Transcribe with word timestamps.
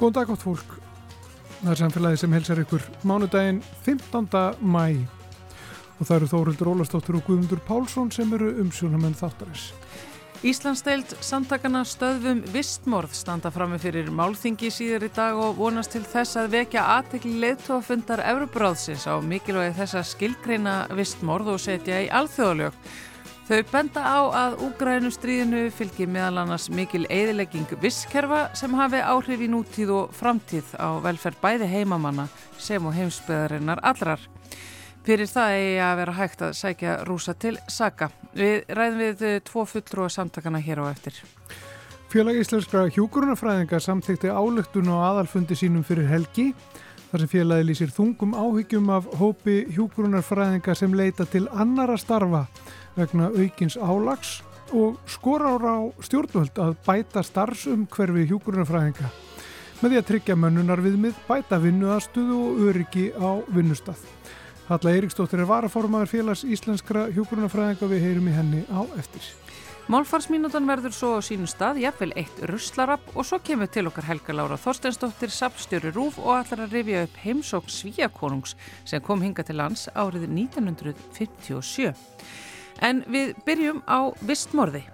Góðan 0.00 0.14
dag 0.16 0.30
átt 0.32 0.44
fólk. 0.46 0.70
Það 1.60 1.70
er 1.74 1.76
samfélagi 1.76 2.18
sem 2.22 2.32
helsar 2.32 2.60
ykkur 2.62 2.84
mánudaginn 3.04 3.58
15. 3.84 4.30
mæ 4.64 5.04
og 6.00 6.06
það 6.08 6.14
eru 6.14 6.28
Þórildur 6.30 6.70
Ólastóttur 6.72 7.18
og 7.18 7.26
Guðmundur 7.26 7.60
Pálsson 7.66 8.08
sem 8.08 8.32
eru 8.32 8.48
umsjónamenn 8.62 9.18
þáttaris. 9.18 9.66
Íslandsdeild 10.40 11.12
samtakana 11.20 11.82
stöðvum 11.84 12.40
vistmorð 12.48 13.12
standa 13.12 13.52
fram 13.52 13.74
með 13.74 13.84
fyrir 13.84 14.08
málþingi 14.08 14.72
síðar 14.72 15.04
í 15.04 15.12
dag 15.12 15.36
og 15.36 15.60
vonast 15.60 15.92
til 15.92 16.00
þess 16.08 16.40
að 16.40 16.54
vekja 16.56 16.86
aðtekli 16.94 17.34
leðtófundar 17.44 18.24
Evropráðsins 18.24 19.04
á 19.04 19.20
mikilvægi 19.20 19.76
þess 19.82 20.00
að 20.00 20.10
skilgreina 20.14 20.78
vistmorð 20.96 21.52
og 21.58 21.60
setja 21.60 22.00
í 22.06 22.08
alþjóðalög. 22.08 22.80
Þau 23.50 23.64
benda 23.66 24.02
á 24.06 24.20
að 24.30 24.52
úgrænustríðinu 24.62 25.64
fylgir 25.74 26.06
meðal 26.06 26.44
annars 26.44 26.68
mikil 26.70 27.00
eðilegging 27.10 27.72
visskerfa 27.82 28.44
sem 28.54 28.76
hafi 28.78 29.00
áhrif 29.02 29.40
í 29.42 29.48
nútíð 29.50 29.88
og 29.90 30.12
framtíð 30.14 30.68
á 30.78 31.02
velferð 31.02 31.40
bæði 31.42 31.66
heimamanna 31.72 32.28
sem 32.62 32.84
og 32.86 32.94
heimsbyðarinnar 32.94 33.82
allrar. 33.82 34.22
Fyrir 35.02 35.26
það 35.26 35.54
er 35.56 35.82
að 35.82 35.98
vera 35.98 36.14
hægt 36.20 36.44
að 36.46 36.54
sækja 36.60 36.92
rúsa 37.08 37.34
til 37.34 37.56
Saga. 37.66 38.12
Við 38.38 38.70
ræðum 38.70 39.02
við 39.18 39.40
tvo 39.50 39.64
fulltrúa 39.66 40.12
samtakana 40.14 40.60
hér 40.62 40.84
á 40.86 40.94
eftir. 40.94 41.18
Félag 42.14 42.38
Íslenskra 42.44 42.84
hjúgrunafræðinga 42.94 43.80
samþykti 43.82 44.30
álöktun 44.30 44.92
og 44.94 45.02
aðalfundi 45.08 45.58
sínum 45.58 45.82
fyrir 45.82 46.06
helgi 46.06 46.52
þar 47.10 47.24
sem 47.24 47.32
félagi 47.34 47.66
lýsir 47.66 47.90
þungum 47.90 48.38
áhyggjum 48.38 48.94
af 48.94 49.10
hópi 49.18 49.64
hjúgrunarfræðinga 49.74 50.78
sem 50.78 50.94
leita 50.94 51.26
til 51.26 51.48
annara 51.50 51.98
starfa 51.98 52.44
vegna 53.00 53.32
aukins 53.32 53.76
álags 53.80 54.38
og 54.76 55.00
skorar 55.10 55.64
á 55.66 55.78
stjórnvöld 56.04 56.60
að 56.62 56.76
bæta 56.86 57.24
starfsumhverfi 57.26 58.28
hjúgrunafræðinga 58.30 59.10
með 59.80 59.94
því 59.94 59.98
að 59.98 60.08
tryggja 60.10 60.36
mönnunar 60.36 60.82
viðmið, 60.84 61.20
bæta 61.24 61.58
vinnuðastuðu 61.60 62.36
og 62.36 62.64
öryggi 62.68 63.06
á 63.16 63.40
vinnustaf. 63.48 64.02
Halla 64.68 64.92
Eiríksdóttir 64.92 65.40
er 65.40 65.48
varaformaður 65.48 66.10
félags 66.12 66.44
íslenskra 66.44 67.08
hjúgrunafræðinga 67.14 67.88
við 67.90 68.04
heyrum 68.04 68.28
í 68.28 68.34
henni 68.36 68.60
á 68.68 68.84
eftir. 69.00 69.24
Málfarsmínútan 69.90 70.68
verður 70.68 70.92
svo 70.94 71.08
á 71.18 71.20
sínum 71.24 71.48
stað, 71.50 71.80
jafnvel 71.82 72.12
eitt 72.20 72.36
russlarapp 72.46 73.08
og 73.16 73.26
svo 73.26 73.40
kemur 73.42 73.66
til 73.72 73.88
okkar 73.90 74.06
Helga 74.06 74.36
Lára 74.36 74.58
Þorsteinsdóttir, 74.60 75.32
sapstjóri 75.34 75.90
Rúf 75.96 76.20
og 76.20 76.36
allar 76.36 76.62
að 76.68 76.76
rifja 76.76 77.00
upp 77.08 77.16
heimsók 77.24 77.72
Svíakonungs 77.72 78.54
sem 78.86 79.02
kom 79.02 79.24
hinga 79.24 79.42
til 79.42 79.58
lands 79.58 79.88
árið 79.96 80.28
1957. 80.28 81.90
En 82.78 83.04
við 83.10 83.34
byrjum 83.44 83.82
á 83.90 84.14
vistmorði. 84.24 84.84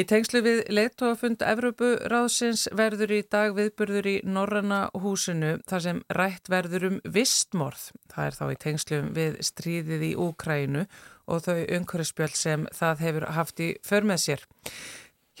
Í 0.00 0.04
tengslu 0.08 0.40
við 0.40 0.60
leittóafund 0.72 1.42
Evrópuráðsins 1.44 2.62
verður 2.78 3.10
í 3.12 3.24
dag 3.28 3.52
viðburður 3.52 4.06
í 4.08 4.14
Norranna 4.24 4.78
húsinu 4.96 5.58
þar 5.68 5.82
sem 5.84 5.98
rætt 6.16 6.48
verður 6.48 6.86
um 6.88 6.96
vistmorð. 7.04 7.82
Það 8.08 8.28
er 8.30 8.38
þá 8.38 8.44
í 8.46 8.56
tengslu 8.62 9.00
við 9.18 9.36
stríðið 9.44 10.06
í 10.06 10.10
Úkrænu 10.24 10.86
og 11.28 11.44
þau 11.44 11.58
umhverfspjöld 11.76 12.38
sem 12.38 12.64
það 12.78 13.04
hefur 13.04 13.28
haft 13.36 13.60
í 13.60 13.68
förmið 13.84 14.22
sér. 14.24 14.46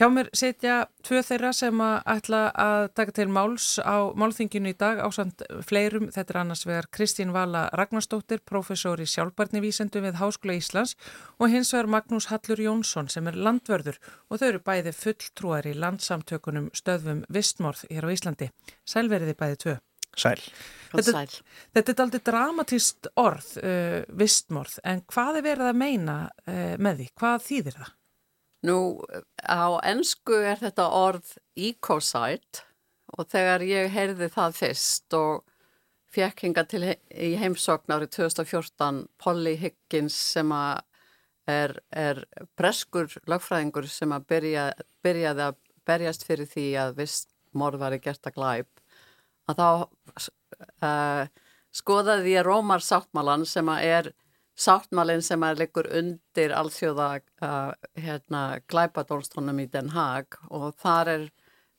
Hjá 0.00 0.06
mér 0.08 0.30
setja 0.32 0.74
tvö 1.04 1.18
þeirra 1.20 1.50
sem 1.52 1.80
að 1.84 2.06
ætla 2.08 2.38
að 2.56 2.82
taka 2.96 3.12
til 3.18 3.26
máls 3.28 3.74
á 3.84 4.08
málþinginu 4.16 4.70
í 4.72 4.76
dag 4.80 5.02
á 5.04 5.04
samt 5.12 5.44
fleirum. 5.68 6.06
Þetta 6.14 6.32
er 6.32 6.38
annars 6.40 6.62
vegar 6.64 6.88
Kristín 6.88 7.34
Vala 7.34 7.66
Ragnarstóttir, 7.76 8.40
professor 8.48 8.96
í 8.96 9.04
sjálfbarnivísendu 9.04 10.00
við 10.00 10.16
Háskóla 10.22 10.56
Íslands 10.56 10.96
og 11.36 11.52
hins 11.52 11.74
vegar 11.76 11.90
Magnús 11.92 12.30
Hallur 12.32 12.64
Jónsson 12.64 13.12
sem 13.12 13.28
er 13.28 13.36
landvörður 13.36 14.00
og 14.30 14.40
þau 14.40 14.46
eru 14.48 14.62
bæði 14.70 14.96
fulltrúar 15.02 15.68
í 15.68 15.76
landsamtökunum 15.76 16.72
stöðvum 16.72 17.26
vistmorð 17.28 17.84
hér 17.92 18.08
á 18.08 18.14
Íslandi. 18.16 18.50
Sælveriði 18.88 19.36
bæði 19.36 19.62
tvö. 19.66 19.78
Sæl. 20.16 20.40
Þetta, 20.96 21.26
þetta 21.76 21.92
er 21.92 22.04
aldrei 22.08 22.26
dramatist 22.32 23.12
orð, 23.20 23.52
uh, 23.60 24.00
vistmorð, 24.16 24.80
en 24.80 25.04
hvað 25.12 25.42
er 25.42 25.50
verið 25.52 25.68
að 25.74 25.80
meina 25.84 26.20
uh, 26.48 26.76
með 26.80 27.04
því? 27.04 27.12
Hvað 27.20 27.50
þýðir 27.52 27.82
það? 27.82 27.96
Nú, 28.66 29.00
á 29.40 29.80
ennsku 29.88 30.36
er 30.44 30.58
þetta 30.60 30.90
orð 30.92 31.36
ecocide 31.56 32.66
og 33.16 33.30
þegar 33.32 33.64
ég 33.64 33.88
heyrði 33.94 34.28
það 34.34 34.58
fyrst 34.58 35.16
og 35.16 35.46
fekk 36.12 36.44
hinga 36.44 36.66
til 36.68 36.82
he 36.84 36.96
í 37.10 37.32
heimsókn 37.40 37.94
árið 37.94 38.12
2014 38.18 39.00
Polly 39.22 39.54
Higgins 39.60 40.16
sem 40.34 40.52
er, 40.52 41.74
er 41.88 42.24
breskur 42.58 43.08
lagfræðingur 43.30 43.88
sem 43.88 44.12
að 44.12 44.26
byrja, 44.34 44.66
byrjaði 45.04 45.46
að 45.48 45.58
berjast 45.88 46.26
fyrir 46.28 46.50
því 46.50 46.66
að 46.84 46.96
vist 47.00 47.30
morð 47.56 47.80
var 47.82 47.96
í 47.96 48.02
gert 48.02 48.28
að 48.28 48.36
glæp 48.36 48.84
að 49.50 49.60
þá 49.62 49.68
uh, 50.84 51.24
skoðaði 51.74 52.34
ég 52.36 52.46
Rómar 52.46 52.84
Sáttmálan 52.84 53.46
sem 53.48 53.68
að 53.72 53.86
er 53.88 54.12
sáttmálinn 54.60 55.22
sem 55.24 55.42
er 55.46 55.58
leikur 55.60 55.88
undir 55.96 56.54
alþjóða 56.56 57.08
uh, 57.44 57.72
hérna, 57.96 58.42
glæpadólstónum 58.70 59.62
í 59.62 59.68
Den 59.72 59.92
Haag 59.94 60.36
og 60.50 60.74
þar 60.80 61.12
er 61.14 61.28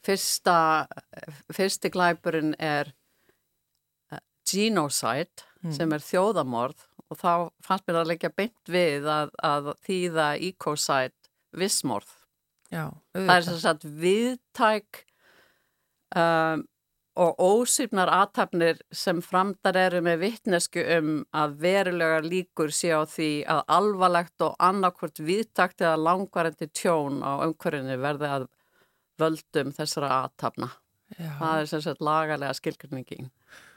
fyrsta, 0.06 0.88
fyrsti 1.54 1.92
glæpurinn 1.94 2.56
er 2.58 2.94
uh, 4.12 4.22
genocide 4.50 5.46
mm. 5.62 5.76
sem 5.78 5.94
er 5.94 6.06
þjóðamorð 6.06 6.88
og 7.12 7.20
þá 7.20 7.32
fannst 7.66 7.88
mér 7.88 8.02
að 8.02 8.12
leggja 8.14 8.34
beint 8.34 8.72
við 8.72 9.08
að, 9.12 9.36
að 9.44 9.72
þýða 9.86 10.28
ecocide 10.50 11.32
vissmorð. 11.58 12.18
Já, 12.72 12.86
það 13.12 13.34
er 13.36 13.46
svo 13.46 13.72
að 13.74 13.88
viðtæk 14.00 15.02
um, 16.16 16.64
og 17.22 17.38
ósýpnar 17.38 18.10
aðtapnir 18.10 18.80
sem 18.96 19.20
framdar 19.22 19.78
eru 19.78 20.00
með 20.06 20.24
vittnesku 20.24 20.82
um 20.98 21.10
að 21.38 21.58
verulega 21.62 22.22
líkur 22.26 22.74
sé 22.74 22.94
á 22.96 23.06
því 23.06 23.30
að 23.52 23.62
alvarlegt 23.76 24.46
og 24.46 24.56
annarkvört 24.70 25.22
viðtakt 25.22 25.84
eða 25.84 26.00
langvarandi 26.02 26.70
tjón 26.74 27.22
á 27.22 27.46
umhverjunu 27.46 27.98
verði 28.02 28.32
að 28.38 28.48
völdum 29.22 29.74
þessara 29.76 30.10
aðtapna. 30.24 30.72
Það 31.12 31.60
er 31.60 31.70
sem 31.70 31.84
sagt 31.84 32.02
lagalega 32.02 32.56
skilkurningin 32.56 33.30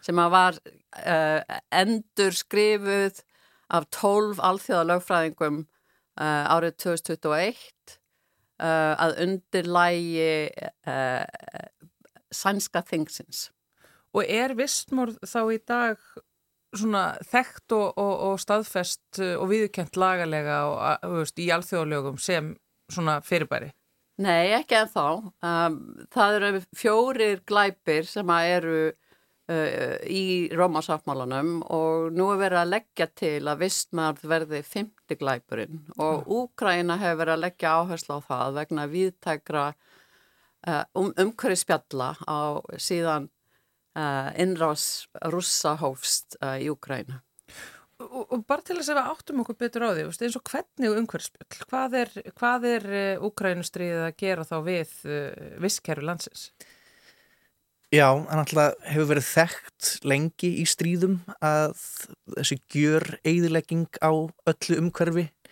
sem 0.04 0.19
að 0.20 0.32
var 0.34 0.58
uh, 0.62 1.40
endur 1.74 2.36
skrifuð 2.36 3.22
af 3.74 3.88
tólf 3.92 4.40
alþjóða 4.44 4.88
lögfræðingum 4.92 5.62
uh, 5.64 6.44
árið 6.54 6.76
2021 6.84 7.96
uh, 8.62 8.94
að 8.94 9.16
undirlægi 9.24 10.28
sænska 12.34 12.84
þingsins. 12.86 13.48
Og 14.14 14.28
er 14.31 14.54
vistmórð 14.58 15.19
þá 15.26 15.40
í 15.54 15.58
dag 15.66 15.98
svona 16.75 17.04
þekkt 17.31 17.75
og, 17.76 17.86
og, 18.00 18.12
og 18.28 18.42
staðfest 18.42 19.22
uh, 19.22 19.36
og 19.38 19.48
viðkjönt 19.52 19.98
lagalega 20.00 20.58
og, 20.70 21.08
veist, 21.20 21.38
í 21.38 21.50
alþjóðlögum 21.54 22.19
sem 22.20 22.52
svona 22.92 23.20
fyrirbæri? 23.25 23.70
Nei, 24.22 24.54
ekki 24.54 24.76
en 24.78 24.90
þá. 24.92 25.06
Um, 25.42 25.78
það 26.14 26.36
eru 26.38 26.60
fjórir 26.78 27.40
glæpir 27.48 28.06
sem 28.06 28.28
eru 28.36 28.76
uh, 28.90 29.96
í 30.06 30.50
Rómasáttmálanum 30.54 31.56
og 31.75 32.14
nú 32.14 32.28
er 32.34 32.42
verið 32.44 32.60
að 32.60 32.72
leggja 32.76 33.08
til 33.22 33.40
að 33.50 33.64
vistmörð 33.64 34.28
verði 34.31 34.62
fymti 34.66 35.19
glæpurinn 35.19 35.82
og. 35.98 36.28
Úkraina 36.31 36.98
hefur 37.02 37.25
verið 37.25 37.36
að 37.36 37.44
leggja 37.48 37.75
áherslu 37.81 38.20
á 38.22 38.26
það 38.28 38.60
vegna 38.60 38.86
viðtækra 38.94 39.66
um 40.96 41.12
umhverju 41.20 41.61
spjalla 41.61 42.14
á 42.25 42.61
síðan 42.81 43.28
uh, 43.99 44.31
innrás 44.40 45.06
russa 45.32 45.75
hófst 45.81 46.38
uh, 46.40 46.56
í 46.56 46.70
Ukræna. 46.72 47.20
Og, 48.05 48.25
og 48.34 48.40
bara 48.49 48.64
til 48.66 48.76
þess 48.81 48.90
að 48.90 48.99
við 48.99 49.11
áttum 49.12 49.43
okkur 49.44 49.58
betur 49.61 49.84
á 49.87 49.94
því, 49.94 50.06
eins 50.11 50.38
og 50.38 50.49
hvernig 50.50 50.96
umhverju 50.99 51.28
spjall, 51.28 51.66
hvað 51.70 51.99
er, 52.00 52.14
hvað 52.40 52.66
er 52.72 52.88
Ukrænustrið 53.25 54.00
að 54.08 54.16
gera 54.20 54.46
þá 54.49 54.56
við 54.66 54.96
visskerfi 55.62 56.05
landsins? 56.05 56.49
Já, 57.94 58.08
hann 58.10 58.40
alltaf 58.40 58.75
hefur 58.88 59.06
verið 59.12 59.26
þekkt 59.28 59.88
lengi 60.08 60.49
í 60.58 60.64
stríðum 60.67 61.19
að 61.44 61.76
þessi 62.32 62.56
gjör 62.72 63.05
eigðilegging 63.22 64.00
á 64.02 64.10
öllu 64.50 64.78
umhverfi 64.81 65.26
eh, 65.28 65.44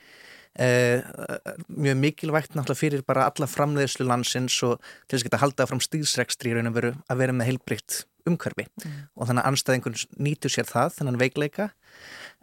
mjög 0.52 1.96
mikilvægt 1.96 2.52
náttúrulega 2.52 2.76
fyrir 2.76 3.04
bara 3.08 3.24
alla 3.30 3.46
framleiðslu 3.48 4.04
landsins 4.04 4.58
og 4.66 4.82
til 5.08 5.16
þess 5.16 5.22
að 5.22 5.28
geta 5.30 5.40
halda 5.40 5.66
fram 5.70 5.80
stíðsrekstri 5.80 6.52
í 6.52 6.56
raun 6.56 6.68
og 6.68 6.74
veru 6.76 6.90
að 7.08 7.22
vera 7.22 7.36
með 7.36 7.48
heilbrikt 7.48 8.02
umhverfi 8.28 8.66
mm. 8.68 8.98
og 9.16 9.28
þannig 9.28 9.42
að 9.42 9.50
anstæðingun 9.50 9.96
nýtur 10.22 10.52
sér 10.52 10.68
það, 10.68 10.98
þennan 10.98 11.20
veikleika 11.22 11.70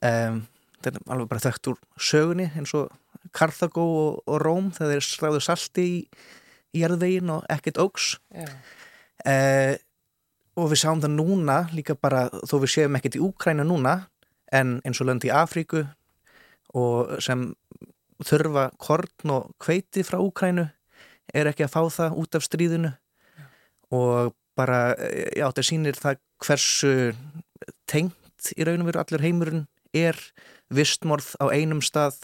um, 0.01 0.41
þetta 0.79 0.95
er 0.95 1.13
alveg 1.13 1.29
bara 1.29 1.43
þögt 1.45 1.71
úr 1.71 1.79
sögunni 2.09 2.49
eins 2.57 2.73
og 2.77 2.89
Karþagó 3.35 3.85
og, 3.85 4.19
og 4.25 4.41
Róm 4.41 4.71
þegar 4.75 4.95
þeir 4.95 5.05
stráðu 5.05 5.43
salti 5.43 5.85
í, 5.85 5.99
í 6.73 6.83
jarðvegin 6.83 7.33
og 7.35 7.45
ekkert 7.51 7.81
ógs 7.83 8.15
yeah. 8.33 8.57
uh, 9.29 9.75
og 10.59 10.71
við 10.73 10.81
sáum 10.81 11.03
það 11.03 11.15
núna 11.15 11.61
líka 11.75 11.95
bara 11.99 12.27
þó 12.41 12.57
við 12.63 12.73
séum 12.75 12.97
ekkert 12.99 13.19
í 13.19 13.23
Úkræna 13.23 13.67
núna 13.67 14.01
en 14.55 14.79
eins 14.81 14.99
og 14.99 15.09
löndi 15.11 15.29
í 15.29 15.35
Afríku 15.35 15.85
og 16.77 17.17
sem 17.23 17.51
þurfa 18.25 18.69
korn 18.81 19.33
og 19.35 19.51
kveiti 19.61 20.03
frá 20.07 20.19
Úkrænu 20.19 20.67
er 21.33 21.49
ekki 21.49 21.65
að 21.67 21.73
fá 21.75 21.81
það 21.93 22.17
út 22.23 22.37
af 22.37 22.45
stríðinu 22.45 22.91
Já. 22.91 23.45
og 23.95 24.35
bara, 24.59 24.95
já, 25.37 25.45
þetta 25.47 25.65
sýnir 25.65 25.99
það 25.99 26.19
hversu 26.43 26.93
tengt 27.89 28.51
í 28.55 28.65
raunum 28.67 28.89
veru 28.89 29.01
allur 29.01 29.23
heimurinn 29.23 29.67
er 29.95 30.17
vistmorð 30.73 31.33
á 31.41 31.49
einum 31.51 31.81
stað 31.83 32.17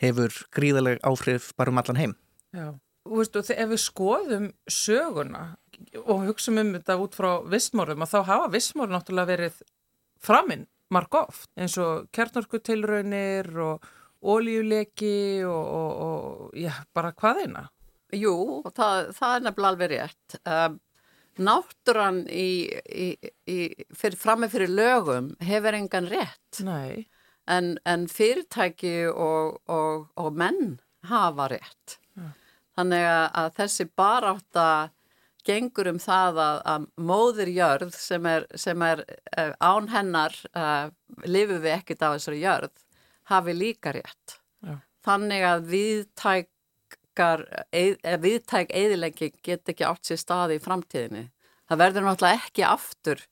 hefur 0.00 0.34
gríðaleg 0.54 1.00
áhrif 1.06 1.52
bara 1.56 1.72
um 1.72 1.80
allan 1.80 2.00
heim. 2.00 2.14
Já, 2.52 2.74
og 3.08 3.20
veistu, 3.20 3.40
ef 3.40 3.70
við 3.72 3.82
skoðum 3.82 4.50
söguna 4.68 5.56
og 6.04 6.26
hugsaum 6.28 6.60
um 6.62 6.72
þetta 6.76 6.98
út 7.00 7.16
frá 7.16 7.30
vistmorðum 7.48 8.04
að 8.04 8.12
þá 8.14 8.18
hafa 8.30 8.50
vistmorð 8.52 8.94
náttúrulega 8.94 9.32
verið 9.32 9.60
framinn 10.22 10.66
marg 10.92 11.16
oft 11.18 11.50
eins 11.58 11.76
og 11.82 12.06
kjarnorkutilraunir 12.14 13.50
og 13.64 13.88
ólíuleki 14.22 15.44
og, 15.46 15.66
og, 15.78 15.90
og 16.06 16.56
já, 16.58 16.72
bara 16.96 17.12
hvað 17.16 17.42
eina? 17.44 17.64
Jú, 18.14 18.34
það, 18.74 19.12
það 19.16 19.36
er 19.36 19.44
nefnilega 19.46 19.72
alveg 19.72 19.92
rétt. 19.92 20.38
Um, 20.46 20.78
náttúran 21.46 22.22
í, 22.32 22.48
í, 22.88 23.08
í, 23.50 23.58
fyrir, 23.92 24.16
frammi 24.20 24.48
fyrir 24.52 24.72
lögum 24.72 25.34
hefur 25.44 25.76
engan 25.76 26.08
rétt. 26.10 26.62
Nei. 26.64 27.06
En, 27.46 27.76
en 27.86 28.06
fyrirtæki 28.10 29.06
og, 29.12 29.60
og 29.70 30.38
menn 30.38 30.78
hafa 31.06 31.50
rétt. 31.52 31.98
Ja. 32.16 32.32
Þannig 32.76 33.08
að 33.08 33.50
þessi 33.60 33.88
barátt 33.96 34.58
að 34.60 34.92
gengur 35.46 35.90
um 35.92 35.98
það 36.02 36.40
að, 36.42 36.56
að 36.72 36.86
móðir 37.08 37.50
jörð 37.54 37.94
sem 37.94 38.26
er, 38.26 38.46
sem 38.58 38.82
er 38.82 39.04
uh, 39.06 39.52
án 39.62 39.90
hennar 39.92 40.34
uh, 40.56 40.88
lifum 41.24 41.62
við 41.62 41.76
ekkert 41.76 42.02
á 42.02 42.08
þessari 42.16 42.42
jörð 42.42 42.74
hafi 43.30 43.54
líka 43.56 43.92
rétt. 43.96 44.38
Já. 44.64 44.76
Þannig 45.06 45.46
að 45.46 45.70
viðtækar, 45.70 47.46
eð, 47.74 47.96
viðtæk 48.22 48.74
eðilengi 48.74 49.30
get 49.46 49.72
ekki 49.72 49.86
átt 49.86 50.08
sér 50.08 50.20
staði 50.20 50.58
í 50.58 50.62
framtíðinni. 50.62 51.24
Það 51.66 51.82
verður 51.82 52.06
náttúrulega 52.06 52.44
ekki 52.46 52.66
aftur 52.66 53.24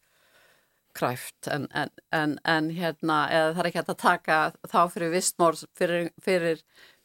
kræft 0.95 1.49
en, 1.51 1.69
en, 1.75 1.91
en, 2.15 2.39
en 2.47 2.71
hérna, 2.75 3.25
eða 3.31 3.53
það 3.53 3.61
er 3.61 3.69
ekki 3.69 3.81
hægt 3.81 3.93
að 3.95 4.03
taka 4.03 4.39
þá 4.71 4.81
fyrir 4.95 5.13
vistmór 5.15 5.59
fyrir, 5.79 6.11
fyrir, 6.23 6.61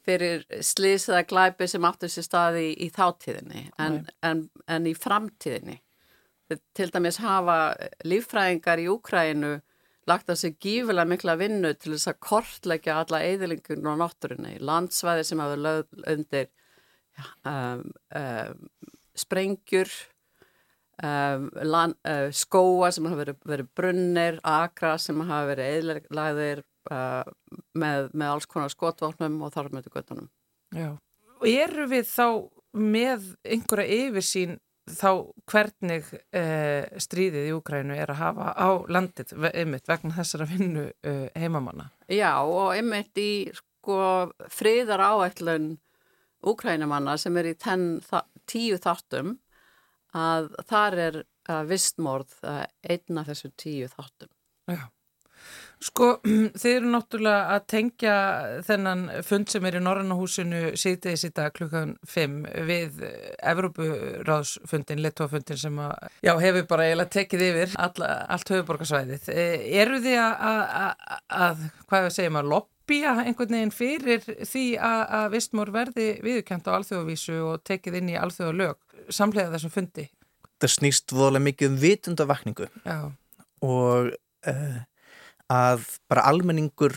fyrir 0.05 0.43
slís 0.65 1.07
eða 1.09 1.25
glæpi 1.29 1.67
sem 1.69 1.87
áttur 1.89 2.11
sér 2.13 2.27
staði 2.27 2.65
í, 2.69 2.75
í 2.85 2.89
þáttíðinni 2.93 3.63
en 3.81 4.89
í 4.89 4.93
framtíðinni. 4.97 5.79
Til 6.77 6.89
dæmis 6.93 7.19
hafa 7.21 7.57
líffræðingar 8.05 8.81
í 8.81 8.87
Úkrænu 8.89 9.59
lagt 10.09 10.31
að 10.31 10.39
sig 10.41 10.55
gífilega 10.61 11.07
mikla 11.09 11.35
vinnu 11.39 11.73
til 11.77 11.93
þess 11.95 12.11
að 12.11 12.21
kortleggja 12.25 12.99
alla 13.01 13.21
eðilingun 13.25 13.89
á 13.89 13.93
náttúrunni, 14.01 14.55
landsvæði 14.59 15.25
sem 15.27 15.43
hafa 15.43 15.59
lögð 15.59 16.07
undir 16.13 16.49
um, 17.45 17.83
um, 18.15 18.63
sprengjur, 19.19 19.91
um, 21.03 21.49
land, 21.65 21.97
uh, 22.07 22.29
skóa 22.35 22.91
sem 22.95 23.09
hafa 23.09 23.21
verið, 23.23 23.41
verið 23.53 23.71
brunnir, 23.77 24.39
akra 24.47 24.95
sem 25.01 25.19
hafa 25.25 25.51
verið 25.51 25.73
eðileglaðir 25.75 26.63
uh, 26.91 27.27
með, 27.73 28.09
með 28.13 28.33
alls 28.33 28.49
konar 28.49 28.73
skotválnum 28.73 29.41
og 29.45 29.53
þetta 29.55 29.93
göttunum. 29.93 30.31
Já, 30.75 30.93
og 31.39 31.47
eru 31.49 31.89
við 31.89 32.09
þá 32.09 32.25
með 32.79 33.31
einhverja 33.47 34.01
yfirsýn 34.05 34.59
þá 34.97 35.09
hvernig 35.49 36.07
uh, 36.13 36.85
stríðið 37.01 37.49
í 37.49 37.55
Úkrænu 37.57 37.97
er 37.97 38.13
að 38.13 38.21
hafa 38.21 38.53
á 38.57 38.69
landið 38.89 39.33
einmitt 39.51 39.89
vegna 39.89 40.15
þessara 40.17 40.47
vinnu 40.49 40.85
uh, 40.89 41.27
heimamanna. 41.37 41.89
Já 42.09 42.31
og 42.41 42.73
einmitt 42.75 43.17
í 43.19 43.49
sko 43.55 43.99
friðar 44.51 45.03
áætlun 45.05 45.75
Úkrænumanna 46.49 47.17
sem 47.19 47.35
er 47.37 47.51
í 47.51 47.55
ten, 47.59 47.99
þa 48.05 48.23
tíu 48.49 48.77
þáttum 48.79 49.35
að 50.15 50.53
þar 50.69 51.01
er 51.07 51.17
uh, 51.23 51.63
vistmórð 51.67 52.37
einna 52.45 53.25
þessu 53.27 53.51
tíu 53.59 53.89
þáttum. 53.91 54.31
Já. 54.69 54.87
Sko, 55.79 56.09
þið 56.59 56.73
eru 56.73 56.89
náttúrulega 56.91 57.53
að 57.55 57.67
tengja 57.71 58.15
þennan 58.67 59.03
fund 59.23 59.51
sem 59.51 59.67
er 59.67 59.77
í 59.79 59.81
Norrannahúsinu 59.83 60.73
síðdeis 60.79 61.23
í 61.23 61.31
dag 61.35 61.53
klukkan 61.55 61.93
5 62.09 62.41
við 62.67 62.99
Evrópuráðsfundin, 63.51 64.99
Lettofundin 65.05 65.61
sem 65.61 65.79
að, 65.79 66.09
já, 66.25 66.33
hefur 66.43 66.67
bara 66.71 66.89
eiginlega 66.89 67.13
tekið 67.15 67.45
yfir 67.45 67.77
alla, 67.79 68.11
allt 68.35 68.51
höfuborgarsvæðið. 68.51 69.31
E, 69.31 69.47
eru 69.79 70.01
þið 70.03 70.19
að, 70.25 70.75
að, 70.81 71.07
að 71.45 71.63
hvað 71.85 72.05
við 72.07 72.13
segjum, 72.17 72.41
að 72.41 72.51
lobbya 72.55 73.15
einhvern 73.23 73.57
veginn 73.57 73.73
fyrir 73.79 74.29
því 74.51 74.65
að 74.91 75.25
vistmór 75.37 75.73
verði 75.79 76.11
viðkjönt 76.25 76.67
á 76.67 76.75
alþjóðavísu 76.75 77.39
og 77.53 77.63
tekið 77.69 78.01
inn 78.01 78.11
í 78.11 78.19
alþjóðalög 78.19 79.11
samlega 79.15 79.55
þessum 79.55 79.77
fundi? 79.77 80.09
Það 80.59 80.75
snýst 80.75 81.15
voðalega 81.15 81.47
mikið 81.47 81.71
um 81.71 81.81
vitundavakningu 81.87 82.71
og... 83.63 84.15
Uh, 84.47 84.79
að 85.49 85.85
bara 86.09 86.25
almenningur 86.29 86.95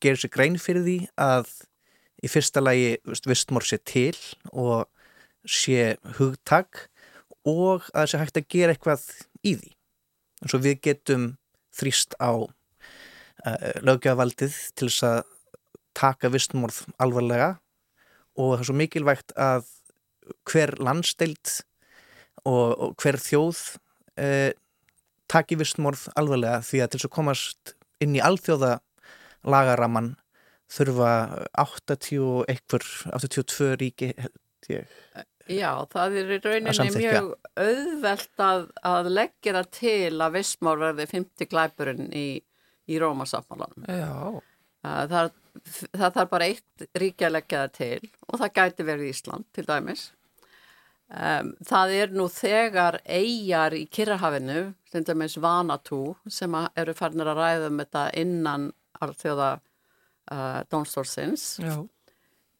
gerir 0.00 0.18
sér 0.20 0.32
grein 0.34 0.58
fyrir 0.60 0.84
því 0.86 0.98
að 1.20 1.50
í 2.24 2.30
fyrsta 2.30 2.62
lagi 2.62 2.96
vistmór 3.28 3.66
sé 3.66 3.78
til 3.86 4.16
og 4.50 4.88
sé 5.48 5.96
hugtak 6.18 6.88
og 7.46 7.86
að 7.92 8.00
það 8.00 8.10
sé 8.10 8.22
hægt 8.22 8.40
að 8.40 8.48
gera 8.54 8.74
eitthvað 8.74 9.04
í 9.46 9.54
því. 9.60 9.70
En 10.42 10.50
svo 10.50 10.60
við 10.62 10.80
getum 10.88 11.28
þrýst 11.78 12.16
á 12.18 12.30
uh, 12.34 13.72
lögjavaldið 13.86 14.56
til 14.74 14.90
þess 14.90 15.06
að 15.06 15.20
taka 15.98 16.30
vistmórð 16.30 16.84
alvarlega 17.02 17.56
og 18.38 18.52
það 18.52 18.60
er 18.60 18.68
svo 18.68 18.78
mikilvægt 18.78 19.34
að 19.38 19.70
hver 20.48 20.74
landsteild 20.82 21.54
og, 22.44 22.66
og 22.74 22.94
hver 23.00 23.18
þjóð 23.22 23.62
uh, 24.20 24.50
taki 25.30 25.58
vistmorð 25.60 26.08
alveglega 26.18 26.62
því 26.64 26.82
að 26.82 26.92
til 26.92 27.00
þess 27.00 27.08
að 27.10 27.16
komast 27.18 27.74
inn 28.04 28.16
í 28.16 28.22
alþjóða 28.24 28.78
lagaraman 29.48 30.14
þurfa 30.68 31.12
80 31.56 32.44
ekkur, 32.52 32.84
82 33.16 33.72
ríki 33.80 34.12
ég, 34.68 34.98
Já, 35.48 35.70
það 35.88 36.16
er 36.20 36.30
í 36.34 36.38
rauninni 36.44 36.90
mjög 36.92 37.28
auðvelt 37.56 38.42
að, 38.44 38.66
að 38.84 39.08
leggja 39.14 39.54
það 39.56 39.70
til 39.78 40.20
að 40.20 40.34
vistmór 40.36 40.82
verði 40.82 41.06
50 41.08 41.48
glæpurinn 41.48 42.10
í, 42.12 42.26
í 42.84 43.00
Rómasáttmálanum. 43.00 43.86
Það, 44.84 45.30
það 45.96 46.12
þarf 46.18 46.30
bara 46.34 46.50
eitt 46.52 46.84
ríki 47.00 47.26
að 47.26 47.34
leggja 47.38 47.62
það 47.64 47.72
til 47.78 48.10
og 48.28 48.42
það 48.42 48.54
gæti 48.60 48.88
verið 48.90 49.12
Ísland 49.14 49.48
til 49.56 49.64
dæmis 49.68 50.04
Um, 51.08 51.54
það 51.64 51.92
er 51.96 52.10
nú 52.12 52.26
þegar 52.28 52.98
eigjar 53.08 53.72
í 53.72 53.86
Kirrahafinu, 53.88 54.74
sem 54.92 55.04
dæmis 55.08 55.38
Vanatú, 55.40 56.02
sem 56.28 56.52
eru 56.76 56.94
farnir 56.96 57.30
að 57.32 57.40
ræða 57.40 57.70
um 57.70 57.80
þetta 57.80 58.02
innan 58.20 58.66
alþjóða 59.00 59.46
uh, 59.56 60.58
Dónstólsins 60.68 61.46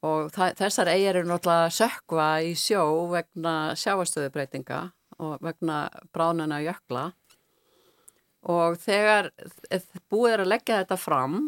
og 0.06 0.30
það, 0.32 0.54
þessar 0.62 0.92
eigjar 0.94 1.18
eru 1.20 1.28
náttúrulega 1.28 1.74
sökva 1.74 2.28
í 2.46 2.54
sjó 2.56 2.82
vegna 3.12 3.54
sjáastöðubreitinga 3.76 4.80
og 5.18 5.44
vegna 5.44 5.82
bránuna 6.14 6.62
jökla. 6.62 7.10
Og 8.48 8.78
þegar 8.80 9.32
búið 10.08 10.32
er 10.32 10.44
að 10.44 10.52
leggja 10.54 10.80
þetta 10.80 11.00
fram 11.02 11.38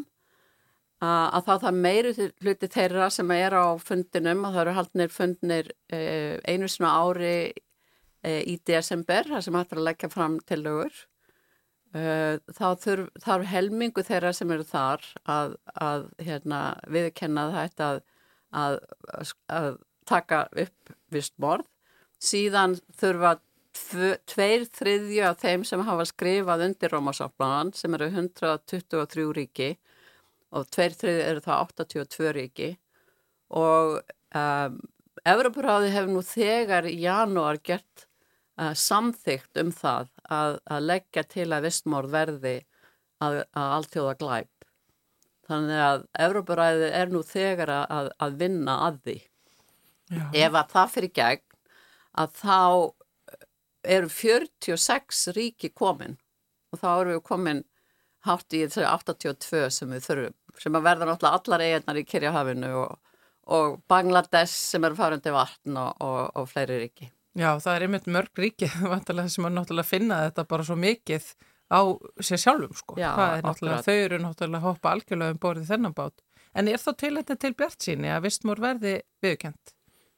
að 1.00 1.47
þá 1.47 1.52
það 1.64 1.78
meiri 1.80 2.12
hluti 2.45 2.69
þeirra 2.69 3.09
sem 3.12 3.30
er 3.33 3.57
á 3.57 3.66
fundinum 3.80 4.45
og 4.45 4.52
það 4.52 4.62
eru 4.62 4.75
haldnir 4.76 5.12
fundinir 5.14 5.71
eh, 5.88 6.37
einu 6.45 6.69
svona 6.69 6.92
ári 7.00 7.52
eh, 8.23 8.42
í 8.45 8.59
desember 8.69 9.28
þar 9.30 9.47
sem 9.47 9.57
hættir 9.57 9.80
að 9.80 9.88
leggja 9.88 10.11
fram 10.12 10.38
til 10.45 10.61
lögur 10.66 10.92
eh, 11.97 12.37
þá 12.52 12.66
þurf, 12.85 13.09
þarf 13.25 13.49
helmingu 13.49 14.04
þeirra 14.04 14.33
sem 14.37 14.52
eru 14.52 14.66
þar 14.69 15.07
að, 15.25 15.57
að 15.73 16.09
hérna, 16.21 16.62
viðkenna 16.87 17.49
þetta 17.57 17.92
að, 18.52 18.80
að, 19.09 19.35
að 19.49 19.71
taka 20.11 20.47
upp 20.52 20.97
vist 21.14 21.38
morð 21.40 21.64
síðan 22.21 22.76
þurfa 23.00 23.38
tveir 24.28 24.66
þriðju 24.69 25.23
af 25.25 25.40
þeim 25.40 25.64
sem 25.64 25.80
hafa 25.87 26.04
skrifað 26.04 26.66
undir 26.66 26.92
Rómasáplanan 26.92 27.71
sem 27.73 27.95
eru 27.97 28.11
123 28.11 29.30
ríki 29.38 29.71
og 30.50 30.71
tveir 30.75 30.97
þriði 30.99 31.26
eru 31.26 31.42
það 31.45 31.66
82 31.66 32.33
ríki 32.37 32.71
og 33.57 34.00
um, 34.37 34.78
Evroparáði 35.28 35.90
hefur 35.92 36.14
nú 36.14 36.23
þegar 36.25 36.88
í 36.88 36.97
janúar 37.02 37.59
gert 37.66 38.07
uh, 38.61 38.73
samþygt 38.73 39.61
um 39.61 39.73
það 39.75 40.09
að, 40.25 40.57
að 40.64 40.87
leggja 40.87 41.25
til 41.28 41.49
að 41.52 41.66
vistmórð 41.69 42.14
verði 42.14 42.54
að, 43.21 43.42
að 43.52 43.75
alltjóða 43.76 44.14
glæp. 44.23 44.69
Þannig 45.50 45.83
að 45.83 46.07
Evroparæði 46.26 46.88
er 46.95 47.12
nú 47.12 47.25
þegar 47.26 47.75
að, 47.75 48.11
að 48.23 48.38
vinna 48.40 48.78
að 48.87 49.00
því. 49.04 49.19
Já. 50.11 50.25
Ef 50.47 50.57
að 50.59 50.73
það 50.75 50.95
fyrir 50.95 51.14
gegn 51.19 51.47
að 52.21 52.33
þá 52.40 52.59
eru 53.97 54.11
46 54.12 55.26
ríki 55.37 55.71
komin 55.75 56.16
og 56.71 56.80
þá 56.83 56.88
eru 56.92 57.16
við 57.16 57.23
komin 57.26 57.62
hátt 58.27 58.57
í 58.57 58.65
þau 58.73 58.85
82 58.97 59.69
sem 59.75 59.95
við 59.95 60.09
þurfum, 60.09 60.37
sem 60.61 60.77
að 60.77 60.89
verða 60.89 61.09
náttúrulega 61.09 61.41
allar 61.41 61.65
eiginnar 61.67 62.00
í 62.00 62.05
Kirjahafinu 62.09 62.73
og, 62.83 62.99
og 63.57 63.79
Bangladesh 63.91 64.53
sem 64.53 64.85
eru 64.89 64.99
farundi 64.99 65.33
vatn 65.35 65.79
og, 65.81 66.05
og, 66.05 66.21
og 66.37 66.50
fleiri 66.50 66.81
ríki. 66.85 67.11
Já, 67.39 67.55
það 67.62 67.75
er 67.75 67.87
einmitt 67.87 68.11
mörg 68.11 68.43
ríki 68.43 68.69
sem 68.75 69.49
að 69.49 69.57
náttúrulega 69.57 69.89
finna 69.89 70.25
þetta 70.27 70.47
bara 70.50 70.67
svo 70.67 70.77
mikið 70.81 71.33
á 71.71 71.81
sér 72.21 72.43
sjálfum 72.43 72.75
sko. 72.77 72.99
Já, 72.99 73.12
þau 73.41 73.95
eru 73.95 74.19
náttúrulega 74.21 74.65
hoppa 74.67 74.95
algjörlega 74.97 75.37
um 75.37 75.43
borðið 75.43 75.71
þennan 75.71 75.97
bát. 75.97 76.17
En 76.50 76.67
er 76.67 76.83
þá 76.83 76.91
til 76.99 77.12
þetta 77.15 77.37
til 77.39 77.53
bjart 77.55 77.85
síni 77.85 78.11
að 78.11 78.25
vistmór 78.27 78.61
verði 78.62 78.97
viðkjönd 79.23 79.77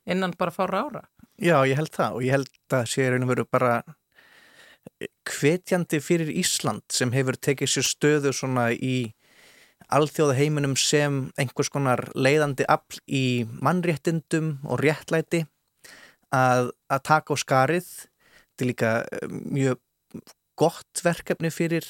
innan 0.09 0.33
bara 0.39 0.55
fára 0.55 0.87
ára? 0.87 1.03
Já, 1.39 1.61
ég 1.69 1.77
held 1.79 1.93
það 1.95 2.17
og 2.17 2.25
ég 2.25 2.35
held 2.37 2.77
að 2.77 2.87
sé 2.91 3.09
raun 3.11 3.27
og 3.27 3.33
veru 3.33 3.45
bara 3.51 3.75
hvetjandi 5.29 6.01
fyrir 6.03 6.31
Ísland 6.31 6.85
sem 6.93 7.13
hefur 7.15 7.39
tekið 7.39 7.71
sér 7.75 7.87
stöðu 7.87 8.33
svona 8.35 8.71
í 8.73 9.13
alþjóða 9.93 10.37
heiminum 10.39 10.77
sem 10.79 11.27
einhvers 11.41 11.71
konar 11.73 12.07
leiðandi 12.15 12.67
afl 12.71 13.01
í 13.07 13.45
mannréttindum 13.63 14.57
og 14.65 14.81
réttlæti 14.83 15.45
að, 16.33 16.73
að 16.89 17.05
taka 17.09 17.35
á 17.35 17.37
skarið 17.37 17.91
er 18.63 18.71
líka 18.71 18.93
eh, 19.11 19.29
mjög 19.29 19.81
gott 20.59 21.03
verkefni 21.05 21.51
fyrir 21.53 21.87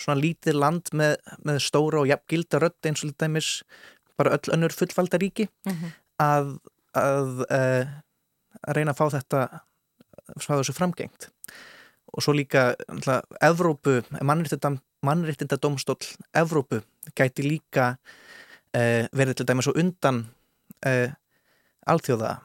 svona 0.00 0.20
lítið 0.20 0.58
land 0.58 0.92
með, 0.96 1.16
með 1.46 1.60
stóra 1.62 2.02
og 2.02 2.08
jafngilda 2.10 2.60
rödd 2.62 2.88
eins 2.88 3.04
og 3.06 3.14
dæmis 3.20 3.50
bara 4.18 4.34
öll 4.36 4.54
önnur 4.54 4.74
fullvaldaríki 4.74 5.48
mm 5.48 5.72
-hmm. 5.72 5.92
að, 6.18 6.48
að, 6.98 7.30
uh, 7.48 7.84
að 8.68 8.76
reyna 8.76 8.92
að 8.92 8.98
fá 9.00 9.06
þetta 9.16 9.42
fá 10.40 10.52
þessu 10.58 10.74
framgengt 10.76 11.30
og 12.12 12.24
svo 12.24 12.34
líka 12.36 12.72
Evrópu, 13.40 14.02
mannréttinda 14.20 15.58
domstól 15.62 15.98
Evrópu 16.36 16.82
gæti 17.16 17.46
líka 17.46 17.96
uh, 17.96 19.04
verið 19.12 19.40
til 19.40 19.48
dæmis 19.48 19.70
og 19.72 19.78
undan 19.80 20.26
uh, 20.86 21.12
alþjóða 21.86 22.38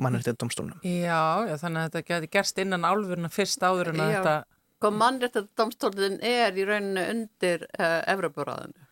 mannréttinda 0.00 0.40
domstólunum 0.40 0.80
Já, 0.84 1.44
já, 1.48 1.54
þannig 1.60 1.80
að 1.80 1.86
þetta 1.86 2.08
geti 2.08 2.28
gerst 2.32 2.58
innan 2.60 2.84
álfurna 2.84 3.28
fyrst 3.32 3.62
áður 3.64 3.92
en 3.92 4.02
að 4.04 4.12
já. 4.12 4.18
þetta 4.18 4.36
Sko 4.84 4.90
mannréttadamstólinn 5.00 6.18
er 6.20 6.58
í 6.60 6.64
rauninu 6.68 7.00
undir 7.08 7.62
uh, 7.70 7.84
eh, 7.86 8.00
Evroparáðinu. 8.12 8.82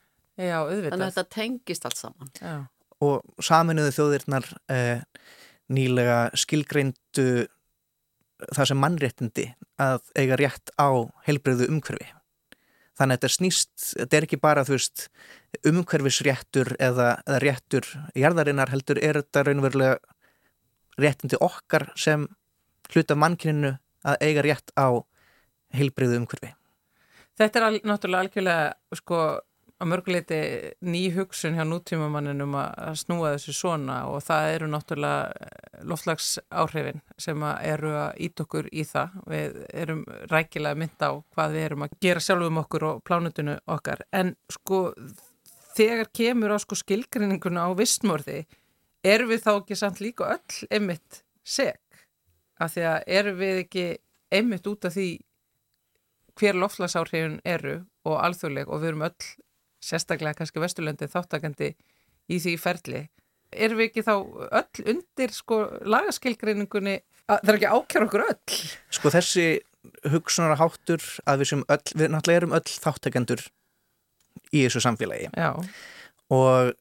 Já, 0.41 0.55
auðvitað. 0.62 0.95
Þannig 0.95 1.05
að 1.05 1.11
þetta 1.11 1.35
tengist 1.35 1.85
allt 1.85 1.99
saman. 2.01 2.31
Já. 2.39 2.55
Og 3.05 3.43
saminuðu 3.45 3.91
þjóðirnar 3.99 4.47
uh, 4.73 5.03
nýlega 5.77 6.17
skilgreindu 6.41 7.27
það 8.50 8.68
sem 8.70 8.82
mannréttindi 8.82 9.46
að 9.82 10.02
eiga 10.18 10.38
rétt 10.40 10.72
á 10.80 10.90
heilbreyðu 11.26 11.68
umhverfi. 11.70 12.08
Þannig 12.99 13.16
að 13.16 13.20
þetta 13.20 13.37
snýst, 13.37 13.75
þetta 13.96 14.16
er 14.18 14.26
ekki 14.26 14.40
bara 14.42 14.64
þú 14.68 14.75
veist 14.76 15.06
umhverfisréttur 15.68 16.75
eða, 16.78 17.14
eða 17.26 17.38
réttur 17.42 17.88
jarðarinnar 18.18 18.72
heldur 18.72 19.00
er 19.00 19.20
þetta 19.22 19.46
raunverulega 19.49 19.96
réttindi 21.00 21.38
okkar 21.40 21.88
sem 21.96 22.26
hluta 22.92 23.16
mannkyninu 23.16 23.76
að 24.04 24.26
eiga 24.26 24.44
rétt 24.44 24.75
á 24.76 25.00
heilbriðu 25.72 26.18
umhverfi. 26.20 26.52
Þetta 27.40 27.58
er 27.58 27.66
al, 27.66 27.78
náttúrulega 27.88 28.26
algjörlega 28.26 28.99
sko 29.00 29.22
að 29.83 29.91
mörguleiti 29.91 30.39
ný 30.87 31.03
hugsun 31.17 31.57
hjá 31.59 31.65
nútímamanninum 31.67 32.55
að 32.59 33.01
snúa 33.01 33.33
þessu 33.35 33.55
svona 33.57 33.97
og 34.11 34.23
það 34.23 34.51
eru 34.55 34.69
náttúrulega 34.71 35.25
eh, 35.33 35.83
loftlags 35.91 36.29
áhrifin 36.49 37.03
sem 37.21 37.43
eru 37.59 37.93
að 37.99 38.23
ít 38.29 38.45
okkur 38.45 38.71
í 38.71 38.85
það. 38.87 39.19
Við 39.33 39.59
erum 39.83 40.05
rækilega 40.31 40.79
mynd 40.79 41.03
á 41.03 41.11
hvað 41.35 41.57
við 41.57 41.67
erum 41.67 41.87
að 41.87 41.99
gera 42.07 42.23
sjálfum 42.23 42.62
okkur 42.62 42.89
og 42.91 43.03
plánutinu 43.09 43.59
okkar. 43.75 44.05
En 44.15 44.35
sko 44.53 44.85
þegar 45.77 46.12
kemur 46.15 46.55
á 46.55 46.59
sko 46.62 46.79
skilgrinninguna 46.79 47.67
á 47.67 47.71
vistmorði, 47.77 48.45
erum 49.03 49.33
við 49.33 49.45
þá 49.47 49.53
ekki 49.57 49.79
samt 49.79 50.03
líka 50.05 50.31
öll 50.37 50.71
einmitt 50.71 51.23
seg? 51.43 51.79
Af 52.62 52.77
því 52.77 52.89
að 52.93 53.05
erum 53.19 53.39
við 53.41 53.62
ekki 53.65 53.87
einmitt 54.33 54.69
út 54.71 54.87
af 54.87 54.95
því 54.95 55.09
hver 56.39 56.57
loftlagsáhrifin 56.57 57.41
eru 57.45 57.81
og 58.09 58.19
alþjóðleg 58.23 58.71
og 58.71 58.83
við 58.83 58.93
erum 58.93 59.07
öll, 59.09 59.27
sérstaklega 59.83 60.39
kannski 60.39 60.62
Vesturlöndi 60.62 61.09
þáttakandi 61.11 61.73
í 62.31 62.39
því 62.43 62.55
ferli. 62.61 63.03
Erum 63.53 63.81
við 63.81 63.91
ekki 63.91 64.05
þá 64.07 64.15
öll 64.62 64.87
undir 64.95 65.35
sko 65.35 65.59
lagaskilgreiningunni, 65.85 67.01
það 67.29 67.51
er 67.53 67.59
ekki 67.59 67.73
ákjör 67.75 68.07
okkur 68.07 68.25
öll? 68.31 68.61
Sko 68.95 69.12
þessi 69.12 69.47
hugsunar 70.12 70.55
að 70.57 70.62
að 71.27 71.43
við 71.43 71.51
sem 71.51 71.65
öll, 71.67 71.83
við 71.99 72.12
náttúrulega 72.15 72.41
erum 72.41 72.57
öll 72.57 72.77
þáttakendur 72.85 73.43
í 74.53 74.62
þessu 74.65 74.83
samfélagi 74.85 75.31
Já. 75.35 75.51
og 76.33 76.73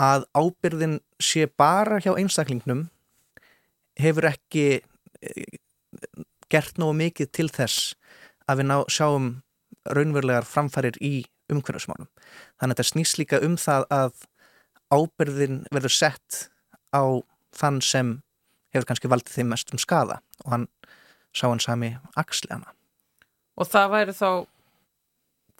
að 0.00 0.26
ábyrðin 0.34 0.98
sé 1.22 1.46
bara 1.60 2.00
hjá 2.02 2.14
einstaklingnum 2.16 2.86
hefur 3.98 4.28
ekki 4.30 4.66
eh, 4.80 5.58
gert 6.50 6.78
náðu 6.80 6.96
mikið 7.02 7.32
til 7.34 7.48
þess 7.52 7.94
að 8.48 8.62
við 8.62 8.70
ná, 8.70 8.76
sjáum 8.88 9.28
raunverulegar 9.88 10.46
framfærir 10.48 10.98
í 11.04 11.26
umhverfismánum. 11.52 12.08
Þannig 12.58 12.74
að 12.74 12.76
þetta 12.76 12.90
snýst 12.92 13.18
líka 13.20 13.40
um 13.44 13.56
það 13.60 13.86
að 13.94 14.24
ábyrðin 14.92 15.62
verður 15.74 15.94
sett 15.94 16.48
á 16.94 17.02
þann 17.56 17.80
sem 17.84 18.14
hefur 18.74 18.88
kannski 18.90 19.10
valdið 19.10 19.40
þeim 19.40 19.50
mest 19.52 19.72
um 19.72 19.80
skada 19.80 20.20
og 20.44 20.52
hann 20.54 20.68
sá 21.32 21.48
hann 21.48 21.62
sami 21.62 21.94
axli 22.16 22.50
hana. 22.52 22.72
Og 23.58 23.68
það 23.68 23.92
væri 23.94 24.14
þá 24.16 24.30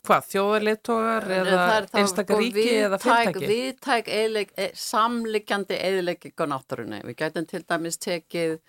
hvað, 0.07 0.27
þjóðarleittógar 0.31 1.29
eða 1.35 1.63
einstakar 1.99 2.41
ríki 2.41 2.67
eða 2.85 2.99
fyrirtæki? 3.03 3.49
Viðtæk 3.51 4.11
e, 4.55 4.67
samlikjandi 4.79 5.79
eðilegging 5.89 6.35
á 6.39 6.45
náttúrunni. 6.53 7.01
Við 7.07 7.17
gætum 7.19 7.47
til 7.49 7.63
dæmis 7.67 7.99
tekið 8.01 8.59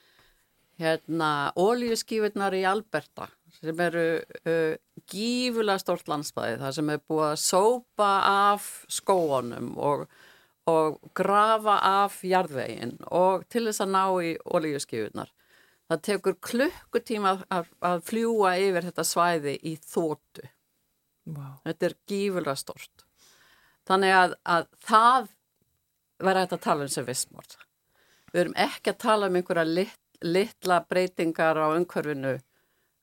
hérna 0.80 1.30
ólíuskífurnar 1.60 2.56
í 2.56 2.64
Alberta 2.68 3.28
sem 3.60 3.80
eru 3.84 4.04
uh, 4.20 4.74
gífulega 5.10 5.80
stort 5.82 6.08
landsbæði 6.10 6.60
það 6.62 6.76
sem 6.76 6.92
er 6.94 7.02
búið 7.10 7.26
að 7.26 7.40
sópa 7.42 8.10
af 8.30 8.68
skóanum 8.92 9.74
og, 9.76 10.06
og 10.70 11.00
grafa 11.16 11.76
af 12.04 12.20
jarðvegin 12.26 12.96
og 13.10 13.44
til 13.52 13.66
þess 13.68 13.84
að 13.84 13.92
ná 13.96 14.04
í 14.24 14.32
olíuskifunar. 14.44 15.32
Það 15.90 16.02
tekur 16.06 16.36
klukkutíma 16.46 17.34
að, 17.50 17.70
að 17.82 18.02
fljúa 18.06 18.54
yfir 18.62 18.86
þetta 18.86 19.04
svæði 19.08 19.56
í 19.66 19.74
þóttu. 19.82 20.44
Wow. 21.30 21.56
Þetta 21.66 21.88
er 21.88 21.96
gífulega 22.08 22.54
stort. 22.58 23.04
Þannig 23.90 24.14
að, 24.14 24.36
að 24.46 24.68
það 24.86 25.32
verður 26.20 26.44
hægt 26.44 26.54
að 26.54 26.62
tala 26.68 26.86
um 26.86 26.92
sem 26.92 27.08
vissmórn. 27.08 27.58
Við 28.30 28.44
erum 28.44 28.56
ekki 28.62 28.92
að 28.92 29.00
tala 29.02 29.26
um 29.26 29.40
einhverja 29.40 29.66
lit, 29.66 29.98
litla 30.22 30.78
breytingar 30.86 31.58
á 31.58 31.74
umhverfinu 31.74 32.36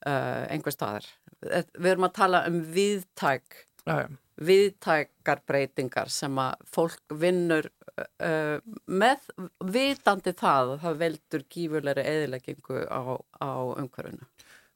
uh, 0.05 0.43
einhver 0.51 0.75
staðar. 0.75 1.07
Við 1.41 1.89
erum 1.91 2.07
að 2.07 2.15
tala 2.17 2.43
um 2.49 2.59
viðtæk, 2.73 3.63
viðtækar 4.47 5.43
breytingar 5.47 6.11
sem 6.13 6.37
að 6.41 6.63
fólk 6.73 7.17
vinnur 7.21 7.69
uh, 7.97 8.57
með 8.85 9.27
vitandi 9.73 10.33
það 10.37 10.73
að 10.75 10.85
það 10.85 11.01
veldur 11.03 11.45
gífurleiri 11.53 12.07
eðileggingu 12.13 12.83
á, 12.89 13.01
á 13.41 13.51
umhverfunu. 13.77 14.27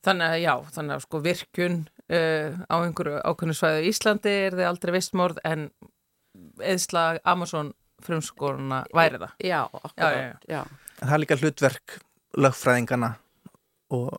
Þannig 0.01 0.34
að 0.34 0.40
já, 0.42 0.54
þannig 0.78 0.96
að 0.96 1.04
sko 1.06 1.22
virkun 1.22 1.82
uh, 2.10 2.62
á 2.66 2.75
einhverju 2.82 3.20
ákveðnu 3.22 3.58
svæðu 3.58 3.84
í 3.84 3.92
Íslandi 3.92 4.34
er 4.48 4.58
þið 4.58 4.70
aldrei 4.72 4.94
vistmórð 4.98 5.42
en 5.46 5.68
eðsla 6.62 7.06
Amazon 7.28 7.74
frumskoruna 8.01 8.84
væri 8.96 9.20
það. 9.22 9.36
Já, 9.46 9.60
okkur. 9.70 10.01
Já, 10.01 10.10
já, 10.18 10.34
já. 10.50 10.62
Það 11.01 11.13
er 11.13 11.22
líka 11.22 11.38
hlutverk 11.42 11.98
lögfræðingana 12.42 13.12
og 13.94 14.10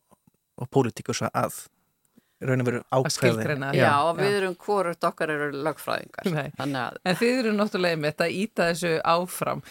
og 0.63 0.71
pólitíkus 0.73 1.25
að 1.29 1.65
raun 2.47 2.63
og 2.63 2.69
veru 2.69 2.81
ákveði. 2.91 3.15
skilgreina. 3.17 3.71
Já, 3.77 3.85
já, 3.85 3.93
og 4.09 4.19
við 4.19 4.37
erum 4.39 4.55
hvort 4.65 5.07
okkar 5.07 5.33
eru 5.33 5.49
lögfræðingar. 5.65 6.29
Nei. 6.33 6.49
Að, 6.59 6.99
en 7.07 7.19
þið 7.21 7.41
eru 7.41 7.53
náttúrulega 7.57 8.01
með 8.01 8.13
þetta 8.13 8.27
að 8.27 8.37
íta 8.39 8.69
þessu 8.71 8.93
áfram. 9.13 9.63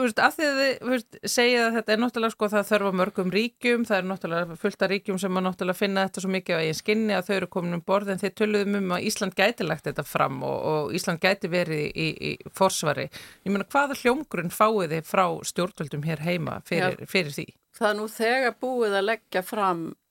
Vist, 0.00 0.22
af 0.22 0.36
því 0.36 0.48
að 0.48 0.60
þið 0.60 0.92
vist, 0.92 1.18
segja 1.34 1.64
að 1.66 1.78
þetta 1.78 1.94
er 1.94 2.02
náttúrulega 2.02 2.34
sko 2.34 2.50
það 2.54 2.70
þörfa 2.72 2.92
mörgum 3.02 3.32
ríkjum, 3.34 3.86
það 3.88 4.00
er 4.00 4.08
náttúrulega 4.12 4.58
fullt 4.64 4.84
af 4.86 4.92
ríkjum 4.92 5.20
sem 5.22 5.40
að 5.40 5.46
náttúrulega 5.48 5.82
finna 5.82 6.06
þetta 6.08 6.24
svo 6.24 6.32
mikið 6.34 6.58
á 6.58 6.62
eigin 6.62 6.80
skinni 6.80 7.16
að 7.16 7.28
þau 7.28 7.34
eru 7.38 7.50
komin 7.54 7.78
um 7.78 7.84
borð 7.86 8.12
en 8.14 8.22
þið 8.22 8.34
töluðum 8.42 8.80
um 8.80 8.96
að 8.96 9.08
Ísland 9.10 9.38
gæti 9.38 9.68
lagt 9.68 9.86
þetta 9.88 10.06
fram 10.06 10.42
og, 10.46 10.58
og 10.72 10.98
Ísland 10.98 11.22
gæti 11.22 11.52
verið 11.52 11.84
í, 11.86 11.88
í, 11.94 12.08
í 12.32 12.52
forsvari. 12.54 13.08
Ég 13.46 13.54
meina 13.54 13.68
hvaða 13.68 13.98
hljómgrunn 14.02 14.52
fáið 14.54 14.96
þið 14.96 15.08
frá 15.08 15.26
stjórnvöldum 15.52 16.06
hér 16.08 16.24
heima 16.26 16.60
fyrir, 16.66 17.00
fyrir 17.06 17.34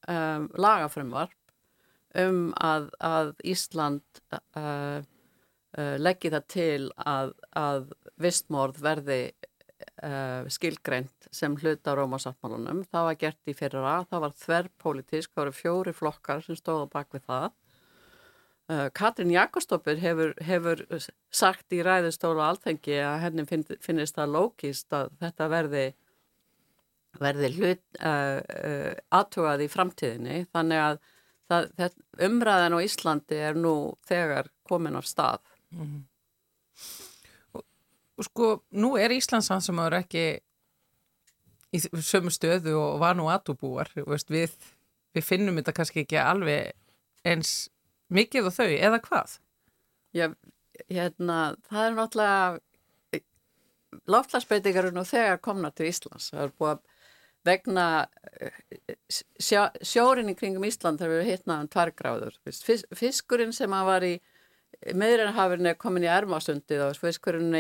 um, 0.08 0.48
lagafrumvarp 0.58 1.36
um 2.18 2.40
að, 2.64 2.90
að 3.04 3.34
Ísland 3.46 4.22
uh, 4.34 5.04
uh, 5.78 5.96
leggi 6.00 6.32
það 6.34 6.48
til 6.54 6.88
að, 6.98 7.36
að 7.58 7.92
vistmórð 8.22 8.82
verði 8.84 9.20
uh, 10.04 10.48
skilgreint 10.52 11.30
sem 11.34 11.56
hluta 11.60 11.94
á 11.94 11.98
Rómasáttmálunum. 12.00 12.84
Það 12.90 13.08
var 13.10 13.22
gert 13.22 13.52
í 13.52 13.56
fyrra, 13.58 14.00
það 14.10 14.26
var 14.26 14.36
þverrpolítisk, 14.44 15.32
það 15.34 15.44
voru 15.44 15.56
fjóri 15.60 15.96
flokkar 15.96 16.44
sem 16.46 16.58
stóða 16.58 16.90
bak 16.94 17.12
við 17.14 17.28
það. 17.28 17.50
Uh, 18.68 18.88
Katrin 18.96 19.32
Jakobsdóttir 19.32 20.02
hefur, 20.02 20.34
hefur 20.44 20.84
sagt 21.32 21.72
í 21.76 21.84
ræðustóla 21.86 22.50
alþengi 22.52 22.98
að 23.00 23.22
henni 23.24 23.48
finnist 23.84 24.18
það 24.18 24.34
lókist 24.34 24.92
að 24.96 25.14
þetta 25.22 25.48
verði 25.54 25.86
verði 27.24 27.52
hlut 27.58 27.84
uh, 28.00 28.40
uh, 28.40 28.92
aðtugað 29.18 29.66
í 29.66 29.70
framtíðinni 29.72 30.40
þannig 30.56 30.84
að 30.84 31.00
það, 31.48 31.70
það, 31.80 31.98
umræðan 32.28 32.78
á 32.78 32.80
Íslandi 32.86 33.40
er 33.50 33.60
nú 33.60 33.76
þegar 34.08 34.52
komin 34.68 35.00
á 35.00 35.02
stað 35.06 35.40
mm 35.72 35.86
-hmm. 35.86 36.02
og, 37.54 37.64
og 38.18 38.28
sko 38.30 38.52
nú 38.72 38.96
er 38.98 39.16
Íslandsan 39.16 39.62
sem 39.62 39.80
eru 39.80 40.02
ekki 40.02 40.26
í 41.76 41.80
sömu 41.84 42.32
stöðu 42.32 42.76
og 42.80 43.00
var 43.00 43.16
nú 43.16 43.28
aðtúbúar 43.32 43.92
við, 43.96 44.52
við 45.14 45.24
finnum 45.24 45.60
þetta 45.60 45.74
kannski 45.74 46.06
ekki 46.06 46.20
alveg 46.22 46.72
eins 47.28 47.70
mikið 48.14 48.50
og 48.50 48.56
þau 48.56 48.70
eða 48.72 49.00
hvað? 49.04 49.40
Já, 50.16 50.32
hérna 50.88 51.56
það 51.68 51.86
er 51.86 51.98
náttúrulega 51.98 52.64
Láftlagsbreytingar 54.08 54.86
eru 54.86 54.98
nú 55.00 55.04
þegar 55.08 55.40
komna 55.42 55.72
til 55.72 55.88
Íslands 55.88 56.32
það 56.32 56.44
er 56.44 56.54
búið 56.60 56.72
að 56.74 56.82
vegna 57.48 57.86
sjó, 59.10 59.68
sjórin 59.82 60.32
í 60.32 60.36
kringum 60.38 60.66
Ísland 60.68 61.02
þarf 61.02 61.20
að 61.20 61.30
hitna 61.32 61.62
um 61.64 61.70
tværgráður. 61.72 62.38
Fiskurinn 62.96 63.56
sem 63.56 63.74
að 63.74 63.88
var 63.92 64.06
í 64.08 64.16
meðrinhafurinn 64.98 65.72
er 65.72 65.80
komin 65.80 66.06
í 66.06 66.12
Ermasundið 66.12 66.84
og 66.86 67.00
fiskurinn 67.02 67.56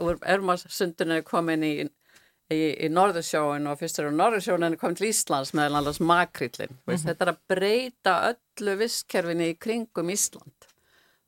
úr 0.00 0.20
Ermasundin 0.34 1.16
er 1.18 1.24
komin 1.26 1.66
í, 1.66 1.72
í, 1.84 2.60
í 2.86 2.90
Norðursjóin 2.92 3.68
og 3.70 3.80
fyrstur 3.80 4.08
á 4.08 4.12
Norðursjóin 4.14 4.68
er 4.68 4.78
komin 4.80 4.98
til 5.00 5.10
Íslands 5.10 5.52
meðal 5.56 5.80
annars 5.80 6.00
makrillin. 6.00 6.72
Mm 6.72 6.94
-hmm. 6.94 7.04
Þetta 7.08 7.24
er 7.24 7.32
að 7.34 7.42
breyta 7.48 8.14
öllu 8.30 8.78
visskerfinni 8.80 9.50
í 9.52 9.58
kringum 9.58 10.10
Ísland. 10.10 10.70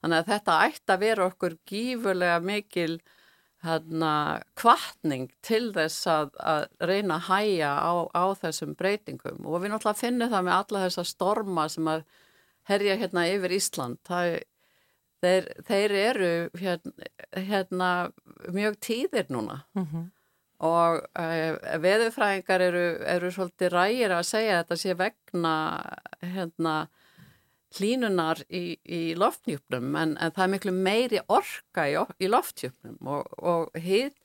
Þannig 0.00 0.18
að 0.18 0.32
þetta 0.32 0.62
ætti 0.68 0.92
að 0.92 1.04
vera 1.04 1.26
okkur 1.26 1.58
gífurlega 1.66 2.40
mikil 2.40 3.00
hérna 3.67 4.13
kvartning 4.59 5.31
til 5.45 5.71
þess 5.75 6.07
að, 6.11 6.33
að 6.39 6.67
reyna 6.89 7.19
að 7.19 7.29
hæja 7.31 7.71
á, 7.76 7.95
á 8.15 8.25
þessum 8.41 8.75
breytingum. 8.79 9.45
Og 9.45 9.63
við 9.63 9.73
náttúrulega 9.73 10.02
finnum 10.02 10.33
það 10.33 10.47
með 10.49 10.59
alla 10.59 10.83
þessa 10.87 11.07
storma 11.11 11.67
sem 11.73 11.91
að 11.91 12.05
herja 12.71 12.99
hérna 13.00 13.26
yfir 13.31 13.57
Ísland. 13.57 14.00
Það, 14.07 14.37
þeir, 15.25 15.49
þeir 15.69 15.97
eru 16.02 16.35
hérna, 16.61 17.11
hérna 17.37 17.91
mjög 18.55 18.79
tíðir 18.89 19.33
núna. 19.33 19.63
Mm 19.76 19.87
-hmm. 19.87 20.05
og 20.67 21.02
uh, 21.21 21.81
veðurfræðingar 21.83 22.61
eru, 22.65 22.87
eru 23.05 23.31
svolítið 23.31 23.73
rægir 23.73 24.15
að 24.17 24.29
segja 24.31 24.55
að 24.55 24.63
þetta 24.63 24.76
sé 24.76 24.95
vegna 24.95 25.57
hérna 26.23 26.76
hlínunar 27.76 28.43
í, 28.49 28.78
í 28.82 29.00
loftnjúpnum 29.19 29.95
en, 30.00 30.17
en 30.21 30.34
það 30.34 30.45
er 30.45 30.52
miklu 30.54 30.75
meiri 30.76 31.23
orka 31.28 31.86
í, 31.91 31.97
í 32.21 32.30
loftnjúpnum 32.30 33.12
og, 33.17 33.39
og 33.39 33.78
hitt 33.80 34.17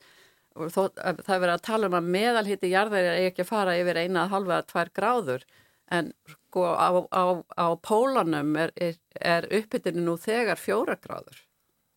það 0.52 1.00
er 1.06 1.40
verið 1.40 1.54
að 1.54 1.64
tala 1.64 1.88
um 1.88 1.96
að 1.96 2.08
meðalhitti 2.14 2.72
jarðar 2.72 3.08
er 3.08 3.28
ekki 3.28 3.44
að 3.44 3.52
fara 3.52 3.76
yfir 3.80 4.00
eina 4.02 4.24
að 4.24 4.34
halva 4.34 4.58
að 4.58 4.66
tvær 4.72 4.90
gráður 4.98 5.46
en 5.92 6.10
sko 6.28 6.66
á, 6.76 6.88
á, 7.12 7.24
á 7.56 7.66
pólanum 7.80 8.56
er, 8.60 8.72
er, 8.76 8.98
er 9.16 9.48
upphittinu 9.48 10.04
nú 10.04 10.16
þegar 10.20 10.60
fjóra 10.60 10.96
gráður 11.00 11.40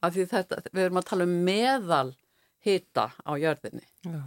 af 0.03 0.15
því 0.15 0.27
þetta, 0.31 0.61
við 0.71 0.83
erum 0.85 1.01
að 1.01 1.09
tala 1.09 1.27
um 1.27 1.35
meðal 1.47 2.09
hitta 2.65 3.09
á 3.11 3.31
jörðinni 3.39 3.85
Já. 4.05 4.21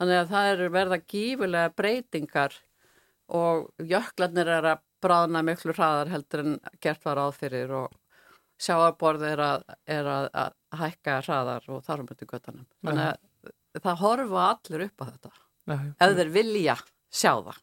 þannig 0.00 0.20
að 0.20 0.32
það 0.32 0.50
er 0.52 0.64
verða 0.76 1.00
gífulega 1.12 1.74
breytingar 1.76 2.58
og 3.36 3.68
jöklarnir 3.82 4.50
er 4.56 4.70
að 4.72 4.85
bráðna 5.02 5.42
miklu 5.46 5.74
hraðar 5.76 6.12
heldur 6.12 6.44
en 6.44 6.58
gert 6.82 7.04
var 7.06 7.20
áfyrir 7.26 7.72
og 7.76 7.94
sjáarborð 8.60 9.26
er 9.28 9.42
að, 9.44 9.64
er 9.98 10.08
að, 10.08 10.28
að 10.32 10.80
hækka 10.80 11.20
hraðar 11.26 11.66
og 11.72 11.82
þar 11.84 12.02
um 12.02 12.10
þetta 12.10 12.28
göttanum. 12.30 12.68
Þannig 12.84 13.08
að 13.10 13.82
það 13.84 14.02
horfa 14.02 14.44
allir 14.50 14.86
upp 14.88 15.02
á 15.02 15.04
þetta. 15.10 15.32
Já, 15.66 15.76
ef 16.06 16.14
þeir 16.20 16.30
vilja 16.36 16.76
sjá 17.12 17.32
það. 17.34 17.58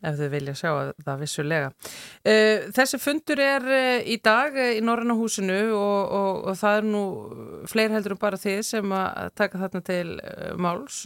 Ef 0.00 0.16
þeir 0.16 0.30
vilja 0.32 0.54
sjá 0.56 0.70
það 1.04 1.18
vissulega. 1.20 1.70
Uh, 2.24 2.68
þessi 2.72 3.00
fundur 3.02 3.42
er 3.44 3.66
uh, 3.68 3.98
í 4.00 4.16
dag 4.24 4.56
uh, 4.56 4.70
í 4.72 4.80
Norrannahúsinu 4.84 5.58
og, 5.76 6.14
og, 6.16 6.38
og 6.48 6.60
það 6.60 6.78
er 6.78 6.88
nú 6.88 7.04
fleir 7.68 7.92
heldur 7.92 8.16
um 8.16 8.22
bara 8.22 8.40
þið 8.40 8.62
sem 8.70 8.96
að 8.96 9.34
taka 9.36 9.60
þarna 9.60 9.84
til 9.90 10.06
máls 10.56 11.02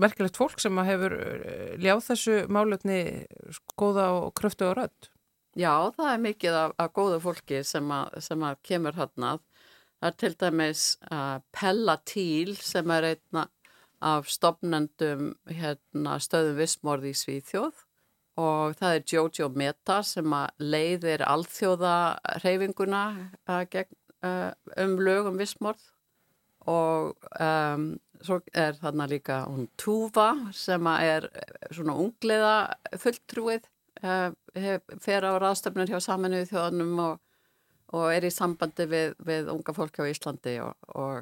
merkilegt 0.00 0.38
fólk 0.38 0.62
sem 0.62 0.78
hefur 0.86 1.14
eh, 1.18 1.76
ljáð 1.82 2.04
þessu 2.10 2.38
málutni 2.52 3.00
góða 3.78 4.10
og 4.18 4.32
kröftu 4.38 4.70
og 4.70 4.78
rödd. 4.80 5.10
Já, 5.58 5.90
það 5.96 6.10
er 6.12 6.24
mikið 6.24 6.56
af, 6.60 6.74
af 6.78 6.92
góðu 6.94 7.20
fólki 7.24 7.62
sem 7.66 7.90
að, 7.90 8.18
sem 8.22 8.42
að 8.46 8.60
kemur 8.68 8.98
hann 8.98 9.28
að. 9.32 9.44
Það 9.98 10.10
er 10.10 10.16
til 10.22 10.34
dæmis 10.38 10.82
uh, 11.10 11.38
Pella 11.50 11.96
Tíl 12.06 12.52
sem 12.62 12.90
er 12.94 13.08
einna 13.08 13.48
af 13.98 14.28
stopnendum 14.30 15.32
hérna, 15.50 16.18
stöðum 16.22 16.60
vissmorði 16.60 17.10
í 17.10 17.18
Svíþjóð 17.18 17.84
og 18.38 18.76
það 18.78 18.94
er 18.94 19.06
Jojo 19.10 19.48
Meta 19.58 19.98
sem 20.06 20.34
að 20.38 20.62
leiðir 20.62 21.24
alþjóða 21.26 21.94
reyfinguna 22.44 23.02
uh, 23.50 23.64
gegn, 23.72 23.90
uh, 24.22 24.52
um 24.78 24.94
lögum 25.02 25.40
vissmorð 25.40 25.82
og 26.68 27.16
um, 27.40 27.90
svo 28.24 28.40
er 28.52 28.76
þarna 28.78 29.06
líka 29.10 29.42
hún 29.46 29.68
Túfa 29.80 30.28
sem 30.56 30.86
er 30.92 31.28
eh, 31.32 31.56
svona 31.74 31.96
ungliða 31.98 32.54
fulltrúið 33.00 33.66
uh, 34.02 34.30
fer 35.02 35.26
á 35.26 35.32
ráðstöfnur 35.38 35.90
hjá 35.90 36.00
saminuðu 36.02 36.48
þjóðanum 36.52 37.02
og, 37.04 37.20
og 37.94 38.06
er 38.14 38.28
í 38.28 38.32
sambandi 38.34 38.88
við, 38.90 39.14
við 39.24 39.52
unga 39.52 39.74
fólk 39.76 40.00
á 40.02 40.10
Íslandi 40.10 40.58
og, 40.64 40.74
og, 40.98 41.20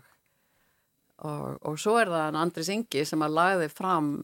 og 1.21 1.77
svo 1.81 1.99
er 2.01 2.13
það 2.13 2.41
Andris 2.43 2.73
Ingi 2.73 3.05
sem 3.09 3.25
að 3.25 3.37
lagði 3.41 3.69
fram 3.73 4.15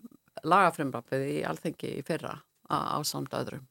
lagafrimrapið 0.42 1.28
í 1.28 1.36
alþengi 1.46 1.96
í 1.98 2.06
fyrra 2.06 2.38
á, 2.72 2.76
á 2.96 2.98
samt 3.04 3.34
öðrum 3.36 3.68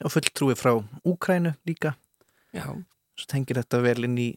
Og 0.00 0.12
fulltrúið 0.14 0.56
frá 0.56 0.72
Úkrænu 1.04 1.52
líka. 1.68 1.92
Já. 2.56 2.72
Svo 3.18 3.28
tengir 3.28 3.58
þetta 3.60 3.82
vel 3.84 4.06
inn 4.06 4.16
í 4.20 4.28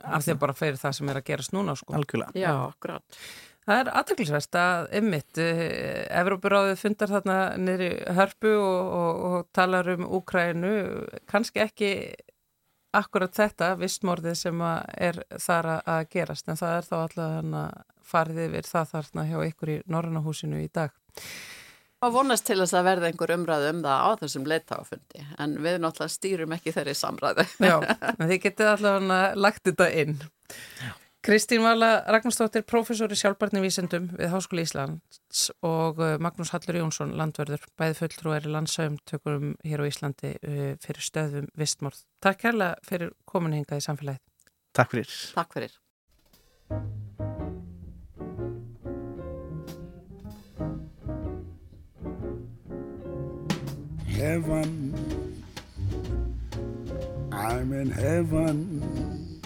af 0.00 0.24
því 0.24 0.34
að 0.34 0.42
bara 0.42 0.56
fyrir 0.56 0.80
það 0.80 0.98
sem 0.98 1.12
er 1.12 1.20
að 1.20 1.28
gerast 1.30 1.54
núna 1.56 1.76
sko. 1.78 1.94
Algjörlega. 1.98 2.34
Já, 2.38 2.52
akkurat. 2.66 3.20
Það 3.68 3.82
er 3.82 3.90
aðtöklisverst 4.00 4.56
að 4.56 4.88
ymmit, 4.98 5.38
eh, 5.38 6.06
Evrópuráðið 6.20 6.80
fundar 6.80 7.12
þarna 7.12 7.36
nýri 7.60 7.90
hörpu 8.16 8.54
og, 8.56 8.94
og, 9.00 9.20
og 9.30 9.46
talar 9.54 9.92
um 9.94 10.08
Úkrænu, 10.18 10.72
kannski 11.30 11.62
ekki 11.62 11.92
akkurat 12.96 13.34
þetta 13.36 13.74
vistmórðið 13.78 14.36
sem 14.40 14.64
er 14.64 15.20
þar 15.38 15.68
að 15.78 16.08
gerast 16.10 16.48
en 16.50 16.58
það 16.58 16.76
er 16.78 16.88
þá 16.88 16.96
alltaf 17.04 17.86
farið 18.10 18.42
yfir 18.48 18.66
það 18.66 18.92
þarna 18.94 19.26
hjá 19.28 19.38
ykkur 19.46 19.74
í 19.76 19.80
Norrannahúsinu 19.86 20.64
í 20.64 20.70
dag. 20.74 20.94
Það 22.00 22.14
vonast 22.14 22.46
til 22.48 22.56
þess 22.62 22.76
að 22.78 22.86
verða 22.86 23.08
einhver 23.10 23.34
umræðu 23.34 23.72
um 23.74 23.82
það 23.84 24.06
á 24.08 24.10
þessum 24.22 24.46
leittáfundi 24.48 25.26
en 25.44 25.58
við 25.60 25.74
náttúrulega 25.82 26.14
stýrum 26.14 26.54
ekki 26.56 26.72
þeirri 26.72 26.94
samræðu. 26.96 27.44
Já, 27.60 27.76
en 28.18 28.30
þið 28.30 28.40
getið 28.46 28.70
allavega 28.70 29.20
lagt 29.36 29.68
þetta 29.68 29.88
inn. 30.00 30.16
Já. 30.80 30.94
Kristín 31.20 31.60
Vala 31.60 32.00
Ragnarstóttir, 32.08 32.62
professor 32.64 33.12
í 33.12 33.16
sjálfbarnivísendum 33.20 34.06
við 34.16 34.30
Háskóli 34.32 34.64
Íslands 34.64 35.50
og 35.60 36.00
uh, 36.00 36.14
Magnús 36.16 36.54
Hallur 36.54 36.78
Jónsson, 36.80 37.12
landverður, 37.20 37.66
bæði 37.76 37.98
fulltrúar 37.98 38.48
í 38.48 38.54
landsauðum 38.54 39.50
hér 39.60 39.84
á 39.84 39.90
Íslandi 39.90 40.32
uh, 40.40 40.70
fyrir 40.80 41.04
stöðum 41.04 41.50
vistmórð. 41.60 42.00
Takk 42.24 42.40
kærlega 42.46 42.80
fyrir 42.88 43.12
kominhinga 43.28 43.76
í 43.76 43.84
samfélagið. 43.84 44.24
Takk 44.72 44.96
fyrir. 44.96 45.18
Takk 45.36 45.58
fyrir. 45.58 45.76
Heaven 54.20 55.40
I'm 57.32 57.72
in 57.72 57.90
heaven. 57.90 59.40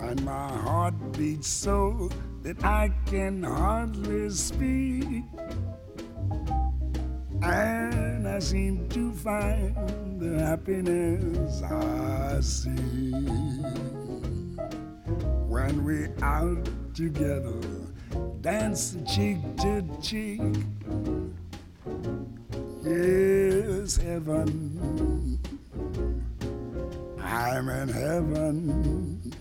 And 0.00 0.24
my 0.24 0.48
heart 0.48 0.94
beats 1.12 1.48
so 1.48 2.10
that 2.42 2.64
I 2.64 2.90
can 3.06 3.42
hardly 3.42 4.30
speak. 4.30 5.22
And 7.42 8.26
I 8.26 8.38
seem 8.40 8.88
to 8.88 9.12
find 9.12 10.20
the 10.20 10.38
happiness 10.38 11.62
I 11.62 12.40
see 12.40 13.12
when 15.46 15.84
we're 15.84 16.12
out 16.22 16.68
together, 16.94 17.60
dance 18.40 18.96
cheek 19.06 19.38
to 19.58 19.84
cheek. 20.02 20.42
Yes, 22.98 23.96
heaven. 23.96 25.38
I'm 27.22 27.68
in 27.68 27.88
heaven. 27.88 29.32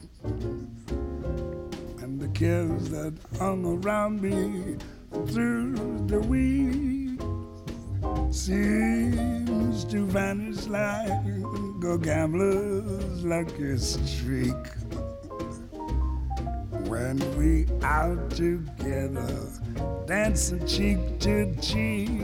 And 2.00 2.20
the 2.22 2.28
cares 2.36 2.90
that 2.90 3.16
hung 3.40 3.66
around 3.66 4.22
me 4.22 4.78
through 5.30 5.74
the 6.06 6.20
week 6.20 7.20
seems 8.32 9.86
to 9.86 10.06
vanish 10.06 10.68
like 10.68 11.10
a 11.10 11.98
gambler's 11.98 13.24
lucky 13.26 13.76
streak. 13.80 14.68
When 16.86 17.18
we 17.40 17.66
out 17.84 18.30
together, 18.30 19.50
dancing 20.06 20.68
cheek 20.68 21.20
to 21.22 21.56
cheek. 21.56 22.22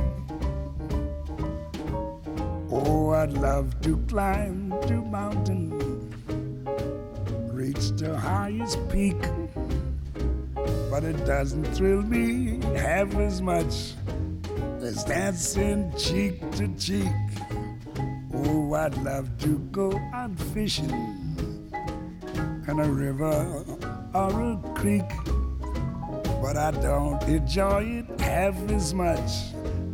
I'd 3.23 3.31
love 3.37 3.79
to 3.83 3.95
climb 4.09 4.73
to 4.87 4.95
mountain, 4.95 5.71
reach 7.53 7.91
the 7.91 8.17
highest 8.17 8.77
peak, 8.89 9.15
but 10.91 11.05
it 11.05 11.25
doesn't 11.25 11.63
thrill 11.67 12.01
me 12.01 12.59
half 12.75 13.15
as 13.15 13.41
much 13.41 13.93
as 14.81 15.05
dancing 15.05 15.89
cheek 15.97 16.51
to 16.57 16.67
cheek. 16.75 17.07
Oh, 18.33 18.73
I'd 18.73 18.97
love 18.97 19.29
to 19.43 19.57
go 19.71 19.97
out 20.13 20.37
fishing 20.53 20.91
in 22.67 22.77
a 22.77 22.89
river 22.89 23.63
or 24.13 24.51
a 24.51 24.59
creek, 24.75 25.09
but 26.41 26.57
I 26.57 26.71
don't 26.71 27.23
enjoy 27.23 28.03
it 28.03 28.19
half 28.19 28.69
as 28.69 28.93
much 28.93 29.31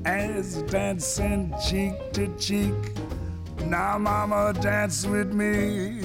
as 0.04 0.64
dancing 0.64 1.54
cheek 1.64 1.94
to 2.14 2.28
cheek. 2.38 2.99
Now, 3.66 3.98
mama, 3.98 4.54
dance 4.62 5.06
with 5.06 5.34
me. 5.34 6.02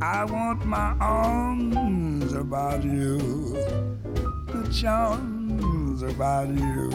I 0.00 0.24
want 0.24 0.64
my 0.64 0.96
arms 1.00 2.32
about 2.32 2.84
you, 2.84 3.18
the 4.46 4.68
charms 4.72 6.02
about 6.02 6.48
you 6.48 6.88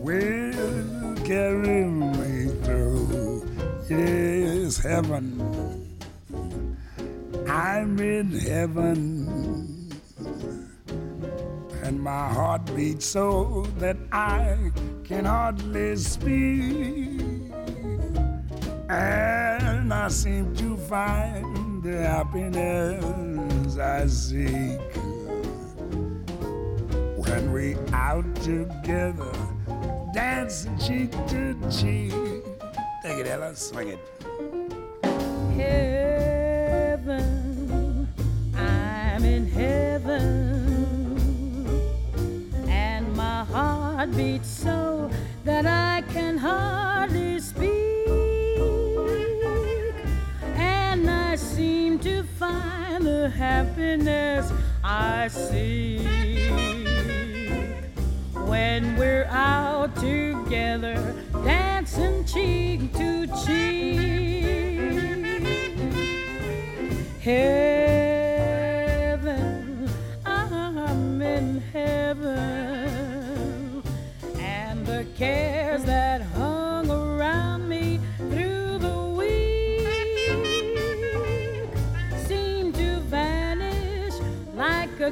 will 0.00 1.16
carry 1.24 1.84
me 1.84 2.48
through. 2.64 3.48
Yes, 3.88 4.78
heaven. 4.78 5.58
I'm 7.48 7.98
in 8.00 8.30
heaven 8.32 9.88
and 11.88 11.98
my 12.02 12.28
heart 12.28 12.64
beats 12.76 13.06
so 13.06 13.66
that 13.78 13.96
I 14.12 14.70
can 15.04 15.24
hardly 15.24 15.96
speak. 15.96 17.17
And 18.88 19.92
I 19.92 20.08
seem 20.08 20.54
to 20.56 20.76
find 20.76 21.82
the 21.82 21.98
happiness 22.06 23.76
I 23.76 24.06
seek 24.06 24.80
when 27.16 27.52
we 27.52 27.76
out 27.92 28.24
together, 28.36 29.32
dancing 30.14 30.78
cheek 30.78 31.10
to 31.28 31.54
cheek. 31.70 32.14
Take 33.02 33.18
it, 33.18 33.26
Ella, 33.26 33.54
swing 33.54 33.88
it. 33.88 33.98
Heaven, 35.54 37.28
I'm 38.56 39.24
in 39.24 39.46
heaven 39.48 40.78
and 42.68 43.14
my 43.14 43.44
heart 43.44 44.16
beats 44.16 44.48
so 44.48 45.10
that 45.44 45.66
I 45.66 46.02
can 46.12 46.38
hardly 46.38 47.27
the 53.18 53.28
happiness 53.28 54.52
I 54.84 55.26
seek 55.26 56.06
when 58.46 58.96
we're 58.96 59.24
out 59.24 59.96
together, 59.96 61.14
dancing 61.44 62.24
cheek 62.24 62.92
to 62.92 63.26
cheek. 63.44 64.78
Heaven, 67.20 67.87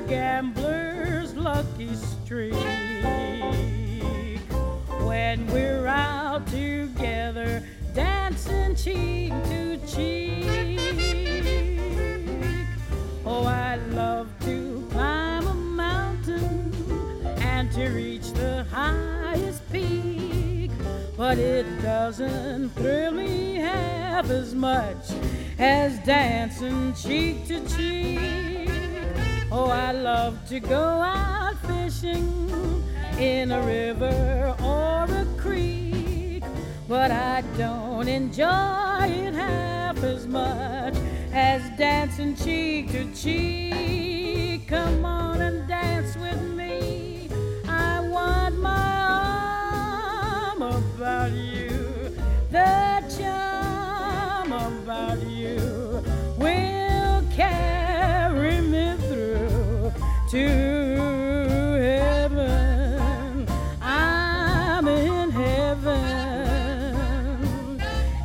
gambler's 0.06 1.34
lucky 1.34 1.94
streak 1.94 2.54
when 5.04 5.46
we're 5.48 5.86
out 5.86 6.46
together 6.46 7.62
dancing 7.94 8.74
cheek 8.76 9.32
to 9.44 9.76
cheek 9.86 10.46
oh 13.24 13.44
i 13.44 13.76
love 13.90 14.28
to 14.40 14.86
climb 14.90 15.46
a 15.46 15.54
mountain 15.54 16.72
and 17.38 17.72
to 17.72 17.88
reach 17.88 18.30
the 18.32 18.64
highest 18.70 19.62
peak, 19.72 20.70
but 21.16 21.38
it 21.38 21.66
doesn't 21.82 22.70
thrill 22.70 23.12
me 23.12 23.56
half 23.56 24.30
as 24.30 24.54
much 24.54 25.10
as 25.58 25.98
dancing 26.00 26.94
cheek. 26.94 27.25
I 29.76 29.92
love 29.92 30.48
to 30.48 30.58
go 30.58 30.84
out 31.02 31.54
fishing 31.66 32.82
in 33.18 33.52
a 33.52 33.60
river 33.60 34.56
or 34.62 35.04
a 35.04 35.26
creek, 35.36 36.42
but 36.88 37.10
I 37.10 37.42
don't 37.58 38.08
enjoy 38.08 39.04
it 39.04 39.34
half 39.34 40.02
as 40.02 40.26
much 40.26 40.94
as 41.30 41.60
dancing 41.78 42.34
cheek 42.34 42.90
to 42.92 43.04
cheek. 43.12 44.66
Come 44.66 45.04
on 45.04 45.42
and 45.42 45.68
dance 45.68 46.16
with 46.16 46.40
me. 46.40 47.28
I 47.68 48.00
want 48.00 48.58
my 48.58 48.96
arm 50.56 50.62
about 50.62 51.32
you. 51.32 51.65
To 60.28 60.48
heaven. 61.78 63.46
I'm 63.80 64.88
in 64.88 65.30
heaven, 65.30 65.92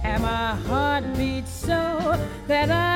and 0.03 0.23
my 0.23 0.55
heart 0.67 1.03
beats 1.15 1.51
so 1.51 2.17
that 2.47 2.71
I 2.71 2.90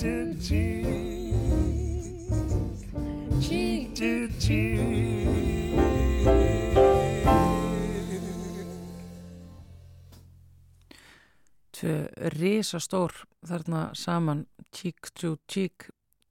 to 0.00 0.34
cheek, 0.40 0.86
cheek. 3.42 3.94
to 3.94 4.28
cheek. 4.40 4.80
Risastór 12.40 13.12
þarna 13.44 13.90
saman 13.92 14.46
Cheek 14.72 15.10
to 15.12 15.36
Cheek 15.48 15.90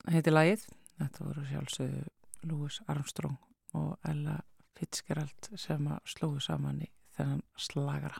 heiti 0.10 0.34
lagið. 0.34 0.65
Þetta 0.97 1.27
voru 1.27 1.45
sjálfsögðu 1.51 2.03
Louis 2.49 2.79
Armstrong 2.89 3.38
og 3.77 3.97
Ella 4.10 4.39
Fitzgerald 4.77 5.51
sem 5.53 5.86
að 5.93 6.01
slóðu 6.10 6.41
saman 6.47 6.82
í 6.82 6.89
þennan 7.17 7.45
slagara. 7.53 8.17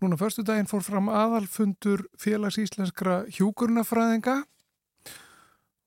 Núna 0.00 0.16
förstu 0.16 0.40
daginn 0.40 0.68
fór 0.68 0.80
fram 0.80 1.10
aðalfundur 1.12 2.06
félags 2.16 2.56
íslenskra 2.56 3.18
hjúkurnafræðinga 3.36 4.38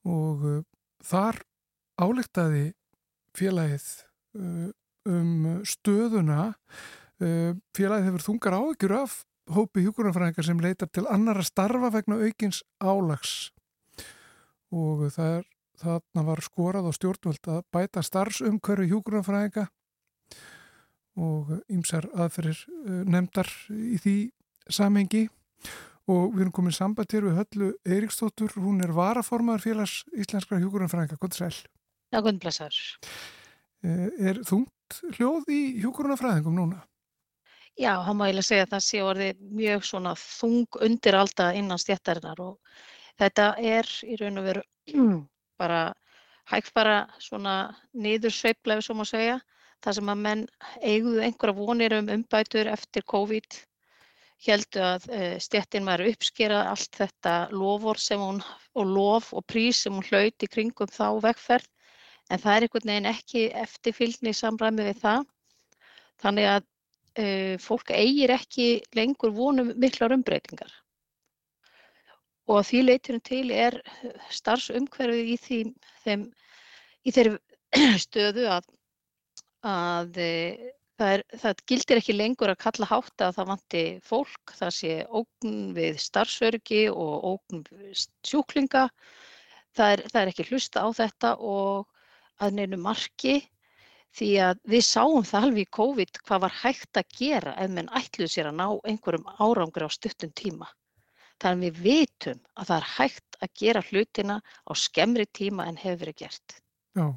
og 0.05 0.43
uh, 0.45 0.59
þar 1.01 1.39
álektaði 1.97 2.67
félagið 3.33 3.87
uh, 4.37 4.69
um 5.09 5.63
stöðuna. 5.65 6.51
Uh, 7.17 7.57
félagið 7.73 8.11
hefur 8.11 8.25
þungar 8.27 8.59
áhyggjur 8.59 8.95
af 8.99 9.17
hópi 9.49 9.87
hjúkurnafræðinga 9.87 10.45
sem 10.45 10.61
leitar 10.61 10.93
til 10.93 11.07
annara 11.09 11.41
starfa 11.41 11.89
vegna 11.97 12.21
aukins 12.21 12.61
álags 12.77 13.49
og 14.73 15.07
það 15.13 15.39
er, 15.39 15.47
þarna 15.81 16.27
var 16.29 16.41
skorað 16.45 16.89
á 16.89 16.91
stjórnvöld 16.93 17.49
að 17.49 17.65
bæta 17.73 18.05
starfsumkörfi 18.05 18.93
hjúkurnafræðinga 18.93 19.71
og 21.19 21.51
ýmsar 21.71 22.07
aðferðir 22.13 22.63
uh, 22.67 23.01
nefndar 23.05 23.49
í 23.69 23.99
því 24.01 24.15
samhengi 24.71 25.27
og 26.09 26.33
við 26.33 26.45
erum 26.45 26.55
komin 26.55 26.75
samband 26.75 27.13
hér 27.13 27.27
við 27.29 27.37
Höllu 27.39 27.69
Eiríksdóttur, 27.87 28.55
hún 28.59 28.81
er 28.83 28.91
varaformaður 28.95 29.63
félags 29.67 30.01
íslenskra 30.11 30.59
hjúkurunafræðinga, 30.59 31.19
gott 31.21 31.37
sæl. 31.37 31.53
Já, 32.11 32.19
guðn 32.19 32.41
blessaður. 32.43 32.79
Uh, 33.83 34.09
er 34.19 34.41
þungt 34.47 34.99
hljóð 35.17 35.53
í 35.53 35.61
hjúkurunafræðingum 35.83 36.57
núna? 36.57 36.83
Já, 37.79 37.95
hann 38.05 38.19
má 38.19 38.27
eiginlega 38.27 38.45
segja 38.45 38.65
að 38.67 38.73
það 38.75 38.83
sé 38.85 38.99
orðið 39.01 39.45
mjög 39.57 39.85
svona 39.87 40.11
þung 40.19 40.77
undiralda 40.85 41.47
innan 41.57 41.81
stjættarinnar 41.81 42.41
og 42.43 42.75
þetta 43.21 43.47
er 43.57 43.89
í 44.05 44.17
raun 44.19 44.41
og 44.41 44.45
veru 44.49 44.63
bara 45.61 45.79
hægt 46.51 46.73
bara 46.75 46.97
svona 47.23 47.73
niður 47.93 48.35
ef 48.51 48.85
svo 48.85 48.95
má 48.99 49.05
segja. 49.07 49.39
Það 49.83 49.97
sem 49.99 50.09
að 50.13 50.23
menn 50.23 50.41
eiguðu 50.79 51.21
einhverja 51.25 51.57
vonir 51.59 51.95
um 51.99 52.09
umbætur 52.15 52.71
eftir 52.71 53.05
COVID 53.13 53.59
heldu 54.43 54.81
að 54.83 55.05
stjættin 55.43 55.85
væri 55.87 56.07
að 56.07 56.15
uppskera 56.15 56.63
allt 56.71 56.97
þetta 56.99 57.33
lofur 57.51 57.99
sem 57.99 58.19
hún 58.19 58.41
og 58.75 58.89
lof 58.89 59.29
og 59.35 59.45
prís 59.47 59.83
sem 59.83 59.95
hún 59.95 60.07
hlaut 60.07 60.43
í 60.43 60.49
kringum 60.51 60.91
þá 60.91 61.19
vegferð 61.23 61.69
en 62.31 62.41
það 62.41 62.55
er 62.55 62.65
einhvern 62.65 62.91
veginn 62.91 63.09
ekki 63.11 63.43
eftirfylgni 63.63 64.31
í 64.31 64.37
samræmi 64.37 64.87
við 64.87 65.01
það. 65.03 65.25
Þannig 66.23 66.49
að 66.51 66.63
uh, 66.63 67.55
fólk 67.61 67.91
eigir 67.95 68.33
ekki 68.35 68.67
lengur 68.97 69.33
vonum 69.35 69.73
miklar 69.79 70.15
umbreytingar. 70.15 70.71
Og 72.49 72.59
að 72.59 72.69
því 72.69 72.79
leytunum 72.83 73.23
til 73.23 73.45
er 73.55 73.79
starfsumhverfið 74.35 75.33
í, 75.33 75.37
því, 75.39 75.59
þeim, 76.03 76.25
í 77.07 77.13
þeirri 77.15 77.37
stöðu 78.05 78.47
að, 78.51 78.67
að 79.63 80.19
e, 80.19 80.31
það, 80.99 81.13
er, 81.15 81.23
það 81.41 81.63
gildir 81.71 82.01
ekki 82.01 82.15
lengur 82.15 82.51
að 82.53 82.61
kalla 82.65 82.89
hátt 82.89 83.23
að 83.25 83.37
það 83.37 83.49
vanti 83.53 83.83
fólk, 84.03 84.53
það 84.59 84.75
sé 84.77 84.97
ógn 85.07 85.55
við 85.77 85.99
starfsörgi 86.03 86.83
og 86.91 87.29
ógn 87.33 87.63
sjúklinga. 88.27 88.89
Það 89.73 89.95
er, 89.95 90.05
það 90.11 90.21
er 90.21 90.31
ekki 90.33 90.47
hlusta 90.51 90.85
á 90.85 90.87
þetta 90.93 91.33
og 91.39 91.89
að 92.43 92.59
neinu 92.59 92.79
marki 92.81 93.39
því 94.13 94.29
að 94.45 94.61
við 94.69 94.85
sáum 94.85 95.25
það 95.25 95.47
alveg 95.47 95.65
í 95.65 95.73
COVID 95.73 96.21
hvað 96.27 96.43
var 96.45 96.55
hægt 96.61 96.99
að 97.01 97.17
gera 97.17 97.55
ef 97.63 97.73
menn 97.73 97.89
ætluð 97.97 98.29
sér 98.29 98.49
að 98.51 98.59
ná 98.59 98.67
einhverjum 98.89 99.29
árangri 99.41 99.89
á 99.89 99.91
stuttum 99.93 100.33
tíma. 100.37 100.69
Þannig 101.41 101.73
við 101.73 101.81
vitum 101.87 102.41
að 102.53 102.69
það 102.69 102.77
er 102.77 102.89
hægt 102.93 103.39
að 103.41 103.53
gera 103.59 103.85
hlutina 103.89 104.37
á 104.39 104.71
skemmri 104.77 105.25
tíma 105.33 105.65
en 105.67 105.79
hefur 105.81 106.03
verið 106.05 106.19
gert. 106.21 106.59
Já. 106.93 107.07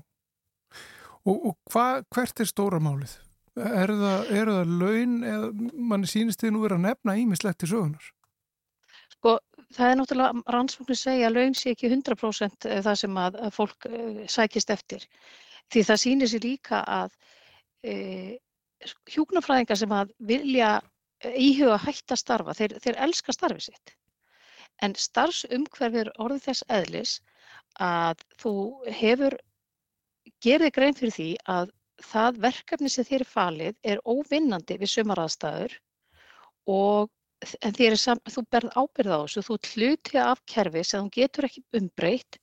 Og, 1.27 1.49
og 1.51 1.73
hva, 1.73 1.87
hvert 2.15 2.43
er 2.43 2.49
stóra 2.49 2.81
málið? 2.83 3.17
Er 3.57 3.91
það, 3.91 4.31
er 4.37 4.51
það 4.53 4.73
laun 4.83 5.17
eða 5.25 5.51
manni 5.91 6.11
sínist 6.11 6.43
þið 6.43 6.53
nú 6.55 6.63
verið 6.63 6.77
að 6.77 6.87
nefna 6.91 7.17
ímislegt 7.23 7.63
til 7.63 7.71
sögunar? 7.73 8.11
Sko, 9.15 9.39
það 9.75 9.93
er 9.93 9.99
náttúrulega 10.01 10.55
rannsóknir 10.55 11.01
segja 11.01 11.31
að 11.31 11.39
laun 11.39 11.57
sé 11.57 11.73
ekki 11.73 11.89
100% 11.89 12.69
það 12.85 12.99
sem 13.03 13.21
að, 13.23 13.39
að 13.49 13.55
fólk 13.57 13.89
uh, 13.89 14.21
sækist 14.31 14.73
eftir. 14.75 15.07
Því 15.73 15.87
það 15.89 16.03
sýnir 16.03 16.31
sér 16.31 16.45
líka 16.45 16.83
að 16.85 17.17
uh, 17.89 18.35
hjúknarfræðingar 19.15 19.81
sem 19.81 19.97
að 19.97 20.13
vilja 20.29 20.77
íhuga 21.25 21.79
hætta 21.81 22.17
starfa, 22.19 22.55
þeir, 22.55 22.77
þeir 22.85 23.01
elska 23.07 23.33
starfið 23.33 23.71
sitt. 23.71 23.95
En 24.85 24.93
starfsumhverfið 25.01 26.03
er 26.05 26.13
orðið 26.21 26.45
þess 26.51 26.67
eðlis 26.77 27.15
að 27.81 28.21
þú 28.41 28.55
hefur 28.99 29.39
gerðið 30.45 30.73
grein 30.77 30.97
fyrir 30.99 31.15
því 31.17 31.29
að 31.57 31.71
það 32.05 32.41
verkefni 32.45 32.91
sem 32.93 33.07
þér 33.09 33.25
er 33.25 33.31
falið 33.31 33.77
er 33.93 34.03
óvinnandi 34.05 34.77
við 34.81 34.93
sumaraðstæður 34.93 35.77
og 36.73 37.13
en 37.61 37.79
er 37.85 37.97
þú 38.33 38.43
berð 38.51 38.77
ábyrð 38.77 39.13
á 39.13 39.19
þessu, 39.25 39.43
þú 39.45 39.57
hluti 39.73 40.21
af 40.21 40.43
kerfi 40.49 40.83
sem 40.85 41.07
þú 41.07 41.13
getur 41.17 41.49
ekki 41.49 41.65
umbreytt 41.79 42.39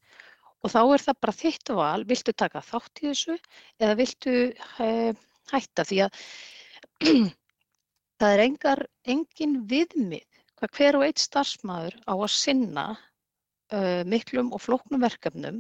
og 0.64 0.72
þá 0.72 0.82
er 0.82 1.04
það 1.06 1.22
bara 1.26 1.38
þitt 1.38 1.72
val, 1.76 2.04
viltu 2.08 2.34
taka 2.34 2.62
þátt 2.64 3.02
í 3.02 3.08
þessu 3.10 3.38
eða 3.80 3.96
viltu 4.00 4.36
hætta 5.52 5.88
því 5.90 6.04
að 6.06 6.22
það 8.22 8.30
er 8.30 8.44
engar, 8.46 8.86
engin 9.04 9.58
viðmið 9.68 10.42
hvað 10.60 10.78
hver 10.78 11.00
og 11.00 11.06
eitt 11.08 11.20
starfsmæður 11.20 11.98
á 12.08 12.14
að 12.14 12.32
sinna 12.32 12.86
uh, 12.94 14.02
miklum 14.08 14.54
og 14.56 14.64
flóknum 14.64 15.04
verkefnum. 15.04 15.60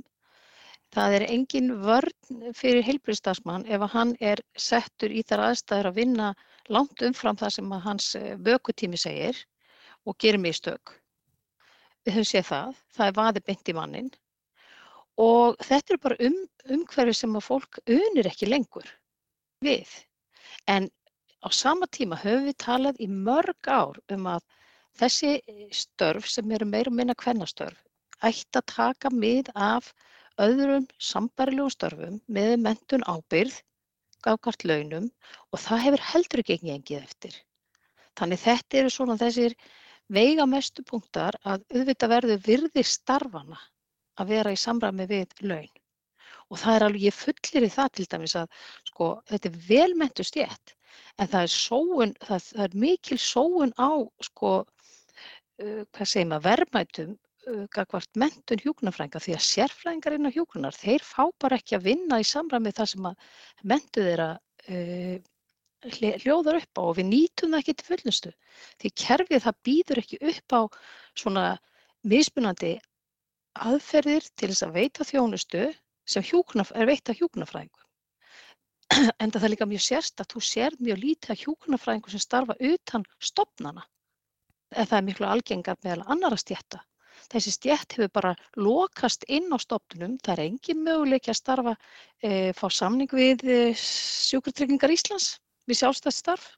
Það 0.94 1.16
er 1.18 1.24
engin 1.34 1.70
vörn 1.82 2.52
fyrir 2.54 2.86
heilbriðstarfsmann 2.86 3.66
ef 3.66 3.86
hann 3.94 4.12
er 4.22 4.42
settur 4.60 5.14
í 5.14 5.24
þar 5.26 5.48
aðstæður 5.48 5.90
að 5.90 5.98
vinna 5.98 6.28
langt 6.70 7.02
umfram 7.08 7.40
það 7.40 7.56
sem 7.56 7.72
hans 7.86 8.10
vökutími 8.46 9.00
segir 9.02 9.40
og 10.06 10.18
gerir 10.22 10.42
mistök. 10.44 10.94
Við 12.06 12.18
höfum 12.18 12.30
séð 12.30 12.46
það, 12.52 12.82
það 12.94 13.08
er 13.08 13.18
vaði 13.20 13.58
í 13.74 13.76
mannin 13.78 14.12
og 15.24 15.58
þetta 15.62 15.94
er 15.94 16.02
bara 16.04 16.18
um, 16.28 16.38
umhverfi 16.76 17.14
sem 17.18 17.38
að 17.38 17.48
fólk 17.48 17.80
unir 17.86 18.30
ekki 18.30 18.50
lengur 18.50 18.90
við. 19.66 19.90
En 20.68 20.90
á 21.42 21.50
sama 21.50 21.88
tíma 21.88 22.18
höfum 22.22 22.50
við 22.50 22.58
talað 22.66 23.02
í 23.02 23.08
mörg 23.08 23.70
ár 23.70 24.00
um 24.14 24.30
að 24.30 24.46
þessi 25.00 25.40
störf 25.74 26.30
sem 26.30 26.52
eru 26.52 26.70
meira 26.70 26.94
og 26.94 26.98
minna 26.98 27.18
kvennastörf 27.18 27.82
ætti 28.24 28.60
að 28.60 28.70
taka 28.72 29.10
mið 29.12 29.50
af 29.56 29.92
öðrum 30.42 30.88
sambarilegum 30.98 31.72
störfum 31.74 32.20
með 32.28 32.56
mentun 32.66 33.06
ábyrð, 33.06 33.56
gafkart 34.24 34.66
launum 34.66 35.10
og 35.52 35.62
það 35.62 35.84
hefur 35.86 36.06
heldur 36.10 36.44
ekki 36.44 36.58
engið 36.74 37.02
eftir. 37.02 37.36
Þannig 38.18 38.42
þetta 38.44 38.80
eru 38.80 38.94
svona 38.94 39.18
þessir 39.20 39.56
veigamestu 40.14 40.84
punktar 40.88 41.38
að 41.44 41.64
auðvitað 41.74 42.14
verður 42.16 42.44
virði 42.48 42.84
starfana 42.86 43.60
að 44.20 44.36
vera 44.36 44.54
í 44.54 44.60
samræmi 44.60 45.08
við 45.10 45.34
laun. 45.42 45.72
Og 46.52 46.60
það 46.62 46.76
er 46.76 46.86
alveg, 46.88 47.06
ég 47.08 47.18
fullir 47.18 47.66
í 47.66 47.74
það 47.74 47.92
til 47.98 48.08
dæmis 48.12 48.36
að 48.38 48.64
sko, 48.90 49.10
þetta 49.30 49.50
er 49.50 49.62
velmentu 49.68 50.26
stjætt 50.28 50.76
en 51.18 51.30
það 51.30 51.46
er, 51.46 51.54
sóun, 51.54 52.14
það, 52.22 52.48
það 52.50 52.66
er 52.66 52.76
mikil 52.84 53.18
sóun 53.22 53.74
á 53.80 53.92
sko, 54.28 54.52
uh, 55.64 55.82
maður, 55.94 56.44
verðmætum 56.48 57.16
gagvart 57.76 58.16
mentun 58.20 58.62
hjúknarfrænga 58.64 59.20
því 59.24 59.36
að 59.36 59.46
sérfrængar 59.48 60.16
inn 60.16 60.30
á 60.30 60.36
hjúknar, 60.36 60.76
þeir 60.76 61.04
fá 61.04 61.28
bara 61.42 61.60
ekki 61.60 61.78
að 61.78 61.88
vinna 61.90 62.20
í 62.22 62.28
samræmi 62.28 62.72
það 62.76 62.92
sem 62.94 63.08
að 63.10 63.30
mentu 63.72 64.06
þeirra 64.06 64.30
uh, 64.38 65.18
hljóðar 66.24 66.62
upp 66.62 66.80
á 66.80 66.82
og 66.84 66.96
við 67.00 67.10
nýtum 67.10 67.52
það 67.52 67.60
ekki 67.60 67.76
til 67.80 67.88
fullnustu. 67.90 68.34
Því 68.80 68.92
kerfið 69.04 69.46
það 69.46 69.62
býður 69.68 70.02
ekki 70.04 70.20
upp 70.32 70.56
á 70.56 70.62
svona 71.20 71.46
mismunandi 72.08 72.74
aðferðir 73.54 74.28
til 74.40 74.50
þess 74.52 74.66
að 74.66 74.76
veita 74.78 75.08
þjónustu 75.08 75.66
sem 76.10 76.24
hjúknaf, 76.26 76.72
er 76.76 76.88
veita 76.88 77.16
hjúknarfræðingum. 77.16 77.80
En 79.22 79.32
það 79.32 79.44
er 79.44 79.54
líka 79.54 79.68
mjög 79.68 79.84
sérst 79.84 80.24
að 80.24 80.34
þú 80.34 80.46
sér 80.48 80.80
mjög 80.80 81.04
lítið 81.04 81.36
að 81.36 81.44
hjúknarfræðingum 81.44 82.16
sem 82.16 82.24
starfa 82.24 82.58
utan 82.60 83.06
stopnana. 83.20 83.86
en 84.74 84.88
það 84.90 84.98
er 84.98 85.06
miklu 85.06 85.26
algengar 85.30 85.78
meðal 85.86 86.04
annara 86.10 86.38
stjætta. 86.38 86.80
Þessi 87.32 87.54
stjætt 87.56 87.96
hefur 87.96 88.10
bara 88.14 88.34
lokast 88.60 89.24
inn 89.32 89.54
á 89.54 89.58
stofnunum, 89.62 90.18
það 90.24 90.34
er 90.34 90.42
engin 90.48 90.84
möguleik 90.86 91.30
að 91.32 91.40
starfa, 91.40 91.74
e, 92.22 92.52
fá 92.58 92.68
samning 92.72 93.12
við 93.12 93.46
e, 93.48 93.60
sjúkurtryggingar 93.80 94.94
Íslands, 94.94 95.38
við 95.70 95.80
sjálfstætt 95.82 96.18
starf. 96.18 96.50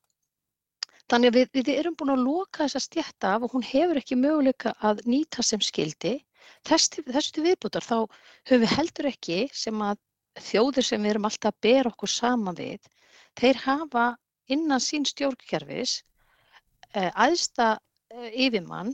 Þannig 1.12 1.32
að 1.32 1.38
við, 1.38 1.50
við 1.60 1.72
erum 1.76 1.96
búin 2.00 2.16
að 2.16 2.26
loka 2.26 2.66
þessa 2.66 2.82
stjætta 2.88 3.36
af 3.36 3.46
og 3.46 3.54
hún 3.54 3.66
hefur 3.66 4.02
ekki 4.02 4.18
möguleika 4.18 4.74
að 4.82 5.04
nýta 5.06 5.46
sem 5.46 5.62
skildi. 5.62 6.18
Þess, 6.66 6.98
þessu 7.06 7.36
til 7.36 7.46
viðbútar 7.46 7.86
þá 7.86 7.98
höfum 8.50 8.64
við 8.66 8.74
heldur 8.74 9.10
ekki 9.12 9.40
sem 9.54 9.82
að 9.86 10.02
þjóðir 10.42 10.86
sem 10.86 11.04
við 11.06 11.14
erum 11.14 11.28
alltaf 11.30 11.54
að 11.54 11.62
bera 11.62 11.92
okkur 11.94 12.12
saman 12.12 12.58
við, 12.58 12.82
þeir 13.40 13.62
hafa 13.64 14.06
innan 14.52 14.84
sín 14.84 15.06
stjórnkerfis 15.08 16.02
eh, 16.94 17.12
yfirmann 18.46 18.94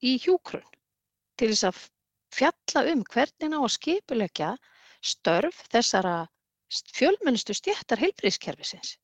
í 0.00 0.16
hjúkrun 0.22 0.64
til 1.38 1.52
þess 1.52 1.68
að 1.70 1.82
fjalla 2.34 2.84
um 2.92 3.04
hvernig 3.08 3.52
ná 3.52 3.58
að 3.60 3.74
skipulegja 3.76 4.50
störf 5.04 5.62
þessara 5.72 6.16
fjölmennustu 6.92 7.56
stjættar 7.56 8.02
heilbríðskerfisins. 8.02 8.96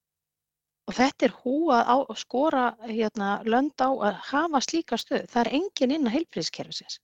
Og 0.85 0.99
þetta 0.99 1.29
er 1.29 1.37
hú 1.41 1.57
að 1.73 2.05
skora 2.21 2.75
hérna, 2.85 3.39
lönd 3.49 3.81
á 3.81 3.89
að 3.89 4.19
hafa 4.29 4.61
slíka 4.61 4.99
stöð. 5.01 5.25
Það 5.33 5.41
er 5.47 5.53
engin 5.61 5.95
inn 5.97 6.11
að 6.11 6.17
heilbríðskerfisins. 6.19 6.99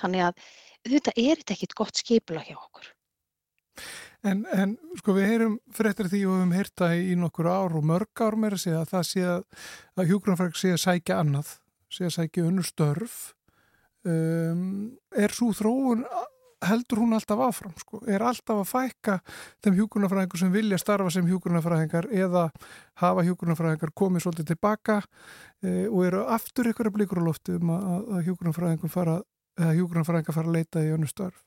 Þannig 0.00 0.26
að 0.26 0.44
þetta 0.90 1.14
er 1.22 1.44
ekkit 1.54 1.76
gott 1.78 2.00
skipula 2.00 2.42
hjá 2.42 2.56
okkur. 2.58 2.90
En, 4.24 4.44
en 4.56 4.74
sko 4.98 5.14
við 5.14 5.28
heyrum 5.28 5.54
fréttir 5.74 6.08
því 6.08 6.22
og 6.24 6.32
við 6.32 6.40
hefum 6.40 6.56
heyrta 6.56 6.90
í 6.96 7.14
nokkur 7.20 7.48
ár 7.50 7.74
og 7.76 7.86
mörg 7.86 8.22
ár 8.24 8.38
meira 8.40 8.58
sé 8.60 8.72
að 8.72 8.86
það 8.94 9.06
sé 9.10 9.24
að, 9.28 9.42
að 10.00 10.10
hjúgrunarfræk 10.10 10.58
sé 10.58 10.72
að 10.72 10.82
sækja 10.84 11.18
annað, 11.20 11.50
sé 11.92 12.06
að 12.08 12.14
sækja 12.16 12.46
unnur 12.48 12.68
störf. 12.68 13.18
Um, 14.04 14.92
er 15.16 15.32
svo 15.32 15.52
þróun, 15.56 16.02
heldur 16.68 17.02
hún 17.02 17.14
alltaf 17.16 17.40
áfram 17.46 17.74
sko? 17.80 18.00
Er 18.10 18.24
alltaf 18.24 18.60
að 18.62 18.68
fækka 18.70 19.14
þeim 19.64 19.78
hjúgrunarfræðingur 19.78 20.40
sem 20.40 20.52
vilja 20.54 20.78
starfa 20.80 21.12
sem 21.12 21.28
hjúgrunarfræðingar 21.28 22.10
eða 22.12 22.46
hafa 23.00 23.24
hjúgrunarfræðingar 23.26 23.94
komið 23.96 24.26
svolítið 24.26 24.50
tilbaka 24.52 25.00
e, 25.62 25.86
og 25.88 26.04
eru 26.08 26.24
aftur 26.36 26.70
ykkur 26.70 26.90
að 26.90 26.96
blíkur 26.98 27.22
á 27.24 27.28
loftu 27.28 27.58
um 27.58 27.72
að, 27.74 28.06
að 28.18 28.28
hjúgrunarfræðingar 28.28 28.92
fara, 28.92 29.18
fara 30.04 30.44
að 30.44 30.54
leita 30.54 30.84
í 30.84 30.92
unnur 30.94 31.12
störf? 31.12 31.40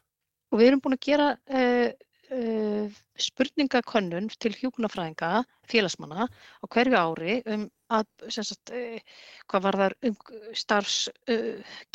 Og 0.54 0.62
við 0.62 0.72
erum 0.72 0.84
búin 0.84 0.96
að 0.96 1.06
gera 1.10 1.32
uh, 1.36 1.89
uh, 2.36 2.98
spurningakönnun 3.22 4.30
til 4.42 4.54
hjúkunarfræðinga, 4.58 5.44
félagsmanna 5.70 6.28
á 6.28 6.66
hverju 6.74 7.00
ári 7.00 7.36
um 7.54 7.66
að, 7.94 8.08
sagt, 8.36 8.72
uh, 8.76 9.00
hvað 9.48 9.66
var 9.68 9.80
þar 9.82 9.96
um 10.10 10.16
starfs, 10.62 10.98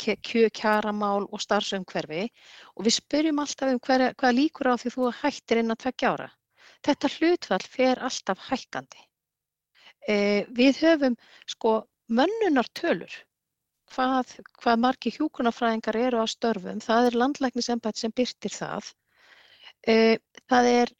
kjö, 0.01 0.45
kjaramál 0.59 1.27
og 1.29 1.43
starfsumhverfi 1.43 2.27
og 2.75 2.87
við 2.87 2.97
spyrjum 2.99 3.43
alltaf 3.43 3.73
um 3.73 3.81
hver, 3.87 4.07
hvað 4.17 4.37
líkur 4.39 4.71
á 4.73 4.75
því 4.81 4.93
þú 4.95 5.11
hættir 5.21 5.63
inn 5.63 5.75
að 5.75 5.81
tveggja 5.85 6.13
ára. 6.15 6.29
Þetta 6.83 7.13
hlutfall 7.17 7.67
fer 7.75 8.01
alltaf 8.03 8.41
hækkandi. 8.49 9.05
Við 10.57 10.81
höfum 10.83 11.13
sko 11.47 11.77
mönnunartölur 12.11 13.13
hvað, 13.93 14.33
hvað 14.61 14.81
margi 14.85 15.11
hjúkunarfræðingar 15.13 15.97
eru 15.99 16.23
á 16.23 16.27
störfum, 16.27 16.81
það 16.83 17.09
er 17.09 17.17
landlæknisembætt 17.21 18.01
sem 18.01 18.13
byrtir 18.15 18.53
það 18.55 18.89
það 19.83 20.67
er, 20.71 20.91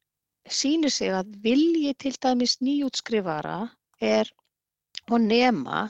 sýnir 0.50 0.92
sig 0.92 1.14
að 1.16 1.30
vilji 1.44 1.94
til 2.04 2.14
dæmis 2.20 2.58
nýjútskrifara 2.60 3.60
er, 4.04 4.28
og 5.10 5.22
nema 5.24 5.86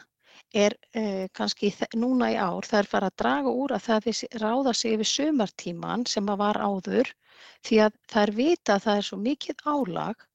er 0.54 0.76
uh, 0.94 1.26
kannski 1.34 1.72
núna 1.98 2.30
í 2.34 2.38
ár, 2.38 2.66
það 2.68 2.80
er 2.80 2.90
farið 2.92 3.10
að 3.10 3.18
draga 3.24 3.54
úr 3.64 3.74
að 3.74 3.88
það 3.88 4.10
ráða 4.44 4.74
sig 4.78 4.94
yfir 4.98 5.10
sömartíman 5.10 6.06
sem 6.10 6.30
að 6.30 6.44
var 6.44 6.60
áður 6.62 7.10
því 7.66 7.80
að 7.88 7.98
það 8.14 8.24
er 8.28 8.34
vita 8.38 8.76
að 8.76 8.86
það 8.86 9.00
er 9.00 9.08
svo 9.08 9.20
mikið 9.24 9.66
álag 9.66 10.28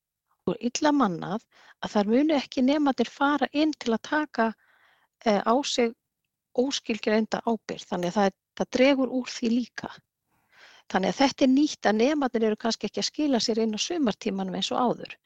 og 0.49 0.67
illa 0.71 0.93
mannað 0.93 1.47
að 1.85 1.95
það 1.95 2.13
muni 2.15 2.37
ekki 2.39 2.65
nefnandir 2.67 3.13
fara 3.13 3.49
inn 3.53 3.73
til 3.79 3.95
að 3.95 4.05
taka 4.11 4.49
uh, 4.51 5.43
á 5.47 5.55
sig 5.63 5.95
óskilgjörenda 6.59 7.45
ábyrg 7.47 7.87
þannig 7.87 8.11
að 8.11 8.19
það, 8.19 8.37
það 8.59 8.71
dregur 8.75 9.17
úr 9.21 9.31
því 9.31 9.51
líka. 9.55 9.93
Þannig 10.93 11.13
að 11.13 11.19
þetta 11.21 11.45
er 11.45 11.51
nýtt 11.53 11.89
að 11.89 11.99
nefnarnir 12.01 12.47
eru 12.49 12.59
kannski 12.61 12.89
ekki 12.89 13.03
að 13.03 13.09
skila 13.11 13.41
sér 13.45 13.61
inn 13.65 13.77
á 13.77 13.81
sumartímanum 13.85 14.57
eins 14.57 14.71
og 14.73 14.81
áður. 14.81 15.17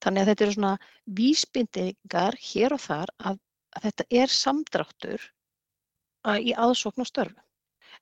Þannig 0.00 0.22
að 0.22 0.30
þetta 0.30 0.44
eru 0.46 0.54
svona 0.56 0.72
vísbindingar 1.18 2.38
hér 2.40 2.74
og 2.76 2.82
þar 2.86 3.12
að, 3.18 3.40
að 3.76 3.86
þetta 3.88 4.06
er 4.22 4.32
samdráttur 4.32 5.26
í 6.40 6.54
aðsókn 6.56 7.04
og 7.04 7.10
störfum. 7.10 7.44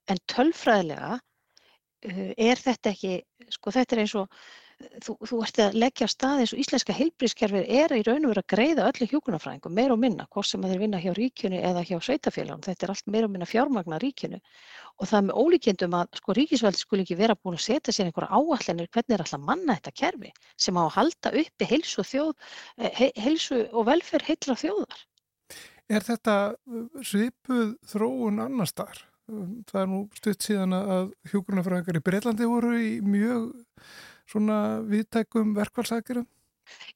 En 0.08 0.20
tölfræðilega 0.30 1.18
uh, 1.18 2.30
er 2.36 2.62
þetta 2.62 2.94
ekki, 2.94 3.18
sko 3.54 3.74
þetta 3.74 3.96
er 3.96 4.02
eins 4.04 4.14
og 4.18 4.38
þú, 5.02 5.14
þú 5.26 5.38
ert 5.42 5.60
að 5.62 5.76
leggja 5.82 6.06
stað 6.10 6.42
eins 6.42 6.52
og 6.54 6.60
íslenska 6.62 6.94
heilbrískerfið 6.94 7.70
er 7.80 7.94
í 7.96 8.00
raun 8.06 8.26
og 8.26 8.32
veru 8.32 8.42
að 8.44 8.50
greiða 8.52 8.86
öllu 8.90 9.08
hjúkunarfræðingum 9.10 9.74
meir 9.74 9.94
og 9.94 10.00
minna, 10.02 10.26
hvort 10.34 10.48
sem 10.48 10.62
þeir 10.62 10.82
vinna 10.82 11.00
hjá 11.02 11.10
ríkjunu 11.16 11.58
eða 11.70 11.82
hjá 11.88 11.96
sveitafélagum, 12.06 12.62
þetta 12.66 12.86
er 12.86 12.92
allt 12.94 13.10
meir 13.10 13.26
og 13.26 13.32
minna 13.34 13.48
fjármagna 13.48 13.98
ríkjunu 14.02 14.38
og 14.38 15.10
það 15.10 15.18
er 15.18 15.26
með 15.28 15.42
ólíkjendum 15.42 15.98
að 15.98 16.20
sko 16.20 16.38
ríkisveldi 16.38 16.82
skul 16.82 17.02
ekki 17.02 17.18
vera 17.18 17.38
búin 17.38 17.58
að 17.58 17.66
setja 17.66 17.94
sér 17.94 18.10
einhverja 18.10 18.38
áallanir 18.38 18.90
hvernig 18.94 19.16
er 19.16 19.24
alltaf 19.24 19.44
manna 19.44 19.78
þetta 19.78 19.94
kerfi 20.02 20.32
sem 20.56 20.78
á 20.78 20.82
að 20.84 20.94
halda 20.96 21.34
uppi 21.42 21.70
heilsu 21.72 22.02
og, 22.02 22.08
þjóð, 22.12 22.32
eh, 22.78 22.90
he, 22.98 23.12
heilsu 23.18 23.62
og 23.72 23.88
velferð 23.90 24.30
heilra 24.30 24.58
þjóðar. 24.62 25.04
Er 25.88 26.04
þetta 26.04 26.34
uh, 26.52 26.82
svipuð 27.00 27.78
þróun 27.88 28.42
annar 28.44 28.68
starf? 28.68 29.06
Það 29.68 29.80
er 29.82 29.88
nú 29.90 29.98
stutt 30.16 30.44
síðan 30.44 30.72
að 30.72 31.10
hjúgrunafræðingar 31.28 31.98
í 31.98 32.04
Breitlandi 32.04 32.46
voru 32.48 32.70
í 32.80 32.92
mjög 33.04 33.50
svona 34.28 34.58
viðtækum 34.88 35.54
verkvælsækjurum? 35.56 36.26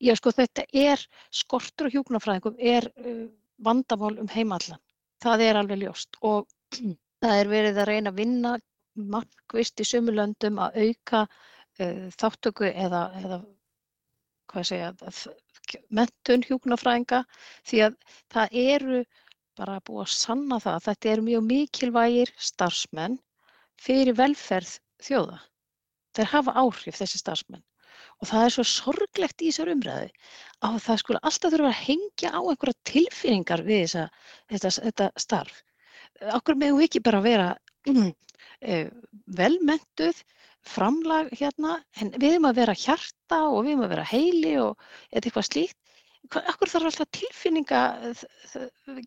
Já, 0.04 0.12
sko 0.18 0.32
þetta 0.36 0.64
er, 0.76 1.00
skortur 1.32 1.88
og 1.88 1.94
hjúknarfræðingum 1.96 2.58
er 2.58 2.88
uh, 3.00 3.24
vandamál 3.64 4.18
um 4.20 4.28
heimallan. 4.32 4.82
Það 5.22 5.46
er 5.46 5.60
alveg 5.60 5.82
ljóst 5.84 6.18
og 6.20 6.50
það 7.22 7.38
er 7.38 7.52
verið 7.52 7.80
að 7.80 7.88
reyna 7.88 8.12
að 8.12 8.20
vinna 8.20 8.52
markvist 9.14 9.80
í 9.80 9.88
sömulöndum 9.88 10.60
að 10.60 10.78
auka 10.84 11.24
uh, 11.24 12.06
þáttöku 12.20 12.68
eða, 12.68 13.06
eða 13.22 13.40
hvað 14.52 14.68
segja, 14.68 14.92
mentun 15.88 16.44
hjúknarfræðinga 16.44 17.22
því 17.68 17.84
að 17.86 17.98
það 18.34 18.56
eru 18.66 19.04
bara 19.58 19.80
búið 19.86 20.04
að 20.04 20.14
sanna 20.16 20.58
það 20.60 20.76
að 20.78 20.86
þetta 20.88 21.10
eru 21.12 21.24
mjög 21.28 21.46
mikilvægir 21.48 22.32
starfsmenn 22.50 23.16
fyrir 23.80 24.16
velferð 24.18 24.76
þjóða. 25.02 25.40
Þeir 26.16 26.32
hafa 26.32 26.56
áhrif 26.62 26.98
þessi 27.00 27.20
starfsmenn 27.20 27.64
og 28.22 28.28
það 28.30 28.44
er 28.46 28.54
svo 28.54 28.64
sorglegt 28.68 29.42
í 29.42 29.50
þessar 29.50 29.72
umræðu 29.72 30.08
að 30.66 30.78
það 30.84 31.00
skulle 31.02 31.22
alltaf 31.28 31.54
þurfa 31.54 31.70
að 31.72 31.80
hengja 31.88 32.30
á 32.30 32.40
einhverja 32.40 32.78
tilfinningar 32.90 33.64
við 33.66 33.82
þessa, 33.82 34.04
þetta, 34.52 34.72
þetta 34.86 35.08
starf. 35.24 35.62
Okkur 36.38 36.58
meðum 36.58 36.84
ekki 36.84 37.02
bara 37.02 37.22
vera 37.24 37.48
mm, 37.88 38.12
eh, 38.70 38.88
velmentuð, 39.38 40.22
framlag 40.62 41.32
hérna, 41.34 41.80
en 41.98 42.12
við 42.14 42.36
erum 42.36 42.50
að 42.52 42.60
vera 42.60 42.78
hjarta 42.78 43.40
og 43.48 43.64
við 43.64 43.74
erum 43.74 43.86
að 43.88 43.94
vera 43.96 44.10
heili 44.12 44.52
og 44.62 44.90
eitthvað 45.10 45.48
slíkt. 45.48 45.78
Okkur 46.30 46.70
þarf 46.70 46.86
alltaf 46.92 47.08
tilfinninga 47.18 47.80
að 48.06 48.20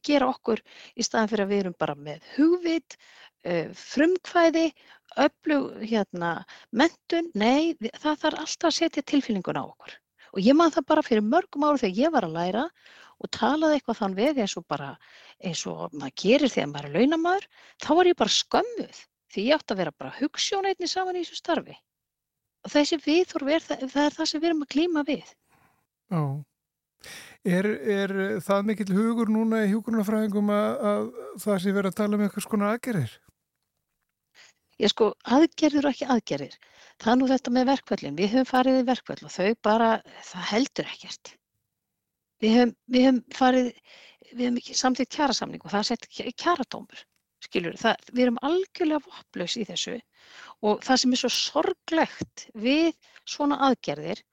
gera 0.03 0.27
okkur 0.33 0.59
í 0.99 1.05
staðan 1.05 1.31
fyrir 1.31 1.45
að 1.45 1.53
við 1.53 1.61
erum 1.63 1.77
bara 1.79 1.95
með 1.95 2.25
hugvit, 2.35 2.97
uh, 3.47 3.71
frumkvæði, 3.79 4.65
öflug 5.21 5.81
hérna, 5.83 6.31
mentun, 6.71 7.31
nei, 7.37 7.75
það 8.01 8.21
þarf 8.23 8.43
alltaf 8.43 8.69
að 8.69 8.77
setja 8.79 9.05
tilfinningun 9.07 9.59
á 9.59 9.63
okkur. 9.63 9.97
Og 10.35 10.43
ég 10.43 10.57
man 10.57 10.73
það 10.73 10.87
bara 10.91 11.05
fyrir 11.05 11.25
mörgum 11.25 11.65
áru 11.67 11.81
þegar 11.81 11.99
ég 12.01 12.13
var 12.15 12.27
að 12.27 12.35
læra 12.35 12.63
og 13.23 13.31
talaði 13.31 13.77
eitthvað 13.77 13.99
þann 14.01 14.17
vegi 14.17 14.43
eins 14.43 14.55
og 14.59 14.65
bara 14.67 14.89
eins 15.39 15.61
og 15.71 15.93
maður 15.95 16.15
gerir 16.21 16.51
þegar 16.51 16.71
maður 16.71 16.89
er 16.89 16.97
launamæður, 16.97 17.47
þá 17.83 17.89
var 17.95 18.09
ég 18.09 18.17
bara 18.19 18.35
skömmuð 18.35 19.03
því 19.31 19.45
ég 19.49 19.59
átti 19.59 19.75
að 19.75 19.81
vera 19.83 19.95
bara 19.99 20.15
hugssjón 20.19 20.67
einni 20.69 20.89
saman 20.89 21.19
í 21.19 21.23
þessu 21.23 21.39
starfi. 21.39 21.77
Og 22.65 22.73
þessi 22.73 22.99
viðhorf 23.03 23.69
það, 23.69 23.87
það 23.93 24.03
er 24.03 24.17
það 24.17 24.29
sem 24.31 24.41
við 24.41 24.49
erum 24.49 24.65
að 24.65 24.71
klíma 24.75 25.05
við. 25.07 25.31
Já. 26.11 26.21
Er, 27.45 27.67
er 27.93 28.13
það 28.41 28.69
mikill 28.71 28.95
hugur 28.95 29.29
núna 29.29 29.61
í 29.65 29.69
hjúkurnafræðingum 29.69 30.49
að, 30.49 30.69
að 30.91 31.03
það 31.43 31.59
sé 31.61 31.73
verið 31.75 31.91
að 31.91 31.99
tala 31.99 32.17
um 32.17 32.23
eitthvað 32.25 32.45
skonar 32.47 32.73
aðgerir? 32.73 33.13
Ég 34.83 34.91
sko, 34.91 35.13
aðgerðir 35.23 35.87
og 35.87 35.93
ekki 35.93 36.07
aðgerðir. 36.11 36.55
Það 36.99 37.11
er 37.11 37.19
nú 37.19 37.27
þetta 37.31 37.51
með 37.55 37.67
verkvöldin. 37.69 38.15
Við 38.19 38.31
höfum 38.33 38.47
farið 38.49 38.79
í 38.79 38.85
verkvöld 38.89 39.23
og 39.23 39.31
þau 39.31 39.51
bara, 39.63 39.89
það 40.29 40.47
heldur 40.51 40.89
ekkert. 40.91 41.31
Við 42.43 42.55
höfum, 42.57 42.73
við 42.91 43.05
höfum 43.07 43.21
farið, 43.37 43.69
við 44.31 44.41
höfum 44.43 44.57
ekki 44.61 44.75
samþýtt 44.79 45.13
kjærasamning 45.15 45.63
og 45.63 45.71
það 45.71 45.81
er 45.81 45.89
sett 45.91 46.09
kjæratómur, 46.43 47.05
skiljur. 47.47 47.77
Það, 47.79 48.09
við 48.11 48.25
erum 48.25 48.41
algjörlega 48.49 49.05
vopplaus 49.05 49.55
í 49.55 49.63
þessu 49.69 49.95
og 50.67 50.83
það 50.83 51.01
sem 51.01 51.15
er 51.15 51.21
svo 51.21 51.31
sorglegt 51.37 52.45
við 52.65 52.91
svona 53.23 53.61
aðgerðir 53.69 54.23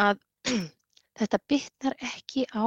að 0.00 0.24
þetta 1.20 1.42
bitnar 1.52 1.98
ekki 2.14 2.46
á 2.56 2.64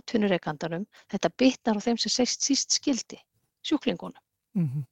atvinnureikandanum, 0.00 0.90
þetta 1.14 1.34
bitnar 1.38 1.78
á 1.78 1.84
þeim 1.86 2.02
sem 2.02 2.16
sést 2.18 2.42
síst 2.46 2.78
skildi, 2.80 3.22
sjúklingunum. 3.66 4.22
Mm 4.58 4.66
-hmm. 4.66 4.84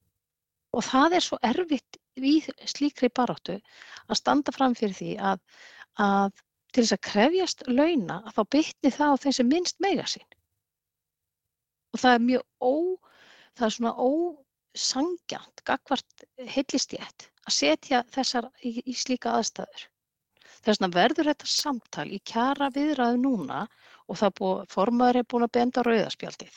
Og 0.74 0.82
það 0.84 1.18
er 1.18 1.24
svo 1.24 1.38
erfitt 1.46 1.98
í 2.18 2.34
slíkri 2.70 3.10
baráttu 3.14 3.58
að 3.58 4.18
standa 4.18 4.54
fram 4.54 4.74
fyrir 4.78 4.96
því 4.98 5.12
að, 5.30 5.40
að 6.02 6.42
til 6.74 6.82
þess 6.82 6.96
að 6.96 7.04
krefjast 7.08 7.64
launa 7.70 8.20
að 8.24 8.38
þá 8.38 8.42
bitni 8.56 8.92
það 8.94 9.14
á 9.14 9.20
þeim 9.22 9.36
sem 9.38 9.50
minnst 9.50 9.82
meiga 9.84 10.06
sín. 10.10 10.26
Og 11.94 12.02
það 12.02 12.16
er 12.16 12.24
mjög 12.28 12.44
ó, 12.58 12.74
það 13.54 13.66
er 13.68 13.74
svona 13.76 13.94
ósangjant, 14.08 15.64
gagvart 15.68 16.26
heilistjætt 16.56 17.28
að 17.44 17.56
setja 17.58 18.02
þessar 18.14 18.50
í, 18.66 18.80
í 18.82 18.94
slíka 18.98 19.36
aðstæður. 19.38 19.86
Þess 20.64 20.80
vegna 20.80 20.90
verður 20.96 21.30
þetta 21.30 21.50
samtal 21.50 22.08
í 22.10 22.20
kjara 22.26 22.70
viðræðu 22.74 23.20
núna 23.20 23.64
og 24.08 24.18
það 24.18 24.36
búið, 24.40 24.66
formaður 24.74 25.20
er 25.20 25.26
búin 25.30 25.46
að 25.46 25.54
benda 25.58 25.84
rauðaspjaldið. 25.86 26.54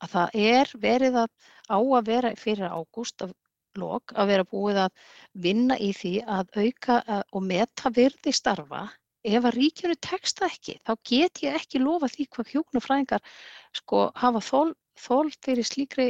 Að 0.00 0.12
það 0.14 0.40
er 0.46 0.74
verið 0.82 1.20
að 1.24 1.30
á 1.70 1.78
að 1.78 2.06
vera 2.08 2.34
fyrir 2.38 2.72
ágúst 2.72 3.22
af 3.26 3.34
lok 3.78 4.14
að 4.18 4.30
vera 4.32 4.46
búið 4.52 4.80
að 4.84 5.02
vinna 5.46 5.76
í 5.78 5.90
því 5.94 6.14
að 6.26 6.56
auka 6.58 6.96
og 7.20 7.44
meta 7.46 7.92
virði 7.94 8.32
starfa. 8.34 8.88
Ef 9.20 9.44
að 9.44 9.56
ríkjunu 9.58 9.96
teksta 10.00 10.46
ekki, 10.48 10.78
þá 10.86 10.92
get 11.04 11.42
ég 11.44 11.56
ekki 11.58 11.82
lofa 11.82 12.08
því 12.08 12.26
hvað 12.34 12.52
hjóknufræðingar 12.54 13.34
sko 13.76 14.06
hafa 14.16 14.40
þól, 14.40 14.70
þól 14.96 15.28
fyrir 15.44 15.68
slíkri 15.68 16.06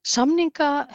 samninga, 0.00 0.88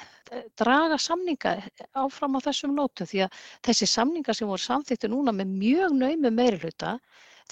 draga 0.58 0.98
samninga 0.98 1.60
áfram 1.94 2.40
á 2.42 2.46
þessum 2.48 2.74
nótum 2.74 3.06
því 3.06 3.22
að 3.28 3.38
þessi 3.70 3.90
samninga 3.92 4.34
sem 4.34 4.50
voru 4.50 4.66
samþýttu 4.66 5.12
núna 5.14 5.36
með 5.36 5.54
mjög 5.62 5.94
naumi 6.00 6.34
meiri 6.34 6.58
hluta, 6.64 6.98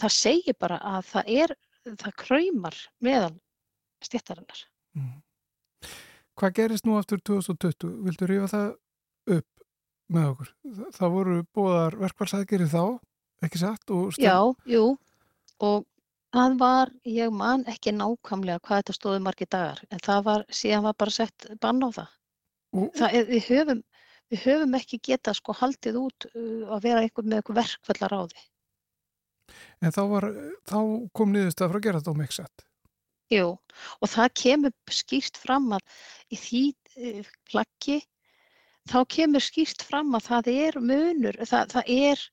það 0.01 0.17
segir 0.17 0.57
bara 0.57 0.81
að 0.81 1.05
það 1.11 1.31
er, 1.37 1.55
það 1.93 2.17
kræmar 2.25 2.79
meðal 3.05 3.35
stjættarinnar. 4.07 4.65
Mm. 4.97 5.15
Hvað 6.39 6.55
gerist 6.59 6.87
nú 6.87 6.97
aftur 6.97 7.21
2020? 7.21 7.95
Vildu 8.07 8.29
rífa 8.29 8.51
það 8.51 8.69
upp 9.37 9.49
með 10.13 10.29
okkur? 10.33 10.53
Það 10.97 11.15
voru 11.17 11.39
bóðar 11.55 11.97
verkvælsæðgeri 12.01 12.69
þá, 12.71 12.83
ekki 13.45 13.61
satt? 13.61 13.93
Já, 14.21 14.37
jú, 14.69 14.85
og 15.63 15.85
Það 16.33 16.55
var, 16.57 16.89
ég 17.05 17.29
man 17.29 17.61
ekki 17.69 17.91
nákvæmlega 17.93 18.61
hvað 18.65 18.79
þetta 18.79 18.93
stóði 18.97 19.21
margi 19.21 19.45
dagar, 19.53 19.81
en 19.93 19.99
það 20.01 20.23
var, 20.25 20.45
síðan 20.49 20.85
var 20.87 20.95
bara 20.97 21.13
sett 21.13 21.45
bann 21.61 21.85
á 21.85 21.89
það. 21.93 22.15
það 22.97 23.17
er, 23.19 23.27
við, 23.29 23.43
höfum, 23.51 23.83
við 24.33 24.45
höfum 24.47 24.73
ekki 24.79 24.99
getað 25.09 25.37
sko 25.37 25.53
haldið 25.59 25.99
út 26.01 26.27
uh, 26.31 26.73
að 26.73 26.87
vera 26.87 27.03
einhvern 27.05 27.29
með 27.29 27.43
einhver 27.43 27.59
verkvallar 27.59 28.15
á 28.17 28.21
því. 28.31 28.45
En 29.85 29.93
þá, 29.93 30.01
var, 30.09 30.27
þá 30.71 30.79
kom 31.13 31.35
niðurst 31.35 31.61
að 31.61 31.75
frá 31.75 32.09
um 32.15 32.25
ekki 32.25 32.39
Jú, 33.33 33.49
og 34.01 34.09
það 34.11 34.33
kemur 34.41 34.73
skýrt 34.91 35.39
fram 35.41 35.71
að 35.77 35.83
í 36.33 36.39
því 36.39 36.63
uh, 36.71 37.29
plaggi, 37.49 37.99
þá 38.91 38.97
kemur 39.15 39.43
skýrt 39.43 39.85
fram 39.87 40.13
að 40.17 40.27
það 40.29 40.49
er 40.53 40.79
munur, 40.79 41.39
það, 41.47 41.75
það 41.75 41.93
er 41.97 42.25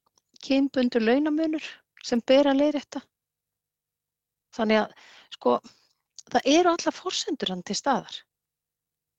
kynbundur 0.45 1.05
launamunur 1.05 1.69
sem 2.05 2.23
ber 2.27 2.51
að 2.51 2.63
leiðra 2.63 2.83
þetta. 2.85 3.05
Þannig 4.57 4.81
að 4.83 4.99
sko 5.37 5.61
það 6.31 6.51
eru 6.57 6.75
alla 6.75 6.93
forsendur 6.95 7.53
hann 7.55 7.63
til 7.67 7.79
staðar 7.79 8.19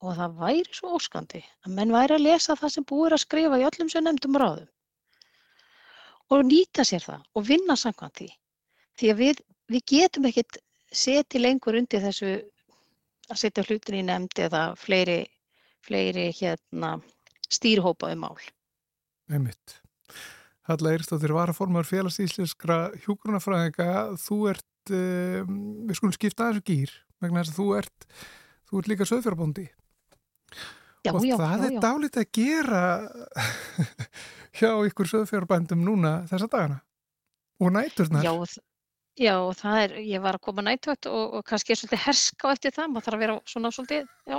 og 0.01 0.15
það 0.17 0.37
væri 0.41 0.75
svo 0.75 0.95
óskandi 0.97 1.41
að 1.65 1.73
menn 1.77 1.93
væri 1.93 2.17
að 2.17 2.25
lesa 2.25 2.57
það 2.57 2.73
sem 2.75 2.85
búir 2.89 3.15
að 3.15 3.23
skrifa 3.23 3.59
í 3.61 3.65
öllum 3.67 3.91
sem 3.91 4.05
nefndum 4.05 4.39
ráðum 4.41 4.69
og 6.31 6.45
nýta 6.47 6.85
sér 6.87 7.03
það 7.05 7.25
og 7.35 7.47
vinna 7.47 7.75
samkvæmt 7.77 8.21
því. 8.21 8.29
Því 8.97 9.11
að 9.11 9.21
við, 9.21 9.41
við 9.71 9.83
getum 9.91 10.27
ekkert 10.29 10.59
setið 10.91 11.45
lengur 11.45 11.77
undir 11.79 12.03
þessu 12.03 12.33
að 13.31 13.39
setja 13.39 13.63
hlutin 13.67 14.01
í 14.01 14.05
nefndi 14.07 14.45
eða 14.47 14.63
fleiri, 14.79 15.21
fleiri 15.85 16.29
hérna, 16.35 16.97
stýrhópaði 17.51 18.17
mál. 18.19 18.35
Einmitt. 19.31 19.77
Halla 20.67 20.91
Eirstóttir 20.93 21.33
var 21.33 21.51
að 21.51 21.57
formar 21.57 21.87
félagsíslenskra 21.87 22.91
hjúgrunafræðinga. 23.05 24.17
Þú 24.21 24.37
ert 24.51 24.93
uh, 24.93 25.47
við 25.87 25.97
skulum 25.97 26.15
skipta 26.15 26.51
þessu 26.51 26.65
gýr 26.67 26.93
vegna 27.21 27.43
þess 27.43 27.53
að 27.53 27.61
þú 27.61 27.67
ert, 27.79 28.07
þú 28.67 28.81
ert 28.81 28.91
líka 28.91 29.07
söðfjörðbóndi 29.09 29.67
og 31.09 31.25
já, 31.25 31.33
það 31.39 31.63
já, 31.63 31.67
er 31.67 31.77
dálítið 31.81 32.21
að 32.21 32.31
gera 32.37 32.81
hjá 34.59 34.71
ykkur 34.89 35.09
söðfjörðbændum 35.09 35.85
núna 35.85 36.11
þessa 36.29 36.49
dagana 36.51 36.81
og 37.61 37.73
næturnar 37.73 38.25
Já, 38.25 38.33
já, 39.19 39.35
það 39.59 39.77
er, 39.83 39.95
ég 40.07 40.21
var 40.23 40.37
að 40.37 40.45
koma 40.47 40.63
nættögt 40.65 41.07
og, 41.11 41.37
og 41.39 41.45
kannski 41.47 41.73
er 41.73 41.79
svolítið 41.81 42.03
herska 42.05 42.51
eftir 42.55 42.75
það, 42.75 42.91
maður 42.93 43.07
þarf 43.07 43.17
að 43.17 43.23
vera 43.25 43.39
svona 43.51 43.71
svolítið, 43.75 44.07
já, 44.31 44.37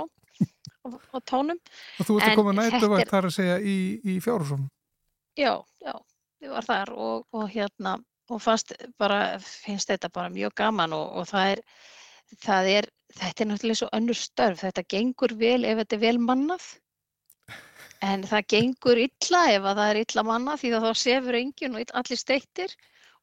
á, 0.83 1.17
tánum. 1.29 1.59
Og 1.99 2.07
þú 2.07 2.17
ert 2.19 2.29
að 2.31 2.39
koma 2.39 2.65
er- 3.03 3.11
þar 3.13 3.29
að 3.29 3.35
segja 3.37 3.59
í, 3.59 3.77
í 4.03 4.17
fjárhúsum. 4.23 4.65
Já, 5.39 5.53
já, 5.81 5.93
ég 6.43 6.53
var 6.53 6.67
þar 6.67 6.93
og, 6.93 7.25
og 7.33 7.47
hérna, 7.53 7.97
og 8.29 8.41
fannst 8.41 8.73
bara, 9.01 9.39
finnst 9.39 9.89
þetta 9.91 10.09
bara 10.13 10.31
mjög 10.33 10.55
gaman 10.59 10.93
og, 10.95 11.09
og 11.21 11.27
það 11.29 11.55
er, 11.55 11.63
það 12.43 12.69
er, 12.77 12.87
þetta 13.19 13.43
er 13.43 13.49
náttúrulega 13.51 13.81
svo 13.81 13.89
önnur 13.97 14.19
störf, 14.19 14.63
þetta 14.63 14.85
gengur 14.89 15.35
vel 15.37 15.65
ef 15.65 15.81
þetta 15.83 15.97
er 15.99 16.03
vel 16.07 16.17
mannað, 16.23 16.65
en 18.03 18.23
það 18.27 18.47
gengur 18.51 18.99
illa 18.99 19.41
ef 19.53 19.63
að 19.63 19.77
það 19.79 19.89
er 19.89 19.99
illa 20.01 20.23
mannað 20.27 20.59
því 20.61 20.71
að 20.75 20.85
þá 20.87 21.01
sefur 21.03 21.37
enginn 21.39 21.77
og 21.79 21.93
allir 22.01 22.19
steittir 22.19 22.73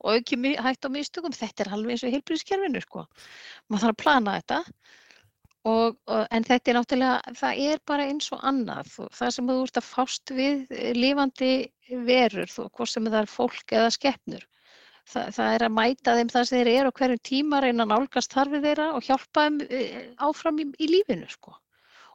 og 0.00 0.16
auki 0.16 0.36
mi- 0.40 0.56
hætt 0.56 0.86
á 0.86 0.90
mistökum, 0.92 1.36
þetta 1.36 1.66
er 1.66 1.72
alveg 1.76 1.94
eins 1.96 2.04
og 2.04 2.10
í 2.10 2.16
heilbrigðiskerfinu 2.16 2.82
sko, 2.84 3.06
maður 3.68 3.86
þarf 3.86 3.96
að 3.96 4.02
plana 4.04 4.38
þetta 4.40 4.64
Og, 5.68 5.96
og, 6.08 6.22
en 6.32 6.44
þetta 6.46 6.72
er 6.72 6.76
náttúrulega, 6.78 7.32
það 7.36 7.58
er 7.68 7.80
bara 7.88 8.06
eins 8.08 8.30
og 8.32 8.44
annað. 8.48 8.94
Það 9.12 9.32
sem 9.36 9.50
þú 9.50 9.56
ert 9.66 9.80
að 9.80 9.88
fást 9.90 10.32
við 10.32 10.62
eh, 10.72 10.92
lifandi 10.96 11.50
verur, 12.06 12.48
þú, 12.48 12.68
hvort 12.78 12.92
sem 12.92 13.08
það 13.10 13.18
er 13.20 13.28
fólk 13.28 13.74
eða 13.76 13.90
skepnur. 13.92 14.46
Það, 15.10 15.28
það 15.36 15.56
er 15.56 15.64
að 15.66 15.74
mæta 15.76 16.14
þeim 16.16 16.30
það 16.32 16.46
sem 16.48 16.60
þeir 16.60 16.70
eru 16.72 16.92
á 16.92 16.96
hverjum 17.00 17.22
tíma, 17.28 17.60
reyna 17.60 17.84
að 17.84 17.92
nálgast 17.92 18.36
þarfið 18.36 18.66
þeirra 18.68 18.88
og 18.96 19.04
hjálpa 19.04 19.44
þeim 19.46 19.60
eh, 19.68 20.00
áfram 20.30 20.62
í, 20.64 20.68
í 20.80 20.90
lífinu. 20.94 21.28
Sko. 21.28 21.56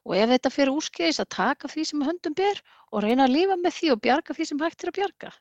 Og 0.05 0.17
ef 0.17 0.31
þetta 0.33 0.53
fyrir 0.53 0.73
úrskeiðis 0.79 1.21
að 1.21 1.31
taka 1.37 1.69
því 1.69 1.85
sem 1.91 2.05
höndum 2.05 2.37
ber 2.37 2.61
og 2.89 3.05
reyna 3.05 3.27
að 3.27 3.35
lifa 3.37 3.59
með 3.61 3.77
því 3.77 3.93
og 3.93 4.01
bjarga 4.05 4.37
því 4.37 4.49
sem 4.49 4.65
hægt 4.65 4.85
er 4.85 4.93
að 4.93 4.97
bjarga. 5.01 5.35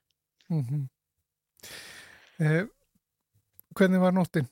Mm 0.53 0.65
eh, 2.41 2.65
hvernig 3.75 4.03
var 4.03 4.15
nóttin? 4.17 4.49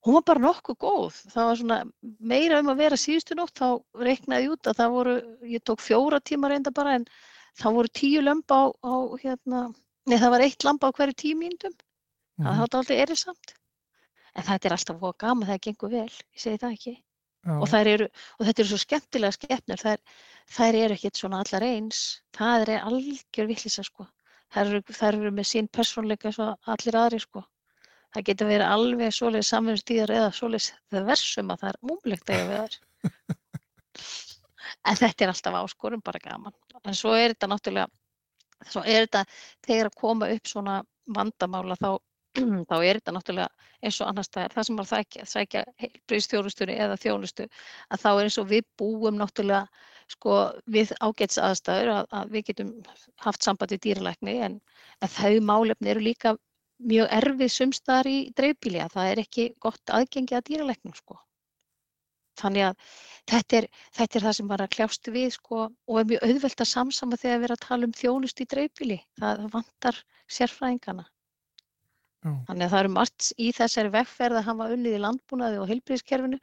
Hún 0.00 0.16
var 0.16 0.24
bara 0.24 0.40
nokkuð 0.40 0.76
góð. 0.80 1.16
Það 1.28 1.48
var 1.50 1.58
svona 1.60 1.78
meira 2.32 2.60
um 2.62 2.70
að 2.72 2.80
vera 2.80 2.98
síðustu 3.00 3.36
nótt, 3.36 3.60
þá 3.60 4.00
reiknaði 4.00 4.48
út 4.54 4.70
að 4.70 4.78
það 4.78 4.94
voru, 4.96 5.16
ég 5.44 5.64
tók 5.68 5.84
fjóra 5.84 6.20
tíma 6.24 6.48
reynda 6.48 6.72
bara 6.72 6.94
en 6.96 7.04
það 7.60 7.76
voru 7.76 7.92
tíu 8.00 8.22
lömb 8.24 8.48
á, 8.48 8.72
á 8.80 8.94
hérna, 9.20 9.60
nei 10.08 10.16
það 10.16 10.32
var 10.34 10.44
eitt 10.46 10.64
lamb 10.64 10.84
á 10.84 10.88
hverju 10.88 11.16
tíu 11.20 11.36
mínútum. 11.36 11.76
Það 12.40 12.62
þátt 12.62 12.78
aldrei 12.78 12.96
erisamt. 13.04 13.54
En 14.32 14.46
þetta 14.46 14.68
er 14.68 14.74
alltaf 14.76 15.04
gaman 15.20 15.46
þegar 15.46 15.58
það 15.58 15.64
gengur 15.66 15.92
vel, 15.92 16.08
ég 16.08 16.42
segi 16.44 16.60
það 16.62 16.76
ekki. 16.78 16.94
Og, 17.50 17.72
eru, 17.72 18.06
og 18.38 18.46
þetta 18.46 18.62
eru 18.62 18.70
svo 18.70 18.78
skemmtilega 18.80 19.36
skepnur, 19.36 19.80
þær, 19.80 20.00
þær 20.56 20.78
eru 20.80 20.96
ekkert 20.96 21.20
svona 21.20 21.40
allar 21.44 21.64
eins. 21.64 22.00
Það 22.36 22.64
er 22.64 22.72
algjör 22.80 23.48
vittlisa 23.48 23.84
sko. 23.84 24.08
Þær 24.50 24.66
eru, 24.66 24.80
þær 24.90 25.16
eru 25.16 25.32
með 25.34 25.48
sín 25.50 25.68
persónleika 25.70 26.30
eins 26.30 26.40
og 26.42 26.70
allir 26.74 26.98
aðri 26.98 27.20
sko. 27.22 27.44
Það 28.10 28.26
getur 28.26 28.48
verið 28.50 28.66
alveg 28.66 29.14
svoleiðis 29.14 29.50
samvinnustíðar 29.52 30.12
eða 30.16 30.30
svoleiðis 30.34 30.72
það 30.90 31.06
versum 31.12 31.52
að 31.54 31.60
það 31.62 31.70
er 31.70 31.78
múmlegt 31.90 32.30
að 32.30 32.40
eiga 32.40 32.48
við 32.50 32.60
þær. 32.64 32.78
En 34.88 34.96
þetta 34.96 35.24
er 35.24 35.32
alltaf 35.32 35.56
áskorun, 35.60 36.02
bara 36.04 36.22
gaman. 36.22 36.54
En 36.84 36.96
svo 36.96 37.12
er 37.14 37.34
þetta 37.34 37.48
náttúrulega, 37.50 37.90
svo 38.66 38.82
er 38.82 39.04
þetta 39.06 39.24
þegar 39.66 39.90
að 39.90 39.98
koma 40.00 40.30
upp 40.34 40.50
svona 40.50 40.76
vandamála 41.10 41.76
þá, 41.78 41.90
þá 42.70 42.76
er 42.78 43.00
þetta 43.00 43.14
náttúrulega 43.16 43.68
eins 43.80 44.00
og 44.00 44.10
annars 44.10 44.28
staðar, 44.30 44.52
það 44.54 44.66
sem 44.66 44.76
maður 44.78 44.90
sækja, 44.90 45.24
sækja 45.26 45.62
heilbrigðisþjónustunni 45.82 46.76
eða 46.84 46.98
þjónustu, 47.00 47.46
að 47.90 48.02
þá 48.02 48.10
er 48.10 48.22
eins 48.26 48.38
og 48.42 48.50
við 48.50 48.68
búum 48.78 49.18
náttúrulega 49.18 49.64
sko 50.10 50.36
við 50.66 50.92
ágæts 51.00 51.38
aðstæður 51.38 51.92
að, 51.94 52.06
að 52.18 52.36
við 52.36 52.46
getum 52.50 52.70
haft 53.24 53.46
samband 53.46 53.74
við 53.74 53.82
dýralækni 53.86 54.36
en 54.46 54.60
þau 55.06 55.34
málefni 55.46 55.92
eru 55.92 56.04
líka 56.04 56.36
mjög 56.80 57.10
erfið 57.18 57.52
sumstaðar 57.54 58.08
í 58.10 58.18
dreifbíli 58.36 58.80
að 58.82 58.94
það 58.96 59.10
er 59.10 59.22
ekki 59.24 59.48
gott 59.60 59.92
aðgengi 59.92 60.36
að 60.36 60.46
dýralæknum 60.48 60.96
sko. 60.96 61.18
Þannig 62.40 62.70
að 62.70 62.90
þetta 63.28 63.58
er, 63.58 63.66
þetta 63.98 64.18
er 64.18 64.24
það 64.26 64.36
sem 64.38 64.50
var 64.50 64.62
að 64.64 64.74
kljást 64.76 65.10
við 65.12 65.28
sko 65.36 65.62
og 65.68 66.00
er 66.00 66.08
mjög 66.08 66.26
auðvelt 66.26 66.64
að 66.64 66.70
samsama 66.72 67.18
þegar 67.20 67.40
við 67.40 67.48
erum 67.48 67.58
að 67.58 67.66
tala 67.66 67.88
um 67.88 67.96
þjónust 68.00 68.40
í 68.40 68.46
dreifbíli. 68.54 68.98
Það, 69.20 69.42
það 69.42 69.56
vantar 69.56 70.00
sérfræðingana. 70.38 71.04
Já. 72.20 72.32
Þannig 72.48 72.64
að 72.66 72.72
það 72.72 72.82
eru 72.82 72.92
margt 72.92 73.28
í 73.40 73.50
þessari 73.56 73.92
vegferð 73.94 74.40
að 74.40 74.48
hafa 74.50 74.70
unnið 74.74 74.96
í 74.96 75.02
landbúnaði 75.04 75.60
og 75.60 75.70
heilbrigðiskerfinu. 75.70 76.40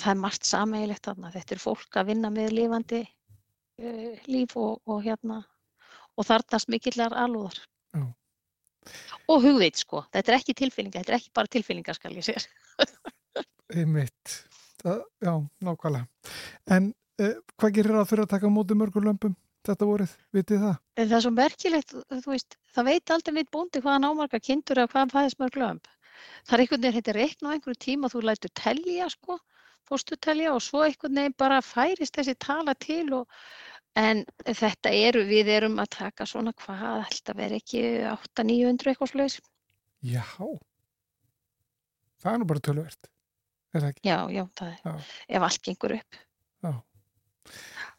Það 0.00 0.12
er 0.12 0.20
margt 0.22 0.48
sameigilegt 0.48 1.06
þarna. 1.06 1.30
Þetta 1.34 1.54
er 1.54 1.62
fólk 1.62 1.98
að 2.00 2.08
vinna 2.10 2.30
með 2.32 2.54
lifandi 2.56 3.02
uh, 3.04 4.24
líf 4.26 4.56
og, 4.58 4.80
og 4.88 5.02
hérna 5.04 5.42
og 6.18 6.26
þarnast 6.28 6.72
mikillar 6.72 7.14
alúðar. 7.16 7.60
Og 9.30 9.44
hugveit 9.44 9.78
sko, 9.78 10.02
þetta 10.10 10.32
er 10.32 10.36
ekki 10.40 10.54
tilfinninga, 10.58 11.02
þetta 11.02 11.12
er 11.12 11.20
ekki 11.20 11.30
bara 11.38 11.50
tilfinninga 11.54 11.94
skal 11.94 12.16
ég 12.16 12.26
segja. 12.26 12.42
Einmitt. 13.78 14.34
Það, 14.82 15.04
já, 15.22 15.32
nákvæmlega. 15.62 16.32
En 16.74 16.88
uh, 17.22 17.36
hvað 17.54 17.76
gerir 17.76 17.96
það 18.00 18.08
fyrir 18.10 18.24
að 18.26 18.32
taka 18.34 18.50
móti 18.50 18.76
mörgur 18.78 19.06
lömpum 19.06 19.36
þetta 19.68 19.88
vorið, 19.88 20.12
vitið 20.36 20.62
það? 20.66 20.76
Það 20.98 21.16
er 21.16 21.24
svo 21.24 21.32
merkilegt, 21.36 21.94
þú 22.12 22.30
veist, 22.32 22.56
það 22.74 22.88
veit 22.90 23.12
aldrei 23.14 23.34
neitt 23.36 23.50
bóndi 23.54 23.82
hvaðan 23.82 24.08
ámarga 24.10 24.40
kindur 24.42 24.82
eða 24.82 24.92
hvaðan 24.94 25.12
fæðist 25.14 25.42
mörg 25.42 25.58
lömp. 25.62 25.90
Það 26.46 26.54
er 26.56 26.62
einhvern 26.64 26.82
veginn, 26.82 26.96
þetta 26.98 27.12
er 27.12 27.18
reikn 27.20 27.48
á 27.48 27.52
einhverju 27.54 27.80
tíma 27.86 28.10
þú 28.12 28.22
lætur 28.26 28.52
telja 28.58 29.08
sko, 29.12 29.38
fórstu 29.88 30.18
telja 30.22 30.52
og 30.54 30.62
svo 30.62 30.82
einhvern 30.86 31.18
veginn 31.20 31.38
bara 31.38 31.60
færist 31.64 32.18
þessi 32.18 32.34
tala 32.38 32.74
til 32.78 33.06
og 33.20 33.40
en 33.98 34.22
þetta 34.46 34.92
eru, 34.96 35.24
við 35.28 35.50
erum 35.52 35.80
að 35.82 35.90
taka 35.98 36.26
svona 36.28 36.54
hvað, 36.56 37.02
alltaf 37.06 37.38
verið 37.38 37.58
ekki 37.60 37.82
800-900 38.12 38.92
eitthvað 38.92 39.12
sluðis. 39.12 39.40
Já. 40.02 40.22
Það 42.22 42.32
er 42.32 42.40
nú 42.40 42.48
bara 42.48 42.62
tölvert, 42.68 43.10
er 43.74 43.82
það 43.82 43.90
ekki? 43.90 44.04
Já, 44.06 44.18
já, 44.32 44.44
það 44.58 44.70
er, 44.70 44.80
Já. 44.86 45.12
ef 45.36 45.46
allt 45.48 45.62
gengur 45.66 45.96
upp. 45.98 46.20
Já. 46.62 46.72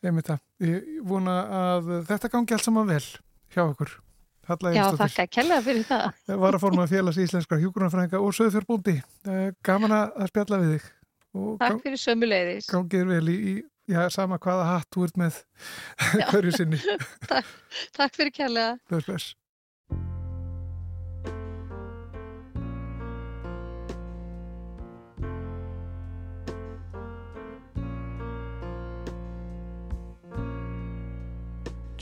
Einmitt 0.03 0.27
það. 0.31 0.41
Ég 0.67 0.87
vona 1.07 1.35
að 1.59 1.91
þetta 2.09 2.31
gangi 2.33 2.55
allt 2.57 2.65
saman 2.67 2.89
vel 2.89 3.03
hjá 3.53 3.61
okkur. 3.65 3.93
Halla 4.49 4.73
Já, 4.75 4.83
þakka 4.99 5.25
kærlega 5.31 5.63
fyrir 5.63 5.85
það. 5.87 6.07
var 6.41 6.57
að 6.57 6.63
forma 6.65 6.87
félags 6.91 7.19
íslenskar 7.23 7.61
hjúgrunarfræðinga 7.63 8.19
og 8.19 8.33
söðfjörbúndi. 8.35 8.97
Gaman 9.63 9.93
að 9.95 10.25
spjalla 10.33 10.59
við 10.63 10.73
þig 10.73 10.89
og 11.33 11.53
Takk 11.61 11.79
fyrir 11.85 12.01
sömuleiðis. 12.01 12.67
gangið 12.69 13.05
vel 13.09 13.29
í, 13.31 13.37
í 13.53 13.93
já, 13.93 14.01
sama 14.13 14.37
hvaða 14.43 14.65
hatt 14.67 14.89
þú 14.93 15.05
ert 15.07 15.15
með 15.21 15.39
hverju 16.33 16.51
sinni. 16.57 16.81
Takk, 17.31 17.53
takk 17.95 18.19
fyrir 18.19 18.35
kærlega. 18.35 18.75
Bless, 18.91 19.07
bless. 19.07 19.31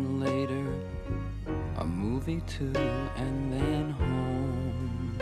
Then 0.00 0.20
later, 0.20 0.66
a 1.76 1.84
movie 1.84 2.40
too, 2.46 2.72
and 3.16 3.52
then 3.52 3.90
home. 3.90 5.18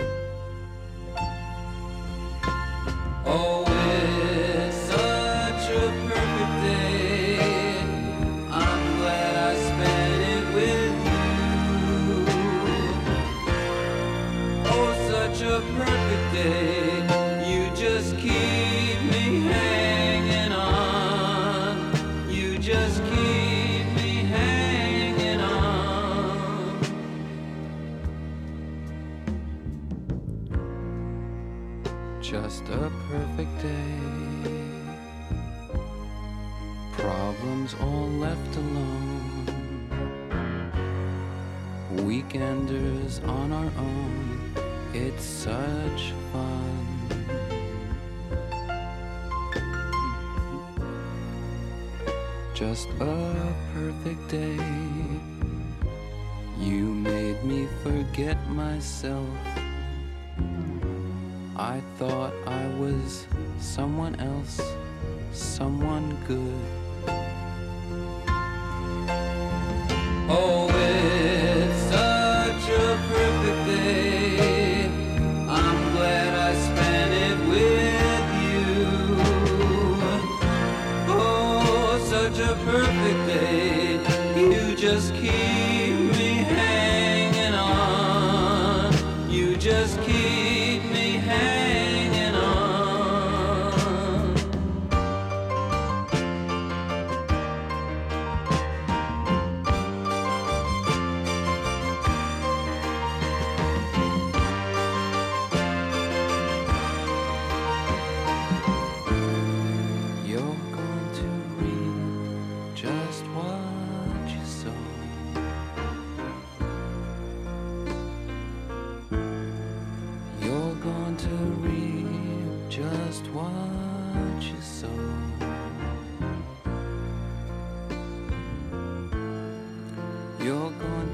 Oh, 3.26 3.57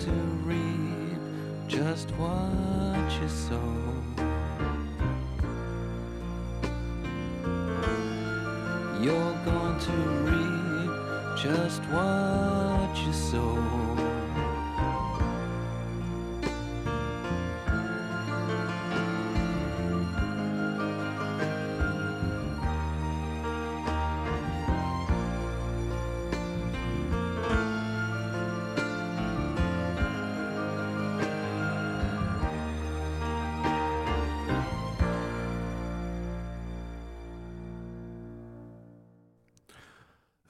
to 0.04 0.10
reap 0.10 1.18
just 1.66 2.10
what 2.18 3.10
you 3.22 3.28
sow. 3.28 3.56
You're 9.00 9.36
going 9.46 9.78
to 9.78 9.92
reap 10.28 11.38
just 11.38 11.80
what 11.84 13.06
you 13.06 13.12
sow. 13.14 14.13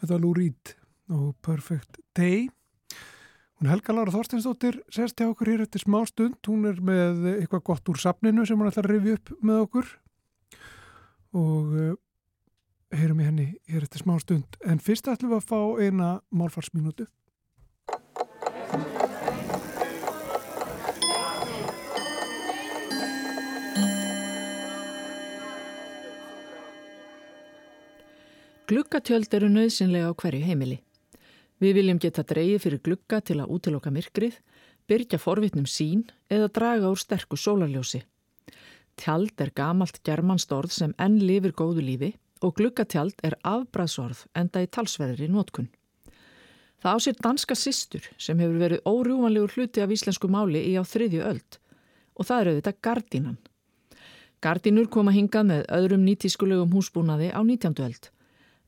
Þetta 0.05 0.19
var 0.19 0.21
Lou 0.21 0.35
Reed 0.37 0.71
og 1.17 1.29
Perfect 1.41 1.97
Day. 2.13 2.43
Hún 3.57 3.71
Helga 3.71 3.95
Lára 3.97 4.13
Þorsteinsdóttir 4.13 4.77
sérst 4.93 5.17
hjá 5.17 5.31
okkur 5.31 5.49
hér 5.49 5.63
eftir 5.65 5.81
smá 5.81 6.03
stund. 6.05 6.37
Hún 6.45 6.67
er 6.69 6.83
með 6.85 7.23
eitthvað 7.39 7.63
gott 7.71 7.89
úr 7.89 8.03
safninu 8.03 8.45
sem 8.45 8.61
hún 8.61 8.69
ætlar 8.69 8.85
að 8.85 8.99
rifja 8.99 9.15
upp 9.17 9.33
með 9.41 9.63
okkur 9.63 9.89
og 11.41 11.73
uh, 11.73 11.95
heyrum 12.93 13.23
í 13.25 13.31
henni 13.31 13.47
hér 13.73 13.87
eftir 13.87 14.05
smá 14.05 14.19
stund. 14.21 14.59
En 14.69 14.83
fyrst 14.85 15.09
ætlum 15.09 15.33
við 15.33 15.41
að 15.41 15.49
fá 15.49 15.61
eina 15.81 16.11
málfarsminútu. 16.29 17.09
Gluggatjöld 28.75 29.31
eru 29.37 29.47
nöðsynlega 29.55 30.09
á 30.11 30.19
hverju 30.19 30.43
heimili. 30.43 30.81
Við 31.63 31.77
viljum 31.77 31.99
geta 32.03 32.25
dreyið 32.27 32.63
fyrir 32.65 32.81
glugga 32.83 33.21
til 33.23 33.37
að 33.39 33.53
útiloka 33.55 33.91
myrkrið, 33.95 34.41
byrja 34.91 35.21
forvitnum 35.23 35.69
sín 35.71 36.01
eða 36.27 36.49
draga 36.57 36.89
úr 36.91 36.99
sterku 36.99 37.39
sólarljósi. 37.39 38.01
Tjald 38.99 39.39
er 39.39 39.53
gamalt 39.55 40.01
germanst 40.03 40.51
orð 40.57 40.75
sem 40.75 40.95
enn 40.99 41.21
lifir 41.23 41.55
góðu 41.55 41.85
lífi 41.87 42.09
og 42.43 42.57
gluggatjald 42.59 43.23
er 43.23 43.37
afbræðsorð 43.47 44.25
enda 44.43 44.65
í 44.65 44.67
talsverðri 44.67 45.29
nótkun. 45.31 45.71
Það 46.83 46.99
á 46.99 47.05
sér 47.07 47.21
danska 47.29 47.55
systur 47.55 48.09
sem 48.19 48.43
hefur 48.43 48.59
verið 48.65 48.83
órjúmanlegur 48.91 49.55
hluti 49.55 49.85
af 49.87 49.95
íslensku 49.95 50.27
máli 50.27 50.65
í 50.73 50.75
á 50.75 50.83
þriðju 50.83 51.23
öld 51.29 51.61
og 52.19 52.27
það 52.27 52.41
eru 52.41 52.57
auðvitað 52.57 52.83
gardínan. 52.89 53.39
Gardínur 54.43 54.91
koma 54.91 55.15
hingað 55.15 55.49
með 55.53 55.65
öðrum 55.79 56.03
nýtískulegum 56.11 56.75
húsbúnaði 56.75 57.31
á 57.31 57.39
19. 57.39 57.79
öld. 57.87 58.11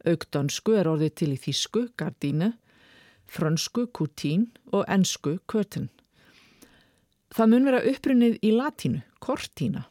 Augdönsku 0.07 0.77
er 0.79 0.89
orðið 0.91 1.13
til 1.21 1.33
í 1.35 1.41
þísku, 1.41 1.83
gardínu, 1.99 2.53
frönsku, 3.27 3.89
kutín 3.91 4.49
og 4.73 4.87
ensku, 4.89 5.39
curtain. 5.51 5.91
Það 7.35 7.53
mun 7.53 7.69
vera 7.69 7.85
upprunnið 7.91 8.39
í 8.47 8.53
latínu, 8.55 9.03
kortína. 9.21 9.87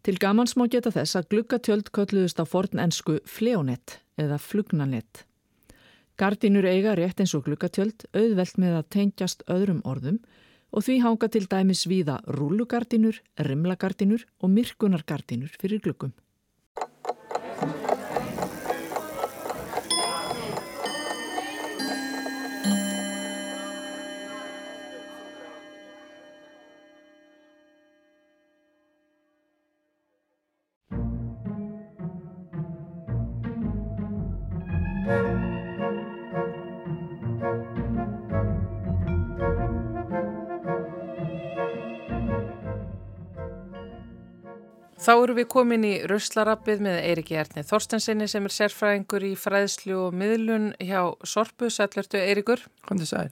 Til 0.00 0.16
gamans 0.16 0.56
má 0.56 0.64
geta 0.72 0.92
þess 0.94 1.18
að 1.18 1.28
gluggatjöld 1.34 1.90
kölluðust 1.92 2.40
á 2.40 2.48
forn 2.48 2.80
ensku 2.80 3.18
fleonett 3.28 3.98
eða 4.16 4.38
flugnanett. 4.40 5.26
Gardínur 6.16 6.64
eiga 6.68 6.94
rétt 6.96 7.20
eins 7.20 7.34
og 7.36 7.44
gluggatjöld 7.44 8.06
auðvelt 8.16 8.56
með 8.60 8.78
að 8.78 8.88
tengjast 8.96 9.44
öðrum 9.52 9.84
orðum 9.84 10.18
og 10.72 10.86
því 10.86 10.96
hanga 11.04 11.28
til 11.28 11.44
dæmis 11.50 11.84
víða 11.90 12.20
rúlugardínur, 12.28 13.20
rimlagardínur 13.44 14.24
og 14.40 14.52
myrkunargardínur 14.56 15.52
fyrir 15.60 15.84
gluggum. 15.84 16.12
Þá 45.00 45.12
eru 45.14 45.34
við 45.38 45.46
komin 45.48 45.84
í 45.88 45.94
Ruslarappið 46.04 46.82
með 46.84 46.98
Eiriki 47.08 47.36
Erni 47.40 47.62
Þorstensinni 47.64 48.26
sem 48.28 48.44
er 48.44 48.52
sérfræðingur 48.52 49.24
í 49.24 49.30
fræðslu 49.38 49.94
og 49.96 50.16
miðlun 50.20 50.66
hjá 50.76 51.14
Sorpu. 51.24 51.70
Sælvertu 51.72 52.20
Eirikur. 52.20 52.60
Er 52.92 53.00
sæl? 53.08 53.30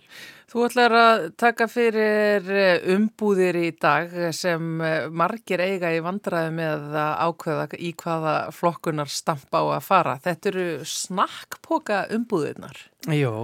Þú 0.48 0.62
ætlar 0.64 0.94
að 0.96 1.26
taka 1.36 1.66
fyrir 1.68 2.48
eh, 2.48 2.86
umbúðir 2.94 3.58
í 3.60 3.66
dag 3.76 4.14
sem 4.32 4.80
eh, 4.80 5.10
margir 5.12 5.60
eiga 5.60 5.92
í 5.92 6.00
vandraði 6.00 6.54
með 6.56 6.88
að 7.02 7.12
ákveða 7.26 7.68
í 7.76 7.92
hvaða 8.00 8.34
flokkunar 8.56 9.12
stampa 9.12 9.60
á 9.60 9.64
að 9.76 9.86
fara. 9.90 10.16
Þetta 10.24 10.52
eru 10.54 10.66
snakkpoka 10.88 12.06
umbúðirnar. 12.16 12.80
Jó, 13.12 13.34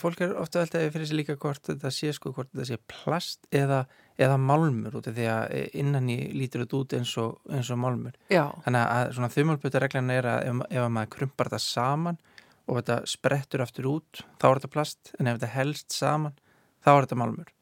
fólk 0.00 0.20
er 0.28 0.36
ofta 0.36 0.66
alltaf 0.66 0.92
fyrir 0.92 1.08
sig 1.08 1.22
líka 1.22 1.40
hvort 1.40 1.72
þetta 1.72 1.88
sé 1.88 2.12
sko, 2.12 2.36
hvort 2.36 2.52
þetta 2.52 2.68
sé 2.68 2.82
plast 2.84 3.48
eða 3.48 3.86
eða 4.20 4.36
málmur 4.40 4.98
út 4.98 5.08
af 5.08 5.16
því 5.16 5.26
að 5.32 5.54
innan 5.78 6.10
í 6.12 6.18
lítur 6.36 6.64
þetta 6.64 6.78
út 6.78 6.94
eins 6.98 7.14
og, 7.20 7.40
eins 7.50 7.70
og 7.72 7.80
málmur. 7.80 8.16
Já. 8.32 8.44
þannig 8.66 8.84
að 8.84 9.14
svona 9.16 9.32
þumálputareglan 9.32 10.12
er 10.12 10.28
að 10.28 10.44
ef, 10.50 10.62
ef 10.68 10.92
maður 10.92 11.12
krumpar 11.16 11.50
þetta 11.50 11.64
saman 11.64 12.20
og 12.66 12.78
þetta 12.78 12.98
sprettur 13.10 13.64
aftur 13.64 13.88
út 13.90 14.22
þá 14.40 14.46
er 14.48 14.60
þetta 14.60 14.72
plast, 14.76 15.12
en 15.18 15.30
ef 15.30 15.38
þetta 15.38 15.52
helst 15.56 15.96
saman 15.96 16.36
þá 16.84 16.92
er 16.92 17.06
þetta 17.06 17.20
málmur. 17.22 17.52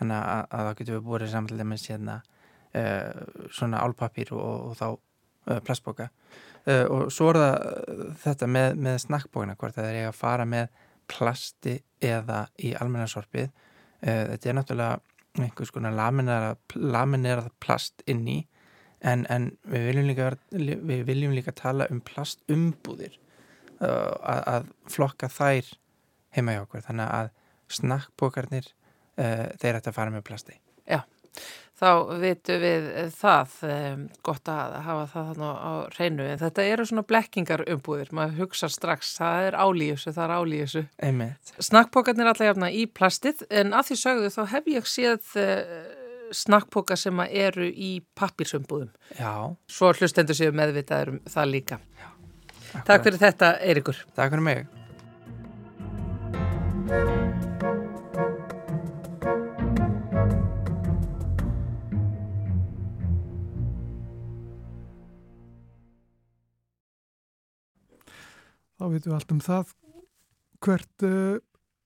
Þannig 0.00 0.16
að, 0.16 0.44
að 0.48 0.66
það 0.66 0.76
getur 0.80 0.96
við 0.96 1.06
búið 1.08 1.26
saman 1.30 1.50
til 1.50 1.60
dæmis 1.60 1.88
hérna 1.90 2.20
uh, 2.20 3.48
svona 3.52 3.82
álpapír 3.84 4.32
og, 4.36 4.70
og 4.70 4.78
þá 4.78 4.86
uh, 4.90 5.60
plastboka 5.66 6.08
uh, 6.08 6.86
og 6.86 7.10
svo 7.12 7.32
er 7.32 7.40
það 7.40 8.14
þetta 8.24 8.50
með, 8.56 8.70
með 8.86 9.00
snakkbókina 9.04 9.58
hvort 9.60 9.76
það 9.76 9.90
er 9.90 10.08
að 10.08 10.16
fara 10.18 10.48
með 10.48 10.70
plasti 11.10 11.80
eða 12.00 12.44
í 12.62 12.70
almennarsorpið 12.78 13.48
þetta 14.00 14.48
er 14.48 14.54
náttúrulega 14.56 15.09
einhvers 15.46 15.72
konar 15.74 15.94
laminerað 15.94 17.50
plast 17.62 18.04
inn 18.10 18.26
í 18.28 18.38
en, 19.00 19.26
en 19.32 19.50
við, 19.64 19.86
viljum 19.90 20.08
líka, 20.10 20.30
við 20.52 21.04
viljum 21.08 21.36
líka 21.36 21.54
tala 21.56 21.88
um 21.92 22.02
plastumbúðir 22.04 23.16
uh, 23.80 24.12
að, 24.20 24.42
að 24.54 24.72
flokka 24.92 25.30
þær 25.32 25.70
heima 26.36 26.56
hjá 26.56 26.64
okkur. 26.64 26.84
Þannig 26.86 27.14
að 27.20 27.30
snakkbókarnir 27.80 28.68
uh, 28.70 29.46
þeir 29.60 29.80
ætti 29.80 29.92
að 29.92 29.96
fara 29.96 30.14
með 30.14 30.26
plasti 30.28 30.58
þá 31.80 31.90
vitum 32.20 32.60
við 32.60 32.88
það, 33.16 33.54
um, 33.68 34.02
gott 34.26 34.50
að 34.52 34.74
hafa 34.84 35.06
það 35.12 35.30
þannig 35.30 35.62
á 35.64 35.72
reynu, 35.96 36.26
en 36.26 36.42
þetta 36.42 36.66
eru 36.72 36.86
svona 36.90 37.06
blekkingar 37.08 37.64
umbúðir, 37.72 38.10
maður 38.16 38.42
hugsa 38.42 38.68
strax, 38.72 39.14
það 39.16 39.46
er 39.48 39.56
álíusu, 39.56 40.12
það 40.16 40.24
er 40.26 40.34
álíusu. 40.36 40.82
Snakkpókarnir 41.70 42.30
alltaf 42.30 42.50
jafna 42.50 42.68
í 42.72 42.84
plastið, 42.90 43.46
en 43.48 43.72
að 43.76 43.90
því 43.90 43.98
sögðu 44.02 44.34
þá 44.36 44.42
hef 44.52 44.70
ég 44.74 44.90
séð 44.90 45.32
uh, 45.40 45.78
snakkpóka 46.36 46.96
sem 47.00 47.24
eru 47.28 47.66
í 47.70 47.92
pappirsömbúðum. 48.18 48.92
Já. 49.18 49.56
Svo 49.70 49.94
hlustendur 49.96 50.36
séu 50.38 50.52
meðvitaður 50.54 51.16
um 51.16 51.22
það 51.30 51.54
líka. 51.56 51.80
Já. 52.00 52.08
Takk 52.86 53.08
fyrir 53.08 53.22
þetta, 53.24 53.54
Eirikur. 53.66 54.04
Takk 54.14 54.36
fyrir 54.36 54.46
mig. 54.50 54.68
Þá 68.80 68.86
veitum 68.88 69.10
við 69.10 69.16
allt 69.18 69.34
um 69.34 69.42
það 69.44 69.74
hvert 70.64 71.04
uh, 71.08 71.36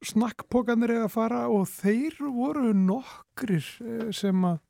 snakkpokanir 0.05 0.93
er 0.95 1.07
að 1.07 1.15
fara 1.15 1.43
og 1.53 1.67
þeir 1.71 2.21
voru 2.35 2.71
nokkrir 2.77 3.67
uh, 3.83 4.09
sem 4.15 4.47
að 4.47 4.61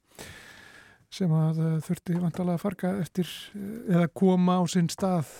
sem 1.14 1.30
að 1.30 1.60
uh, 1.62 1.76
þurfti 1.84 2.16
vantalega 2.18 2.58
að 2.58 2.64
farga 2.64 2.96
eftir 3.02 3.28
eða 3.54 4.08
koma 4.18 4.58
á 4.58 4.62
sinn 4.70 4.88
stað 4.90 5.30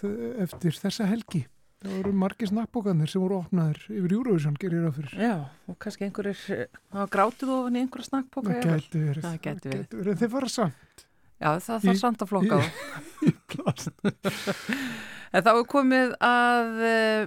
eftir 0.44 0.76
þessa 0.78 1.08
helgi. 1.10 1.42
Það 1.84 1.96
voru 1.98 2.12
margir 2.16 2.48
snakkbókanir 2.48 3.10
sem 3.10 3.20
voru 3.20 3.40
opnaðir 3.42 3.80
yfir 3.92 4.14
Júruvísson, 4.14 4.54
gerir 4.60 4.86
það 4.86 5.00
fyrir. 5.00 5.16
Já, 5.20 5.34
og 5.68 5.76
kannski 5.82 6.06
einhverjir 6.06 6.68
hafa 6.94 7.08
grátið 7.12 7.52
ofan 7.56 7.76
í 7.76 7.82
einhverja 7.82 8.08
snakkbóka. 8.08 8.54
Það 8.54 8.70
gæti 8.70 9.02
verið. 9.02 9.26
Það 9.26 9.40
gæti 9.48 9.72
verið. 9.72 9.98
verið. 9.98 10.22
Þeir 10.22 10.32
fara 10.36 10.52
samt. 10.54 11.04
Já, 11.34 11.50
það 11.66 11.84
þarf 11.88 12.00
samt 12.00 12.24
að 12.24 12.32
flokka 12.32 12.60
á. 12.62 12.64
Í 13.28 13.34
plast. 13.52 13.92
en 15.34 15.44
þá 15.44 15.54
er 15.54 15.70
komið 15.70 16.18
að 16.24 16.82
uh, 16.88 17.22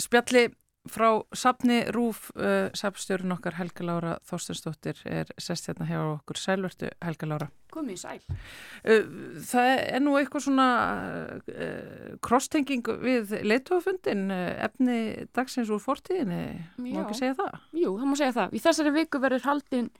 spjalli 0.00 0.48
frá 0.90 1.08
Sapni 1.38 1.78
Rúf, 1.94 2.28
uh, 2.34 2.68
sapstjórun 2.74 3.36
okkar 3.36 3.54
Helga 3.58 3.86
Lára 3.86 4.14
Þorstensdóttir 4.26 4.98
er 5.06 5.30
sest 5.38 5.68
hérna 5.70 5.86
hjá 5.86 5.98
okkur. 6.00 6.38
Sælvertu 6.38 6.90
Helga 7.04 7.28
Lára. 7.30 7.48
Komið 7.72 8.00
sæl. 8.02 8.18
Uh, 8.82 9.06
það 9.46 9.70
er 9.78 10.02
nú 10.02 10.16
eitthvað 10.18 10.46
svona 10.48 10.68
krosstenging 12.22 12.92
við 13.02 13.36
leitofundin, 13.46 14.28
efni 14.32 14.98
dagsins 15.34 15.70
úr 15.70 15.82
fortíðinni, 15.82 16.44
má 16.82 17.02
ekki 17.04 17.20
segja 17.20 17.38
það? 17.38 17.58
Jú, 17.78 17.96
það 17.98 18.10
má 18.10 18.18
segja 18.18 18.38
það. 18.40 18.54
Í 18.58 18.64
þessari 18.66 18.94
viku 18.98 19.22
verður 19.22 19.48
haldinn 19.50 19.90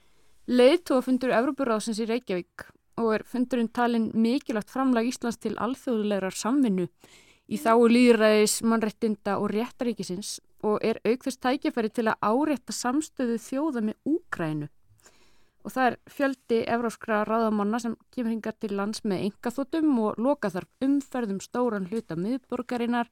leitofundur 0.51 1.31
Evroparáðsins 1.31 2.01
í 2.03 2.07
Reykjavík 2.09 2.67
og 2.99 3.13
er 3.15 3.23
fundurinn 3.27 3.71
talin 3.73 4.09
mikilvægt 4.13 4.71
framlag 4.73 5.07
Íslands 5.09 5.39
til 5.41 5.55
alþjóðulegar 5.61 6.35
samvinnu 6.37 6.89
í 7.53 7.57
þáu 7.61 7.85
líðræðis, 7.91 8.61
mannrættinda 8.65 9.35
og 9.37 9.51
réttaríkisins 9.53 10.39
og 10.65 10.79
er 10.85 10.97
aukþess 11.05 11.41
tækjafæri 11.43 11.91
til 11.93 12.07
að 12.09 12.23
árétta 12.25 12.73
samstöðu 12.73 13.35
þjóða 13.43 13.83
með 13.89 13.97
Úgrænu. 14.09 14.69
Og 15.63 15.71
það 15.71 15.89
er 15.89 15.97
fjöldi 16.11 16.59
evróskra 16.73 17.21
ráðamanna 17.27 17.79
sem 17.79 17.93
kemur 18.11 18.33
hingar 18.33 18.55
til 18.59 18.73
lands 18.75 19.03
með 19.05 19.27
engaþótum 19.29 19.91
og 20.03 20.17
loka 20.19 20.49
þarf 20.51 20.87
umferðum 20.87 21.43
stóran 21.43 21.87
hluta 21.91 22.17
miðborgarinnar 22.19 23.11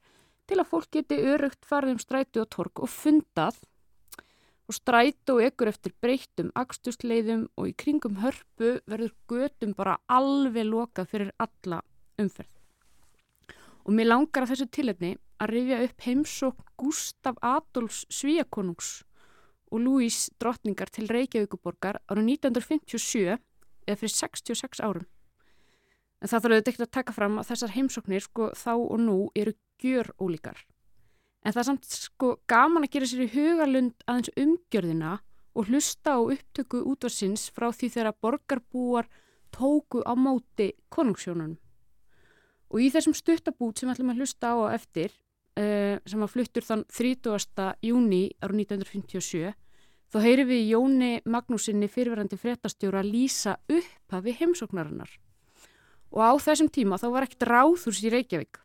til 0.50 0.58
að 0.60 0.72
fólk 0.72 0.90
geti 0.98 1.20
örugt 1.32 1.68
farðum 1.68 2.02
strætu 2.02 2.42
og 2.44 2.50
tork 2.56 2.82
og 2.84 2.92
fundað 2.92 3.62
og 4.68 4.76
strætu 4.76 5.38
og 5.38 5.46
ekkur 5.46 5.72
eftir 5.72 5.94
breyttum 6.04 6.50
akstusleiðum 6.60 7.46
og 7.60 7.70
í 7.72 7.76
kringum 7.78 8.18
hörpu 8.24 8.80
verður 8.90 9.14
götum 9.32 9.78
bara 9.78 10.00
alveg 10.12 10.68
lokað 10.68 11.14
fyrir 11.14 11.32
alla 11.40 11.84
umferð. 12.20 12.61
Og 13.86 13.94
mér 13.96 14.12
langar 14.12 14.46
að 14.46 14.54
þessu 14.54 14.68
tilefni 14.76 15.16
að 15.42 15.54
rifja 15.56 15.80
upp 15.86 16.04
heimsókn 16.06 16.68
Gustaf 16.78 17.40
Adolfs 17.42 18.04
Svíakonungs 18.14 18.92
og 19.72 19.82
Lúís 19.82 20.28
drottningar 20.42 20.92
til 20.94 21.08
Reykjavíkuborgar 21.10 22.02
árið 22.12 22.36
1957 22.36 23.24
eða 23.88 23.98
fyrir 23.98 24.14
66 24.18 24.84
árum. 24.84 25.08
En 26.22 26.30
það 26.30 26.44
þarf 26.44 26.54
auðvitað 26.54 26.74
ekki 26.74 26.86
að 26.86 26.94
taka 26.98 27.16
fram 27.16 27.40
að 27.42 27.48
þessar 27.50 27.74
heimsóknir 27.76 28.26
sko 28.26 28.52
þá 28.58 28.74
og 28.76 29.00
nú 29.02 29.18
eru 29.34 29.56
gjör 29.82 30.12
ólíkar. 30.22 30.60
En 31.42 31.56
það 31.56 31.62
er 31.64 31.68
samt 31.72 31.90
sko 31.90 32.36
gaman 32.52 32.86
að 32.86 32.94
gera 32.94 33.10
sér 33.10 33.26
í 33.26 33.32
hugalund 33.34 34.06
aðeins 34.06 34.34
umgjörðina 34.38 35.16
og 35.58 35.72
hlusta 35.72 36.14
á 36.14 36.20
upptöku 36.22 36.84
útvarsins 36.92 37.48
frá 37.56 37.72
því 37.74 37.90
þegar 37.96 38.20
borgarbúar 38.22 39.10
tóku 39.52 40.04
á 40.06 40.14
móti 40.14 40.72
konungsjónunum. 40.94 41.58
Og 42.72 42.80
í 42.80 42.88
þessum 42.94 43.16
stuttabút 43.18 43.82
sem 43.82 43.92
ætlum 43.92 44.14
að 44.14 44.24
hlusta 44.24 44.54
á 44.54 44.56
á 44.64 44.66
eftir, 44.78 45.12
uh, 45.60 45.98
sem 46.08 46.24
var 46.24 46.32
fluttur 46.32 46.66
þann 46.68 46.86
30. 46.88 47.76
júni 47.84 48.24
ára 48.40 48.56
1957, 48.56 49.52
þá 50.12 50.18
heyri 50.24 50.48
við 50.48 50.64
Jóni 50.72 51.12
Magnúsinni 51.28 51.92
fyrirverandi 51.92 52.40
fréttastjóra 52.40 53.04
lýsa 53.04 53.58
upp 53.68 54.16
að 54.16 54.30
við 54.30 54.42
heimsóknarinnar. 54.42 55.12
Og 56.12 56.20
á 56.20 56.32
þessum 56.44 56.72
tíma 56.72 57.00
þá 57.00 57.08
var 57.14 57.28
ekkert 57.28 57.48
ráðhús 57.48 58.02
í 58.04 58.12
Reykjavík. 58.12 58.60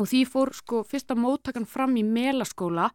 Og 0.00 0.06
því 0.08 0.20
fór 0.28 0.52
sko 0.54 0.82
fyrsta 0.86 1.16
móttakan 1.18 1.66
fram 1.68 1.96
í 1.98 2.04
melaskóla 2.06 2.90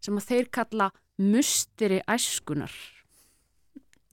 sem 0.00 0.16
að 0.16 0.30
þeir 0.30 0.48
kalla 0.56 0.88
musteri 1.20 2.00
æskunar. 2.08 2.72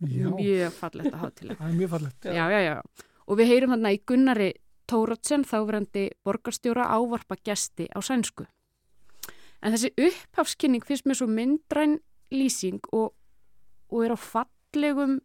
Já. 0.04 0.30
Mjög 0.30 0.76
fallegt 0.78 1.14
að 1.14 1.22
hátilega. 1.24 1.58
Það 1.58 1.70
er 1.72 1.78
mjög 1.80 1.94
fallegt. 1.96 2.28
Já, 2.28 2.46
já, 2.54 2.60
já. 2.62 3.06
Og 3.28 3.40
við 3.40 3.50
heyrum 3.52 3.74
þarna 3.74 3.94
í 3.96 4.02
Gunnari 4.08 4.50
Tóratsen, 4.88 5.44
þáverandi 5.44 6.10
borgarstjóra 6.24 6.88
ávarpa 6.96 7.36
gesti 7.44 7.90
á 7.92 8.00
sænsku. 8.00 8.48
En 9.62 9.74
þessi 9.74 9.92
upphafskinning 9.98 10.86
finnst 10.86 11.08
mér 11.08 11.20
svo 11.20 11.28
myndræn 11.28 11.98
lýsing 12.32 12.80
og, 12.94 13.14
og 13.92 14.06
er 14.06 14.14
á 14.14 14.18
fallegum, 14.20 15.18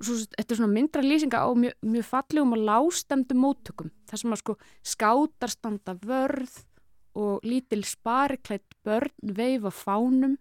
svo, 0.00 0.18
þetta 0.34 0.54
er 0.54 0.60
svona 0.60 0.74
myndræn 0.74 1.08
lýsinga 1.08 1.40
á 1.40 1.48
mjög, 1.54 1.76
mjög 1.86 2.08
fallegum 2.10 2.54
og 2.56 2.64
lástemdum 2.68 3.42
móttökum. 3.44 3.92
Það 4.10 4.22
sem 4.22 4.36
að 4.36 4.42
sko 4.42 4.56
skátar 4.94 5.54
standa 5.54 5.96
vörð 6.02 6.56
og 7.14 7.44
lítil 7.46 7.84
spariklætt 7.86 8.74
börn 8.84 9.14
veifa 9.22 9.70
fánum. 9.70 10.36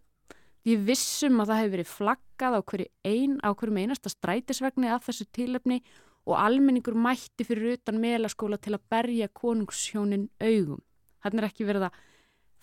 Ég 0.63 0.79
vissum 0.87 1.41
að 1.43 1.51
það 1.51 1.59
hefur 1.59 1.73
verið 1.75 1.91
flaggað 1.91 2.57
á 2.57 2.61
hverju 2.63 2.89
ein, 3.03 3.37
á 3.43 3.49
hverju 3.51 3.77
einasta 3.83 4.09
strætisvegni 4.09 4.89
að 4.89 5.09
þessu 5.09 5.27
tilöfni 5.35 5.79
og 5.83 6.12
almenningur 6.31 6.95
mætti 6.95 7.43
fyrir 7.43 7.75
utan 7.77 7.99
melaskóla 7.99 8.57
til 8.61 8.77
að 8.77 8.85
berja 8.89 9.27
konungshjónin 9.35 10.29
augum. 10.39 10.79
Þannig 11.23 11.41
er 11.41 11.47
ekki 11.49 11.67
verið 11.67 11.87
að 11.89 12.01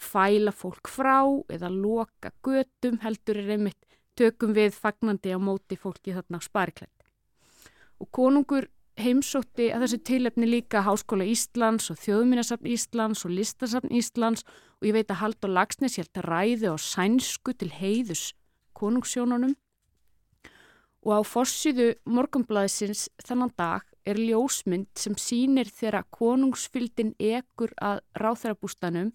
fæla 0.01 0.53
fólk 0.57 0.89
frá 0.89 1.21
eða 1.53 1.69
loka 1.69 2.33
götum 2.45 3.01
heldur 3.05 3.41
er 3.43 3.53
einmitt 3.57 3.85
tökum 4.17 4.55
við 4.57 4.73
fagnandi 4.73 5.37
á 5.37 5.39
móti 5.41 5.77
fólki 5.77 6.15
þarna 6.17 6.41
á 6.41 6.43
spariklætt. 6.45 7.05
Og 8.01 8.09
konungur 8.17 8.69
heimsótti 9.01 9.71
að 9.73 9.85
þessu 9.85 10.01
tilefni 10.09 10.49
líka 10.49 10.83
Háskóla 10.85 11.27
Íslands 11.29 11.91
og 11.93 12.01
Þjóðminnarsafn 12.01 12.69
Íslands 12.69 13.25
og 13.25 13.35
Listasafn 13.37 13.93
Íslands 13.97 14.45
og 14.81 14.89
ég 14.89 14.97
veit 14.97 15.13
að 15.13 15.21
Haldur 15.23 15.53
Lagsnes 15.53 15.97
held 16.01 16.13
að 16.17 16.29
ræði 16.29 16.73
á 16.73 16.77
sænsku 16.81 17.55
til 17.57 17.71
heiðus 17.77 18.31
konungssjónunum 18.77 19.55
og 21.07 21.12
á 21.16 21.20
fossiðu 21.24 21.94
morgumblæðisins 22.05 23.09
þennan 23.24 23.53
dag 23.57 23.86
er 24.09 24.20
ljósmynd 24.20 24.90
sem 24.98 25.16
sínir 25.20 25.70
þegar 25.72 26.09
konungsfyldin 26.12 27.14
ekur 27.16 27.72
að 27.80 28.03
ráþærabústanum 28.20 29.12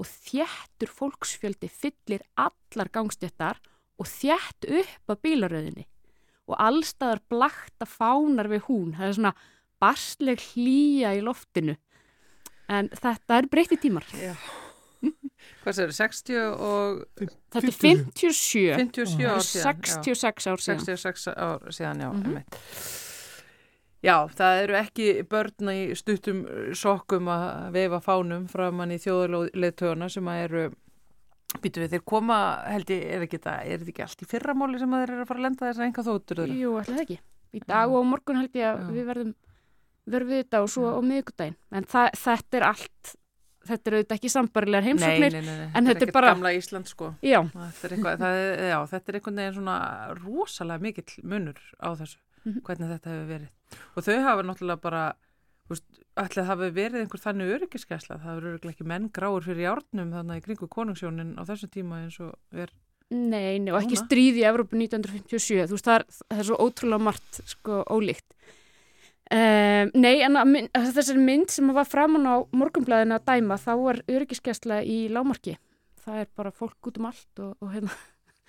og 0.00 0.10
þjættur 0.10 0.90
fólksfjöldi 0.90 1.70
fyllir 1.70 2.24
allar 2.36 2.90
gangstéttar 2.92 3.60
og 4.00 4.10
þjætt 4.10 4.68
upp 4.80 5.14
að 5.14 5.20
bílaröðinni 5.26 5.86
og 6.50 6.58
allstaðar 6.60 7.22
blakta 7.32 7.88
fánar 7.88 8.50
við 8.52 8.66
hún. 8.68 8.92
Það 8.98 9.06
er 9.06 9.16
svona 9.18 9.34
barsleg 9.80 10.44
hlýja 10.52 11.14
í 11.16 11.22
loftinu. 11.24 11.78
En 12.68 12.90
þetta 12.92 13.40
er 13.40 13.48
breytti 13.52 13.80
tímar. 13.80 14.06
Já. 14.16 14.34
Hvað 15.64 15.78
sér, 15.78 15.94
60 15.96 16.42
og... 16.52 17.00
Þetta 17.20 17.62
er 17.62 17.78
57. 17.78 18.66
57 18.82 19.30
ár 19.30 19.46
síðan. 19.46 19.80
66 20.04 20.50
ár 20.50 20.64
síðan. 20.66 20.84
66 20.84 21.26
ár 21.34 21.66
síðan, 21.72 22.04
já. 22.04 22.12
Mm 22.12 22.44
Já, 24.04 24.28
það 24.36 24.58
eru 24.60 24.74
ekki 24.76 25.04
börn 25.32 25.70
í 25.72 25.78
stuttum 25.96 26.42
sokkum 26.76 27.30
að 27.32 27.70
veifa 27.72 28.02
fánum 28.04 28.42
frá 28.52 28.66
mann 28.68 28.92
í 28.92 28.98
þjóðarleðtöðuna 29.00 30.10
sem 30.12 30.28
að 30.28 30.40
eru 30.42 30.64
Býtu 31.62 31.84
við, 31.84 31.92
þeir 31.94 32.02
koma, 32.08 32.36
held 32.66 32.90
ég, 32.90 33.02
er 33.14 33.24
ekki 33.24 33.38
þetta, 33.38 33.54
er 33.70 33.82
ekki 33.86 34.02
allt 34.02 34.22
í 34.24 34.26
fyrramáli 34.26 34.80
sem 34.80 34.94
þeir 34.94 35.12
eru 35.12 35.22
að 35.22 35.28
fara 35.28 35.40
að 35.40 35.46
lenda 35.46 35.68
þess 35.68 35.80
að 35.80 35.86
enga 35.86 36.04
þóttur 36.08 36.40
þeirra? 36.40 36.56
Jú, 36.58 36.72
ætla 36.80 36.94
það 36.96 37.02
ekki. 37.04 37.18
Í 37.54 37.60
dag 37.62 37.94
og 37.94 38.06
morgun 38.10 38.40
held 38.40 38.58
ég 38.58 38.66
að 38.66 38.80
Já. 38.80 38.88
við 38.96 39.06
verðum, 39.10 39.30
verðum 40.14 40.32
við 40.32 40.42
þetta 40.42 40.62
og 40.64 40.72
svo 40.74 40.90
á 40.90 41.00
miðvikudaginn. 41.06 41.56
En 41.70 41.86
það, 41.94 42.08
þetta 42.24 42.58
er 42.58 42.66
allt, 42.72 43.12
þetta 43.68 43.90
er 43.90 43.96
auðvitað 43.98 44.16
ekki 44.18 44.30
sambarilegar 44.32 44.86
heimsóknir. 44.88 45.36
En 45.40 45.72
þetta 45.74 45.90
er 45.90 45.96
ekkert 45.96 46.12
bara... 46.16 46.32
gamla 46.34 46.52
Ísland, 46.58 46.88
sko. 46.90 47.10
Já. 47.24 47.40
Þetta 47.48 47.90
er 47.90 47.96
er, 48.68 48.86
þetta 48.92 49.12
er 49.12 49.18
einhvern 49.20 49.40
veginn 49.42 49.58
svona 49.58 49.76
rosalega 50.20 50.84
mikill 50.86 51.18
munur 51.24 51.60
á 51.80 51.88
þessu, 51.98 52.18
Mhm. 52.44 52.60
hvernig 52.60 52.90
þetta 52.92 53.08
hefur 53.14 53.28
verið. 53.32 53.50
Og 53.96 54.04
þau 54.04 54.16
hafa 54.28 54.42
náttúrulega 54.44 54.80
bara, 54.84 55.02
þú 55.64 55.72
veist, 55.72 55.84
ætli 56.20 56.42
það 56.42 56.50
hafi 56.52 56.70
verið 56.76 57.00
einhver 57.00 57.22
þannig 57.24 57.52
öryggiskesla, 57.56 58.18
það 58.20 58.36
eru 58.36 58.50
örugglega 58.52 58.74
ekki 58.76 58.86
menn 58.86 59.08
gráur 59.16 59.42
fyrir 59.46 59.64
járnum 59.64 60.12
þannig 60.12 60.42
í 60.42 60.44
kringu 60.44 60.68
konungsjónin 60.68 61.34
á 61.40 61.42
þessum 61.48 61.70
tíma 61.72 62.02
eins 62.04 62.20
og 62.20 62.34
er 62.52 62.68
Nei, 63.10 63.58
nei, 63.60 63.70
og 63.70 63.82
ekki 63.82 63.94
Núna? 63.98 64.06
stríð 64.08 64.38
í 64.40 64.44
Evrópu 64.48 64.76
1957, 64.80 65.66
þú 65.68 65.76
veist, 65.76 65.84
það 65.84 65.98
er, 65.98 66.04
það 66.32 66.38
er 66.40 66.46
svo 66.48 66.56
ótrúlega 66.64 67.04
margt, 67.04 67.40
sko, 67.46 67.82
ólíkt. 67.92 68.24
Um, 69.32 69.90
nei, 69.96 70.18
en 70.22 70.36
að, 70.36 70.48
mynd- 70.52 70.74
þessari 70.92 71.22
mynd 71.24 71.48
sem 71.50 71.70
var 71.72 71.86
framann 71.88 72.26
á 72.28 72.44
morgunblæðinu 72.52 73.16
að 73.16 73.24
dæma, 73.30 73.56
þá 73.56 73.70
er 73.94 74.02
öryggiskesla 74.12 74.82
í 74.84 74.98
lámarki. 75.08 75.56
Það 76.04 76.18
er 76.20 76.28
bara 76.36 76.52
fólk 76.52 76.90
út 76.90 76.98
um 77.00 77.06
allt 77.08 77.40
og, 77.40 77.54
og 77.64 77.70
hérna, 77.72 77.94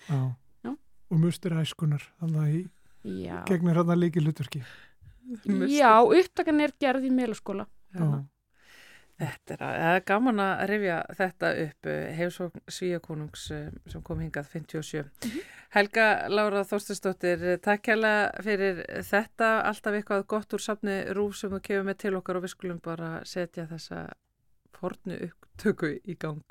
Já. 0.10 0.20
Já. 0.68 0.74
Og 1.14 1.22
mustir 1.22 1.56
æskunar, 1.56 2.04
þannig 2.20 2.42
að 2.44 2.52
í 2.58 3.24
já. 3.24 3.38
gegnir 3.48 3.80
hann 3.80 3.94
að 3.96 4.02
líki 4.04 4.22
hlutverki. 4.26 4.62
Já, 5.72 5.94
upptakan 6.04 6.60
er 6.62 6.74
gerð 6.82 7.08
í 7.08 7.14
melaskóla. 7.16 7.66
Já. 7.96 8.10
Þetta 9.16 9.54
er, 9.56 9.62
að- 9.64 9.78
er 9.96 10.02
gaman 10.10 10.40
að 10.44 10.64
rifja 10.70 10.96
þetta 11.16 11.50
upp 11.64 11.88
heimsókn 12.18 12.64
Svíakonungs 12.68 13.46
eh, 13.56 13.70
sem 13.88 14.02
kom 14.04 14.20
hingað 14.20 14.50
57. 14.52 15.06
Helga 15.76 16.08
Lára 16.32 16.66
Þorstinsdóttir, 16.68 17.46
takk 17.64 17.88
hérlega 17.94 18.44
fyrir 18.44 18.82
þetta, 19.08 19.50
alltaf 19.70 19.96
eitthvað 19.96 20.26
gott 20.36 20.54
úr 20.58 20.64
safni 20.64 20.98
rúf 21.16 21.38
sem 21.40 21.52
þú 21.56 21.62
kefur 21.64 21.88
með 21.88 21.98
til 22.04 22.14
okkar 22.20 22.40
og 22.42 22.46
við 22.48 22.54
skulum 22.58 22.82
bara 22.84 23.14
setja 23.28 23.66
þessa 23.72 24.04
fornu 24.76 25.18
upptöku 25.30 25.94
í 26.04 26.18
gang. 26.20 26.44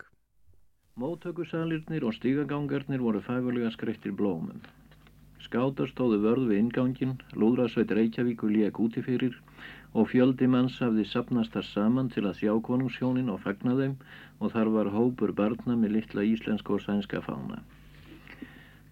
Móttökusalirnir 0.97 2.05
og 2.07 2.15
stígagangarnir 2.15 3.03
voru 3.03 3.21
fægulega 3.25 3.73
skreittir 3.75 4.13
blómum. 4.17 4.61
Skátar 5.43 5.91
stóðu 5.91 6.21
vörð 6.23 6.47
við 6.53 6.61
ingangin, 6.63 7.17
lúðrasveit 7.37 7.91
Reykjavíkur 7.93 8.53
lék 8.55 8.79
úti 8.81 9.03
fyrir 9.05 9.35
og 9.95 10.09
fjöldi 10.11 10.47
manns 10.51 10.81
hafði 10.83 11.05
sapnast 11.11 11.55
þar 11.55 11.67
saman 11.71 12.09
til 12.15 12.25
að 12.27 12.41
sjá 12.41 12.53
konungshjónin 12.69 13.31
og 13.35 13.41
fagna 13.47 13.77
þeim 13.81 13.95
og 14.41 14.53
þar 14.55 14.71
var 14.77 14.91
hópur 14.97 15.33
barna 15.41 15.77
með 15.83 15.97
litla 15.97 16.25
íslenska 16.31 16.75
og 16.77 16.83
sænska 16.87 17.23
fána. 17.29 17.61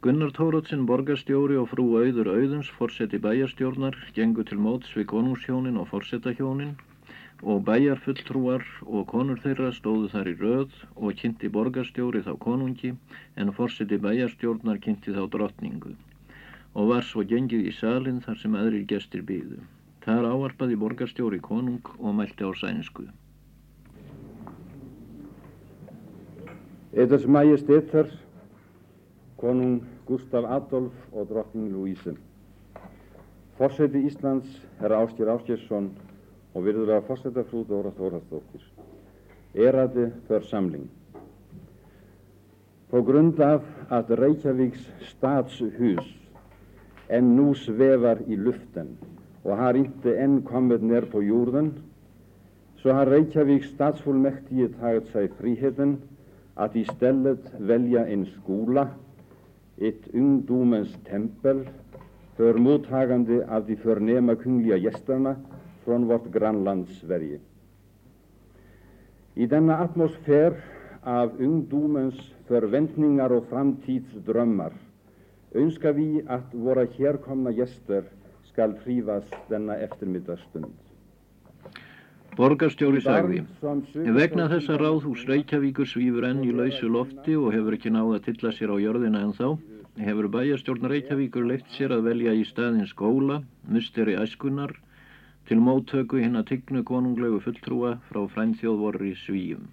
Gunnar 0.03 0.33
Tórótsin 0.37 0.87
borgarstjóri 0.87 1.59
og 1.59 1.69
frú 1.71 1.85
Auður 1.99 2.31
Auðuns 2.37 2.71
forseti 2.79 3.19
bæjarstjórnar 3.27 3.99
gengu 4.17 4.47
til 4.47 4.59
móts 4.63 4.95
við 4.99 5.07
konungshjónin 5.13 5.79
og 5.83 5.91
forsetahjónin 5.91 6.73
og 7.43 7.63
bæjarfulltrúar 7.67 8.65
og 8.87 9.07
konur 9.13 9.39
þeirra 9.45 9.71
stóðu 9.75 10.09
þar 10.15 10.31
í 10.31 10.35
röð 10.41 10.81
og 10.95 11.19
kynnti 11.21 11.51
borgarstjóri 11.59 12.23
þá 12.27 12.33
konungi 12.47 12.95
en 13.37 13.55
forseti 13.59 13.99
bæjarstjórnar 14.07 14.83
kynnti 14.87 15.15
þá 15.19 15.23
drottningu 15.37 15.95
og 16.75 16.91
var 16.95 17.07
svo 17.07 17.27
gengið 17.35 17.71
í 17.71 17.77
salin 17.79 18.23
þar 18.27 18.43
sem 18.43 18.59
aðrir 18.59 18.87
gestir 18.95 19.27
byggðu. 19.31 19.63
Þar 20.03 20.25
áarpaði 20.27 20.75
borgarstjóri 20.75 21.39
konung 21.39 21.87
og 21.99 22.17
mælti 22.19 22.43
á 22.43 22.51
sænsku. 22.59 23.05
Eders 26.93 27.27
Majestéter, 27.31 28.11
konung 29.39 29.85
Gustaf 30.07 30.45
Adolf 30.45 30.97
og 31.13 31.29
drottning 31.31 31.71
Louise. 31.71 32.17
Forseti 33.57 34.03
Íslands, 34.09 34.59
herra 34.81 35.05
Áskir 35.07 35.31
Áskirsson 35.31 35.93
og 36.55 36.67
virðulega 36.67 37.07
forsetafrú 37.07 37.63
Dóra 37.71 37.95
Þórastóttir. 37.95 38.67
Ärade 39.55 40.11
församling. 40.27 40.91
På 42.91 43.03
grund 43.03 43.41
av 43.41 43.63
att 43.89 44.11
Reykjaviks 44.11 44.89
stadshus 45.01 46.15
än 47.09 47.37
nu 47.37 47.55
svävar 47.55 48.19
i 48.27 48.37
luften 48.37 48.97
och 49.43 49.57
har 49.57 49.75
inte 49.75 50.19
än 50.19 50.43
kommit 50.43 50.83
ner 50.83 51.03
på 51.03 51.23
jorden 51.23 51.73
så 52.77 52.91
har 52.93 53.07
Reykjaviks 53.07 53.69
stadsfullmäktige 53.69 54.69
tagit 54.69 55.07
sig 55.07 55.29
friheten 55.29 55.97
att 56.55 56.77
istället 56.77 57.55
välja 57.59 58.07
en 58.07 58.27
skola, 58.27 58.89
ett 59.77 60.15
ungdomens 60.15 60.97
tempel 61.05 61.69
för 62.37 62.55
mottagande 62.55 63.47
av 63.49 63.67
de 63.67 63.77
förnäma 63.77 64.35
kungliga 64.35 64.77
gästerna 64.77 65.37
från 65.85 66.07
vårt 66.07 66.33
grannland 66.33 66.89
Sverige. 66.89 67.39
I 69.35 69.47
denna 69.47 69.79
atmosfär 69.79 70.53
af 71.03 71.31
ungdomens 71.39 72.35
förväntningar 72.47 73.33
och 73.33 73.47
framtidsdrömmar 73.47 74.73
önskar 75.53 75.93
vi 75.93 76.23
att 76.27 76.55
våra 76.55 76.85
härkomna 76.99 77.51
gäster 77.51 78.05
skall 78.53 78.75
trivas 78.85 79.25
denna 79.49 79.77
eftermiddagsstund. 79.81 80.73
Borgarstjóri 82.37 83.03
sagði, 83.05 83.43
vegna 84.17 84.47
þess 84.49 84.71
að 84.73 84.79
ráðhús 84.81 85.25
Reykjavíkur 85.29 85.89
svífur 85.89 86.25
enn 86.25 86.41
í 86.47 86.53
lausu 86.57 86.89
lofti 86.89 87.35
og 87.37 87.51
hefur 87.53 87.77
ekki 87.77 87.93
náða 87.93 88.21
að 88.21 88.25
tilla 88.29 88.53
sér 88.57 88.73
á 88.73 88.77
jörðina 88.81 89.21
en 89.27 89.35
þá, 89.37 89.49
hefur 90.01 90.31
bæjarstjórn 90.37 90.89
Reykjavíkur 90.95 91.45
leitt 91.51 91.69
sér 91.77 91.93
að 91.97 92.09
velja 92.09 92.33
í 92.33 92.47
staðin 92.49 92.89
skóla, 92.89 93.43
musteri 93.69 94.17
æskunar, 94.17 94.73
til 95.49 95.61
móttöku 95.61 96.23
hinn 96.23 96.41
að 96.41 96.49
tignu 96.55 96.81
konunglegu 96.89 97.43
fulltrúa 97.45 97.99
frá 98.09 98.25
frænþjóðvorri 98.33 99.13
svíum. 99.27 99.69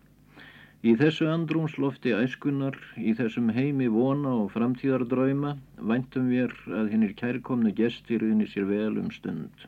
Í 0.80 0.94
þessu 0.96 1.26
andrúmslofti 1.28 2.14
æskunar, 2.16 2.78
í 2.96 3.12
þessum 3.12 3.50
heimi 3.52 3.90
vona 3.92 4.32
og 4.46 4.54
framtíðardrauma, 4.54 5.58
væntum 5.92 6.30
við 6.32 6.54
að 6.72 6.94
hinnir 6.94 7.12
kærkomnu 7.20 7.74
gestir 7.76 8.24
unni 8.24 8.48
sér 8.48 8.70
vel 8.70 8.96
um 9.02 9.10
stund. 9.12 9.66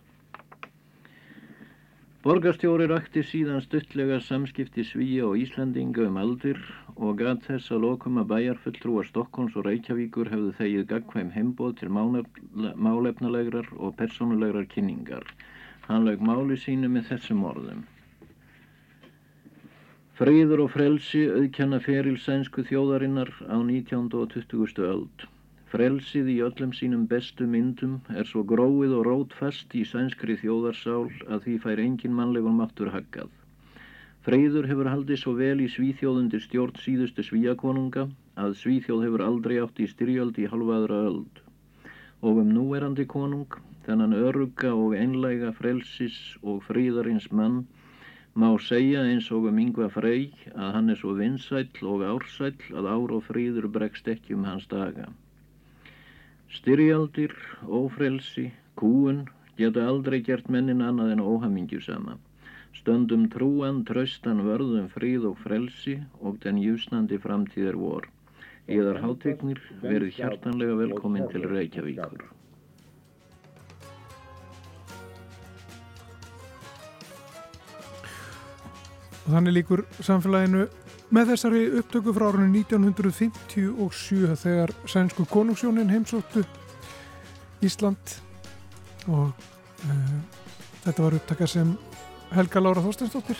Borgarstjóri 2.23 2.87
rakti 2.87 3.25
síðan 3.27 3.59
stuttlega 3.65 4.21
samskipti 4.23 4.87
Svíja 4.87 5.27
og 5.27 5.39
Íslandinga 5.41 6.07
um 6.07 6.19
aldir 6.21 6.63
og 6.95 7.19
gat 7.19 7.43
þess 7.49 7.75
að 7.75 7.83
lokum 7.89 8.19
að 8.21 8.31
bæjarfulltrúar 8.31 9.11
Stokkons 9.11 9.57
og 9.59 9.67
Reykjavíkur 9.67 10.31
hefðu 10.31 10.51
þegið 10.59 10.89
gagkvæm 10.91 11.31
heimboð 11.35 11.79
til 11.81 11.89
málefnalegrar 11.91 13.73
og 13.75 13.97
personulegrar 13.99 14.69
kynningar. 14.69 15.25
Hann 15.89 16.05
lög 16.07 16.23
máli 16.23 16.55
sínu 16.61 16.93
með 16.93 17.09
þessum 17.11 17.43
orðum. 17.51 17.83
Fríður 20.19 20.65
og 20.65 20.73
frelsi 20.73 21.21
auðkenna 21.31 21.77
feril 21.79 22.17
sænsku 22.19 22.65
þjóðarinnar 22.67 23.29
á 23.47 23.55
19. 23.63 24.09
og 24.19 24.33
20. 24.33 24.81
öld. 24.83 25.23
Frelsið 25.71 26.27
í 26.33 26.35
öllum 26.43 26.73
sínum 26.75 27.05
bestu 27.07 27.47
myndum 27.47 27.93
er 28.11 28.27
svo 28.27 28.43
gróið 28.43 28.97
og 28.97 29.05
rótfast 29.07 29.71
í 29.71 29.85
sænskri 29.87 30.35
þjóðarsál 30.41 31.07
að 31.31 31.45
því 31.45 31.55
fær 31.63 31.83
engin 31.85 32.17
mannlegur 32.17 32.57
máttur 32.57 32.91
haggað. 32.91 33.31
Freyður 34.27 34.67
hefur 34.73 34.91
haldið 34.91 35.21
svo 35.23 35.37
vel 35.39 35.63
í 35.63 35.71
svíþjóðundir 35.71 36.43
stjórn 36.43 36.83
síðustu 36.83 37.23
svíakonunga 37.29 38.09
að 38.35 38.59
svíþjóð 38.65 39.07
hefur 39.07 39.27
aldrei 39.29 39.57
átt 39.63 39.79
í 39.79 39.87
styrjöld 39.95 40.43
í 40.43 40.51
halvaðra 40.51 41.05
öld. 41.07 41.39
Og 42.19 42.43
um 42.43 42.51
núerandi 42.51 43.07
konung, 43.07 43.61
þennan 43.87 44.19
örugga 44.19 44.75
og 44.75 44.91
einlæga 44.91 45.55
frelsis 45.55 46.19
og 46.43 46.59
fríðarins 46.67 47.31
mann, 47.31 47.63
má 48.33 48.47
segja 48.63 49.03
eins 49.03 49.27
og 49.35 49.49
um 49.49 49.59
yngva 49.59 49.89
frey 49.91 50.29
að 50.53 50.73
hann 50.75 50.89
er 50.93 50.99
svo 50.99 51.17
vinsæll 51.17 51.87
og 51.93 52.05
ársæll 52.07 52.77
að 52.79 52.87
ár 52.87 53.13
og 53.17 53.25
fríður 53.27 53.67
bregst 53.67 54.07
ekki 54.07 54.37
um 54.37 54.47
hans 54.47 54.67
daga. 54.71 55.09
Styrjaldir, 56.51 57.35
ófrelsi, 57.67 58.51
kúun 58.79 59.25
geta 59.57 59.85
aldrei 59.87 60.21
gert 60.23 60.49
mennin 60.49 60.81
annað 60.81 61.13
en 61.15 61.23
óhamingjusama. 61.27 62.17
Stöndum 62.71 63.27
trúan, 63.29 63.83
tröstan, 63.83 64.43
vörðum, 64.47 64.87
fríð 64.95 65.27
og 65.31 65.39
frelsi 65.43 65.99
og 66.21 66.39
den 66.43 66.59
júsnandi 66.63 67.19
framtíðar 67.19 67.75
vor. 67.75 68.07
Íðar 68.71 69.01
hátegnir 69.03 69.59
verið 69.83 70.15
hjartanlega 70.19 70.77
velkomin 70.79 71.27
til 71.33 71.49
Reykjavíkur. 71.51 72.29
Og 79.31 79.37
þannig 79.37 79.53
líkur 79.61 79.81
samfélaginu 80.03 80.65
með 81.15 81.29
þessari 81.29 81.61
upptöku 81.79 82.11
frá 82.11 82.25
árunni 82.27 82.65
1957 82.65 84.33
þegar 84.41 84.73
sænsku 84.91 85.23
konungsjónin 85.31 85.87
heimsóttu 85.87 86.43
Ísland. 87.63 88.17
Og 89.07 89.31
uh, 89.31 90.11
þetta 90.83 91.05
var 91.05 91.15
upptaka 91.15 91.47
sem 91.47 91.71
Helga 92.35 92.65
Lára 92.65 92.83
Þorsteinsdóttir 92.83 93.39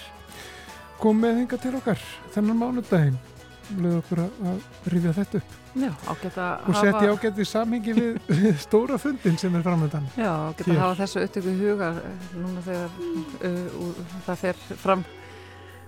kom 1.02 1.20
með 1.20 1.42
hinga 1.42 1.60
til 1.60 1.76
okkar 1.82 2.08
þennan 2.32 2.64
mánudaginn. 2.64 3.20
Leði 3.76 4.00
okkur 4.00 4.24
að 4.24 4.66
rifja 4.96 5.18
þetta 5.20 5.44
upp. 5.44 5.56
Já, 5.76 5.92
og 6.08 6.76
setja 6.76 7.12
ágætt 7.12 7.38
í 7.40 7.52
samhengi 7.52 8.00
við 8.00 8.40
stóra 8.66 8.96
fundin 9.00 9.38
sem 9.40 9.54
er 9.56 9.64
framöndan 9.64 10.08
Já, 10.16 10.32
ágætt 10.52 10.68
að 10.72 10.84
hafa 10.86 11.00
þessu 11.04 11.24
upptöku 11.28 11.54
huga 11.60 11.94
núna 12.36 12.64
þegar 12.66 12.96
uh, 13.48 14.06
það 14.28 14.42
fer 14.46 14.64
fram 14.84 15.06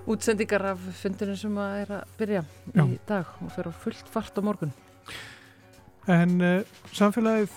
útsendingar 0.09 0.65
af 0.73 0.87
fundinu 0.99 1.35
sem 1.39 1.59
að 1.63 1.75
er 1.83 1.93
að 1.99 2.17
byrja 2.19 2.41
Já. 2.73 2.83
í 2.83 2.97
dag 3.07 3.37
og 3.41 3.53
fer 3.55 3.69
á 3.69 3.71
fullt 3.83 4.09
fart 4.11 4.39
á 4.39 4.41
morgun 4.43 4.73
En 6.11 6.35
uh, 6.43 6.59
samfélagið 6.91 7.53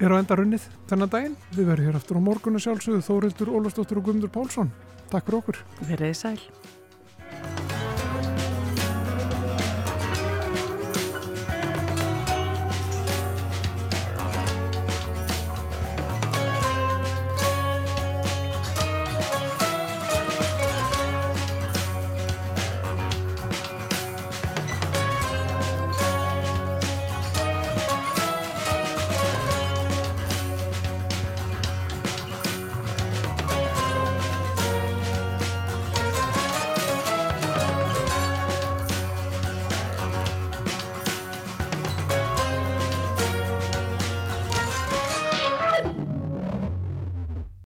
er 0.00 0.14
á 0.14 0.20
enda 0.20 0.36
runnið 0.38 0.66
þennan 0.90 1.12
daginn. 1.12 1.38
Við 1.56 1.70
verðum 1.72 1.90
hér 1.90 1.98
aftur 1.98 2.20
á 2.22 2.22
morgunu 2.22 2.62
sjálfsögðu 2.62 3.02
Þórildur 3.04 3.54
Ólastóttur 3.58 4.00
og 4.00 4.06
Guðmundur 4.06 4.32
Pálsson. 4.32 4.70
Takk 5.10 5.26
fyrir 5.26 5.40
okkur. 5.42 5.64
Verðið 5.90 6.14
sæl. 6.20 6.38